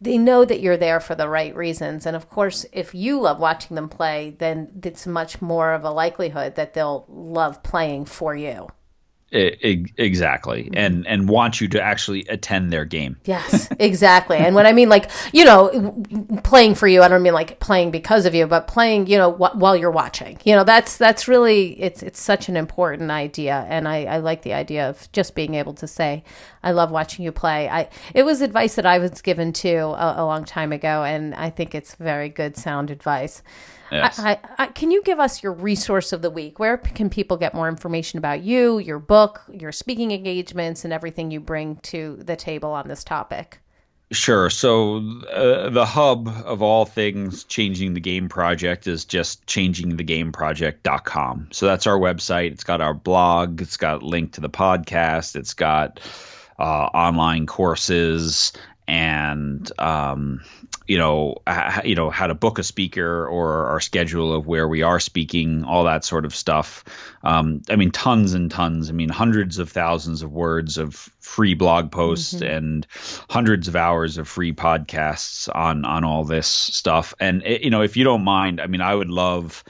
they 0.00 0.18
know 0.18 0.44
that 0.44 0.60
you're 0.60 0.78
there 0.78 0.98
for 0.98 1.14
the 1.14 1.28
right 1.28 1.54
reasons. 1.54 2.06
And 2.06 2.16
of 2.16 2.30
course, 2.30 2.64
if 2.72 2.94
you 2.94 3.20
love 3.20 3.38
watching 3.38 3.74
them 3.74 3.90
play, 3.90 4.34
then 4.38 4.80
it's 4.82 5.06
much 5.06 5.42
more 5.42 5.74
of 5.74 5.84
a 5.84 5.90
likelihood 5.90 6.54
that 6.54 6.72
they'll 6.72 7.04
love 7.06 7.62
playing 7.62 8.06
for 8.06 8.34
you. 8.34 8.68
Exactly, 9.32 10.64
mm-hmm. 10.64 10.76
and 10.76 11.06
and 11.06 11.28
want 11.28 11.60
you 11.60 11.68
to 11.68 11.80
actually 11.80 12.26
attend 12.28 12.72
their 12.72 12.84
game. 12.84 13.16
Yes, 13.24 13.68
exactly. 13.78 14.38
and 14.38 14.56
when 14.56 14.66
I 14.66 14.72
mean 14.72 14.88
like 14.88 15.08
you 15.32 15.44
know 15.44 16.02
playing 16.42 16.74
for 16.74 16.88
you, 16.88 17.02
I 17.02 17.08
don't 17.08 17.22
mean 17.22 17.32
like 17.32 17.60
playing 17.60 17.92
because 17.92 18.26
of 18.26 18.34
you, 18.34 18.48
but 18.48 18.66
playing 18.66 19.06
you 19.06 19.16
know 19.16 19.30
wh- 19.32 19.54
while 19.56 19.76
you're 19.76 19.92
watching. 19.92 20.38
You 20.44 20.56
know 20.56 20.64
that's 20.64 20.96
that's 20.96 21.28
really 21.28 21.80
it's 21.80 22.02
it's 22.02 22.20
such 22.20 22.48
an 22.48 22.56
important 22.56 23.12
idea, 23.12 23.64
and 23.68 23.86
I, 23.86 24.04
I 24.04 24.16
like 24.18 24.42
the 24.42 24.54
idea 24.54 24.88
of 24.88 25.10
just 25.12 25.36
being 25.36 25.54
able 25.54 25.74
to 25.74 25.86
say 25.86 26.24
I 26.64 26.72
love 26.72 26.90
watching 26.90 27.24
you 27.24 27.30
play. 27.30 27.68
I 27.68 27.88
it 28.14 28.24
was 28.24 28.40
advice 28.40 28.74
that 28.74 28.86
I 28.86 28.98
was 28.98 29.22
given 29.22 29.52
too 29.52 29.78
a, 29.78 30.14
a 30.18 30.24
long 30.24 30.44
time 30.44 30.72
ago, 30.72 31.04
and 31.04 31.36
I 31.36 31.50
think 31.50 31.76
it's 31.76 31.94
very 31.94 32.30
good 32.30 32.56
sound 32.56 32.90
advice. 32.90 33.44
Yes. 33.90 34.18
I, 34.18 34.32
I, 34.32 34.38
I, 34.58 34.66
can 34.68 34.90
you 34.90 35.02
give 35.02 35.18
us 35.18 35.42
your 35.42 35.52
resource 35.52 36.12
of 36.12 36.22
the 36.22 36.30
week? 36.30 36.58
Where 36.58 36.78
can 36.78 37.10
people 37.10 37.36
get 37.36 37.54
more 37.54 37.68
information 37.68 38.18
about 38.18 38.42
you, 38.42 38.78
your 38.78 38.98
book, 38.98 39.42
your 39.52 39.72
speaking 39.72 40.12
engagements, 40.12 40.84
and 40.84 40.92
everything 40.92 41.30
you 41.30 41.40
bring 41.40 41.76
to 41.76 42.16
the 42.16 42.36
table 42.36 42.70
on 42.70 42.88
this 42.88 43.04
topic? 43.04 43.60
Sure. 44.12 44.50
So 44.50 44.96
uh, 45.30 45.70
the 45.70 45.86
hub 45.86 46.28
of 46.44 46.62
all 46.62 46.84
things 46.84 47.44
changing 47.44 47.94
the 47.94 48.00
game 48.00 48.28
project 48.28 48.88
is 48.88 49.04
just 49.04 49.46
changingthegameproject.com. 49.46 51.48
So 51.52 51.66
that's 51.66 51.86
our 51.86 51.98
website. 51.98 52.50
It's 52.50 52.64
got 52.64 52.80
our 52.80 52.94
blog. 52.94 53.62
It's 53.62 53.76
got 53.76 54.02
a 54.02 54.06
link 54.06 54.32
to 54.32 54.40
the 54.40 54.50
podcast. 54.50 55.36
It's 55.36 55.54
got 55.54 56.00
uh, 56.58 56.62
online 56.62 57.46
courses 57.46 58.52
and 58.88 59.70
um, 59.78 60.40
you 60.90 60.98
know, 60.98 61.36
you 61.84 61.94
know 61.94 62.10
how 62.10 62.26
to 62.26 62.34
book 62.34 62.58
a 62.58 62.64
speaker 62.64 63.24
or 63.28 63.66
our 63.66 63.78
schedule 63.78 64.34
of 64.34 64.48
where 64.48 64.66
we 64.66 64.82
are 64.82 64.98
speaking, 64.98 65.62
all 65.62 65.84
that 65.84 66.04
sort 66.04 66.24
of 66.24 66.34
stuff. 66.34 66.84
Um, 67.22 67.62
I 67.70 67.76
mean, 67.76 67.92
tons 67.92 68.34
and 68.34 68.50
tons. 68.50 68.90
I 68.90 68.92
mean, 68.92 69.08
hundreds 69.08 69.60
of 69.60 69.70
thousands 69.70 70.22
of 70.22 70.32
words 70.32 70.78
of 70.78 70.96
free 71.20 71.54
blog 71.54 71.92
posts 71.92 72.34
mm-hmm. 72.34 72.52
and 72.52 72.86
hundreds 73.28 73.68
of 73.68 73.76
hours 73.76 74.18
of 74.18 74.26
free 74.26 74.52
podcasts 74.52 75.48
on 75.54 75.84
on 75.84 76.02
all 76.02 76.24
this 76.24 76.48
stuff. 76.48 77.14
And 77.20 77.44
it, 77.44 77.62
you 77.62 77.70
know, 77.70 77.82
if 77.82 77.96
you 77.96 78.02
don't 78.02 78.24
mind, 78.24 78.60
I 78.60 78.66
mean, 78.66 78.80
I 78.80 78.92
would 78.92 79.10
love 79.10 79.62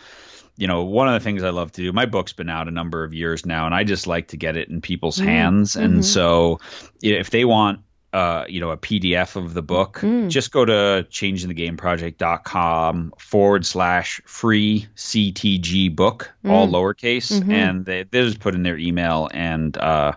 you 0.56 0.66
know, 0.66 0.84
one 0.84 1.08
of 1.08 1.14
the 1.14 1.20
things 1.20 1.42
I 1.42 1.50
love 1.50 1.72
to 1.72 1.82
do, 1.82 1.92
my 1.92 2.04
book's 2.04 2.34
been 2.34 2.50
out 2.50 2.68
a 2.68 2.70
number 2.70 3.02
of 3.02 3.14
years 3.14 3.46
now, 3.46 3.64
and 3.64 3.74
I 3.74 3.82
just 3.82 4.06
like 4.06 4.28
to 4.28 4.36
get 4.36 4.58
it 4.58 4.68
in 4.68 4.82
people's 4.82 5.16
mm-hmm. 5.16 5.28
hands. 5.28 5.76
And 5.76 5.94
mm-hmm. 5.94 6.02
so 6.02 6.60
if 7.02 7.30
they 7.30 7.46
want 7.46 7.80
uh, 8.12 8.44
you 8.48 8.60
know, 8.60 8.70
a 8.70 8.76
PDF 8.76 9.36
of 9.36 9.54
the 9.54 9.62
book, 9.62 10.00
mm. 10.00 10.28
just 10.28 10.50
go 10.50 10.64
to 10.64 11.06
changingthegameproject.com 11.10 13.12
forward 13.18 13.64
slash 13.64 14.20
free 14.24 14.88
CTG 14.96 15.94
book, 15.94 16.32
mm. 16.44 16.50
all 16.50 16.66
lowercase, 16.66 17.30
mm-hmm. 17.32 17.52
and 17.52 17.84
they, 17.84 18.02
they 18.02 18.22
just 18.22 18.40
put 18.40 18.54
in 18.54 18.64
their 18.64 18.76
email 18.76 19.28
and 19.32 19.76
uh, 19.78 20.12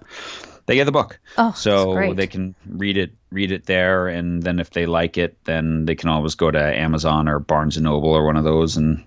they 0.66 0.76
get 0.76 0.86
the 0.86 0.92
book. 0.92 1.20
Oh, 1.38 1.52
so 1.52 2.14
they 2.14 2.28
can 2.28 2.56
read 2.68 2.98
it, 2.98 3.12
read 3.32 3.52
it 3.52 3.66
there, 3.66 4.08
and 4.08 4.42
then 4.42 4.60
if 4.60 4.72
they 4.72 4.88
like 4.88 5.18
it, 5.18 5.38
then 5.44 5.86
they 5.86 5.96
can 5.96 6.10
always 6.10 6.36
go 6.36 6.50
to 6.50 6.60
Amazon 6.60 7.28
or 7.28 7.40
Barnes 7.40 7.78
and 7.78 7.84
Noble 7.84 8.10
or 8.10 8.26
one 8.26 8.38
of 8.38 8.44
those 8.44 8.78
and 8.78 9.04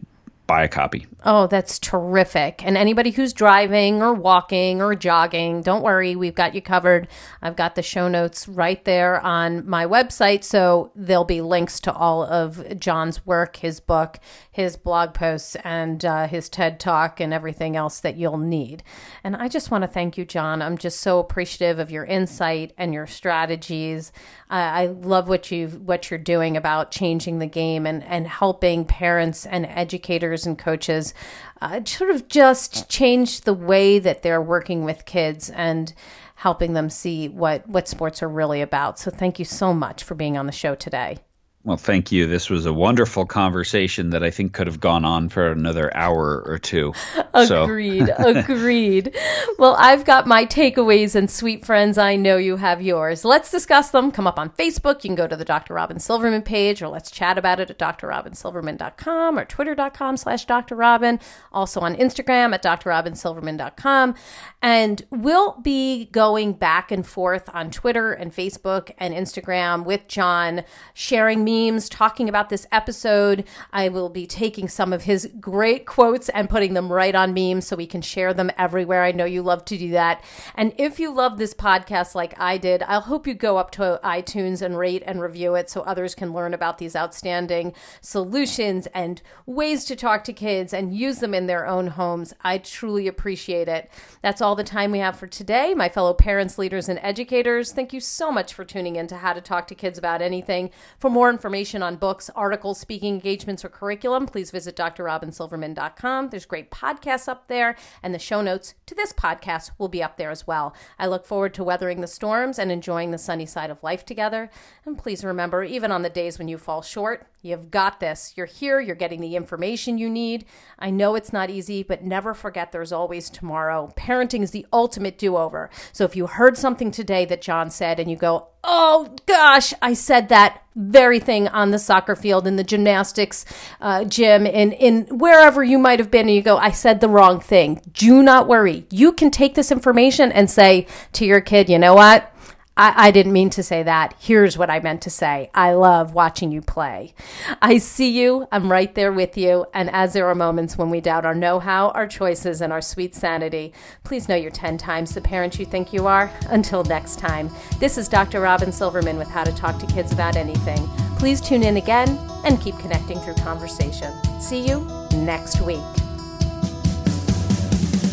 buy 0.46 0.62
a 0.62 0.68
copy. 0.68 1.06
Oh, 1.24 1.48
that's 1.48 1.78
terrific. 1.80 2.64
And 2.64 2.76
anybody 2.76 3.10
who's 3.10 3.32
driving 3.32 4.00
or 4.00 4.14
walking 4.14 4.80
or 4.80 4.94
jogging, 4.94 5.62
don't 5.62 5.82
worry, 5.82 6.14
we've 6.14 6.36
got 6.36 6.54
you 6.54 6.62
covered. 6.62 7.08
I've 7.42 7.56
got 7.56 7.74
the 7.74 7.82
show 7.82 8.06
notes 8.06 8.46
right 8.46 8.84
there 8.84 9.20
on 9.20 9.68
my 9.68 9.86
website. 9.86 10.44
So 10.44 10.92
there'll 10.94 11.24
be 11.24 11.40
links 11.40 11.80
to 11.80 11.92
all 11.92 12.22
of 12.22 12.78
John's 12.78 13.26
work, 13.26 13.56
his 13.56 13.80
book, 13.80 14.20
his 14.52 14.76
blog 14.76 15.14
posts, 15.14 15.56
and 15.64 16.04
uh, 16.04 16.28
his 16.28 16.48
TED 16.48 16.78
Talk, 16.78 17.18
and 17.18 17.34
everything 17.34 17.74
else 17.74 17.98
that 18.00 18.16
you'll 18.16 18.38
need. 18.38 18.84
And 19.24 19.34
I 19.34 19.48
just 19.48 19.72
want 19.72 19.82
to 19.82 19.88
thank 19.88 20.16
you, 20.16 20.24
John. 20.24 20.62
I'm 20.62 20.78
just 20.78 21.00
so 21.00 21.18
appreciative 21.18 21.80
of 21.80 21.90
your 21.90 22.04
insight 22.04 22.72
and 22.78 22.94
your 22.94 23.06
strategies. 23.06 24.12
I, 24.48 24.86
love 24.86 25.28
what 25.28 25.50
you 25.50 25.68
what 25.68 26.10
you're 26.10 26.18
doing 26.18 26.56
about 26.56 26.92
changing 26.92 27.40
the 27.40 27.46
game 27.46 27.84
and, 27.84 28.04
and 28.04 28.26
helping 28.28 28.84
parents 28.84 29.44
and 29.44 29.66
educators 29.66 30.35
and 30.44 30.58
coaches 30.58 31.14
uh, 31.62 31.80
sort 31.84 32.10
of 32.10 32.28
just 32.28 32.90
change 32.90 33.42
the 33.42 33.54
way 33.54 33.98
that 33.98 34.22
they're 34.22 34.42
working 34.42 34.84
with 34.84 35.06
kids 35.06 35.48
and 35.50 35.94
helping 36.36 36.74
them 36.74 36.90
see 36.90 37.28
what, 37.28 37.66
what 37.68 37.88
sports 37.88 38.22
are 38.22 38.28
really 38.28 38.60
about. 38.60 38.98
So 38.98 39.10
thank 39.10 39.38
you 39.38 39.44
so 39.44 39.72
much 39.72 40.04
for 40.04 40.14
being 40.14 40.36
on 40.36 40.46
the 40.46 40.52
show 40.52 40.74
today. 40.74 41.18
Well, 41.66 41.76
thank 41.76 42.12
you. 42.12 42.28
This 42.28 42.48
was 42.48 42.64
a 42.64 42.72
wonderful 42.72 43.26
conversation 43.26 44.10
that 44.10 44.22
I 44.22 44.30
think 44.30 44.52
could 44.52 44.68
have 44.68 44.78
gone 44.78 45.04
on 45.04 45.28
for 45.28 45.50
another 45.50 45.92
hour 45.96 46.44
or 46.46 46.58
two. 46.58 46.92
Agreed. 47.34 48.08
agreed. 48.18 49.16
Well, 49.58 49.74
I've 49.76 50.04
got 50.04 50.28
my 50.28 50.46
takeaways, 50.46 51.16
and 51.16 51.28
sweet 51.28 51.66
friends, 51.66 51.98
I 51.98 52.14
know 52.14 52.36
you 52.36 52.54
have 52.54 52.80
yours. 52.80 53.24
Let's 53.24 53.50
discuss 53.50 53.90
them. 53.90 54.12
Come 54.12 54.28
up 54.28 54.38
on 54.38 54.50
Facebook. 54.50 55.02
You 55.02 55.08
can 55.08 55.16
go 55.16 55.26
to 55.26 55.34
the 55.34 55.44
Dr. 55.44 55.74
Robyn 55.74 55.98
Silverman 55.98 56.42
page, 56.42 56.80
or 56.82 56.86
let's 56.88 57.10
chat 57.10 57.36
about 57.36 57.58
it 57.58 57.68
at 57.68 57.78
drrobynsilverman.com 57.80 59.36
or 59.36 59.44
twitter.com 59.44 60.16
slash 60.16 60.46
drrobyn. 60.46 61.20
Also 61.50 61.80
on 61.80 61.96
Instagram 61.96 62.54
at 62.54 62.62
drrobynsilverman.com. 62.62 64.14
And 64.62 65.04
we'll 65.10 65.60
be 65.60 66.06
going 66.06 66.52
back 66.52 66.92
and 66.92 67.04
forth 67.04 67.50
on 67.52 67.72
Twitter 67.72 68.12
and 68.12 68.32
Facebook 68.32 68.92
and 68.98 69.12
Instagram 69.12 69.84
with 69.84 70.06
John, 70.06 70.62
sharing 70.94 71.42
me 71.42 71.55
memes 71.56 71.88
talking 71.88 72.28
about 72.28 72.48
this 72.48 72.66
episode. 72.70 73.44
I 73.72 73.88
will 73.88 74.08
be 74.08 74.26
taking 74.26 74.68
some 74.68 74.92
of 74.92 75.02
his 75.02 75.30
great 75.40 75.86
quotes 75.86 76.28
and 76.30 76.50
putting 76.50 76.74
them 76.74 76.92
right 76.92 77.14
on 77.14 77.34
memes 77.34 77.66
so 77.66 77.76
we 77.76 77.86
can 77.86 78.02
share 78.02 78.34
them 78.34 78.50
everywhere. 78.58 79.02
I 79.02 79.12
know 79.12 79.24
you 79.24 79.42
love 79.42 79.64
to 79.66 79.78
do 79.78 79.90
that. 79.90 80.22
And 80.54 80.72
if 80.78 81.00
you 81.00 81.12
love 81.12 81.38
this 81.38 81.54
podcast 81.54 82.14
like 82.14 82.38
I 82.38 82.58
did, 82.58 82.82
I'll 82.82 83.00
hope 83.02 83.26
you 83.26 83.34
go 83.34 83.56
up 83.56 83.70
to 83.72 84.00
iTunes 84.04 84.62
and 84.62 84.78
rate 84.78 85.02
and 85.06 85.20
review 85.20 85.54
it 85.54 85.70
so 85.70 85.80
others 85.82 86.14
can 86.14 86.32
learn 86.32 86.54
about 86.54 86.78
these 86.78 86.96
outstanding 86.96 87.72
solutions 88.00 88.86
and 88.94 89.22
ways 89.46 89.84
to 89.86 89.96
talk 89.96 90.24
to 90.24 90.32
kids 90.32 90.72
and 90.72 90.94
use 90.96 91.18
them 91.18 91.34
in 91.34 91.46
their 91.46 91.66
own 91.66 91.88
homes. 91.88 92.34
I 92.42 92.58
truly 92.58 93.08
appreciate 93.08 93.68
it. 93.68 93.90
That's 94.22 94.40
all 94.40 94.54
the 94.54 94.64
time 94.64 94.92
we 94.92 94.98
have 94.98 95.18
for 95.18 95.26
today. 95.26 95.74
My 95.74 95.88
fellow 95.88 96.14
parents, 96.14 96.58
leaders, 96.58 96.88
and 96.88 96.98
educators, 97.02 97.72
thank 97.72 97.92
you 97.92 98.00
so 98.00 98.30
much 98.30 98.52
for 98.52 98.64
tuning 98.64 98.96
in 98.96 99.06
to 99.08 99.16
How 99.16 99.32
to 99.32 99.40
Talk 99.40 99.66
to 99.68 99.74
Kids 99.74 99.98
About 99.98 100.22
Anything. 100.22 100.70
For 100.98 101.10
more 101.10 101.30
information, 101.30 101.45
information 101.46 101.80
on 101.80 101.94
books, 101.94 102.28
articles, 102.34 102.80
speaking 102.80 103.14
engagements, 103.14 103.64
or 103.64 103.68
curriculum, 103.68 104.26
please 104.26 104.50
visit 104.50 104.74
drrobynsilverman.com. 104.74 106.28
There's 106.30 106.44
great 106.44 106.72
podcasts 106.72 107.28
up 107.28 107.46
there, 107.46 107.76
and 108.02 108.12
the 108.12 108.18
show 108.18 108.42
notes 108.42 108.74
to 108.86 108.96
this 108.96 109.12
podcast 109.12 109.70
will 109.78 109.86
be 109.86 110.02
up 110.02 110.16
there 110.16 110.32
as 110.32 110.44
well. 110.44 110.74
I 110.98 111.06
look 111.06 111.24
forward 111.24 111.54
to 111.54 111.62
weathering 111.62 112.00
the 112.00 112.08
storms 112.08 112.58
and 112.58 112.72
enjoying 112.72 113.12
the 113.12 113.16
sunny 113.16 113.46
side 113.46 113.70
of 113.70 113.84
life 113.84 114.04
together. 114.04 114.50
And 114.84 114.98
please 114.98 115.22
remember, 115.22 115.62
even 115.62 115.92
on 115.92 116.02
the 116.02 116.10
days 116.10 116.36
when 116.36 116.48
you 116.48 116.58
fall 116.58 116.82
short, 116.82 117.28
you've 117.46 117.70
got 117.70 118.00
this. 118.00 118.34
You're 118.36 118.46
here, 118.46 118.80
you're 118.80 118.94
getting 118.94 119.20
the 119.20 119.36
information 119.36 119.98
you 119.98 120.10
need. 120.10 120.44
I 120.78 120.90
know 120.90 121.14
it's 121.14 121.32
not 121.32 121.48
easy, 121.50 121.82
but 121.82 122.04
never 122.04 122.34
forget 122.34 122.72
there's 122.72 122.92
always 122.92 123.30
tomorrow. 123.30 123.92
Parenting 123.96 124.42
is 124.42 124.50
the 124.50 124.66
ultimate 124.72 125.18
do 125.18 125.36
over. 125.36 125.70
So 125.92 126.04
if 126.04 126.16
you 126.16 126.26
heard 126.26 126.58
something 126.58 126.90
today 126.90 127.24
that 127.26 127.40
John 127.42 127.70
said 127.70 127.98
and 127.98 128.10
you 128.10 128.16
go, 128.16 128.48
oh 128.64 129.14
gosh, 129.26 129.72
I 129.80 129.94
said 129.94 130.28
that 130.28 130.62
very 130.74 131.20
thing 131.20 131.48
on 131.48 131.70
the 131.70 131.78
soccer 131.78 132.16
field, 132.16 132.46
in 132.46 132.56
the 132.56 132.64
gymnastics 132.64 133.46
uh, 133.80 134.04
gym, 134.04 134.46
in, 134.46 134.72
in 134.72 135.06
wherever 135.06 135.64
you 135.64 135.78
might 135.78 135.98
have 136.00 136.10
been, 136.10 136.26
and 136.26 136.36
you 136.36 136.42
go, 136.42 136.58
I 136.58 136.72
said 136.72 137.00
the 137.00 137.08
wrong 137.08 137.40
thing. 137.40 137.80
Do 137.92 138.22
not 138.22 138.48
worry. 138.48 138.86
You 138.90 139.12
can 139.12 139.30
take 139.30 139.54
this 139.54 139.72
information 139.72 140.32
and 140.32 140.50
say 140.50 140.86
to 141.12 141.24
your 141.24 141.40
kid, 141.40 141.70
you 141.70 141.78
know 141.78 141.94
what? 141.94 142.32
I, 142.76 143.08
I 143.08 143.10
didn't 143.10 143.32
mean 143.32 143.50
to 143.50 143.62
say 143.62 143.82
that. 143.82 144.14
Here's 144.18 144.58
what 144.58 144.70
I 144.70 144.80
meant 144.80 145.00
to 145.02 145.10
say. 145.10 145.50
I 145.54 145.72
love 145.72 146.12
watching 146.12 146.52
you 146.52 146.60
play. 146.60 147.14
I 147.62 147.78
see 147.78 148.10
you. 148.10 148.46
I'm 148.52 148.70
right 148.70 148.94
there 148.94 149.12
with 149.12 149.38
you. 149.38 149.66
And 149.72 149.90
as 149.90 150.12
there 150.12 150.26
are 150.26 150.34
moments 150.34 150.76
when 150.76 150.90
we 150.90 151.00
doubt 151.00 151.24
our 151.24 151.34
know 151.34 151.58
how, 151.58 151.88
our 151.90 152.06
choices, 152.06 152.60
and 152.60 152.72
our 152.72 152.82
sweet 152.82 153.14
sanity, 153.14 153.72
please 154.04 154.28
know 154.28 154.36
you're 154.36 154.50
10 154.50 154.76
times 154.78 155.14
the 155.14 155.20
parent 155.20 155.58
you 155.58 155.64
think 155.64 155.92
you 155.92 156.06
are. 156.06 156.30
Until 156.48 156.84
next 156.84 157.18
time, 157.18 157.50
this 157.78 157.96
is 157.96 158.08
Dr. 158.08 158.40
Robyn 158.40 158.72
Silverman 158.72 159.16
with 159.16 159.28
How 159.28 159.44
to 159.44 159.52
Talk 159.52 159.78
to 159.78 159.86
Kids 159.86 160.12
About 160.12 160.36
Anything. 160.36 160.86
Please 161.18 161.40
tune 161.40 161.62
in 161.62 161.78
again 161.78 162.18
and 162.44 162.60
keep 162.60 162.78
connecting 162.78 163.18
through 163.20 163.34
conversation. 163.36 164.12
See 164.40 164.66
you 164.66 164.86
next 165.12 165.62
week. 165.62 166.05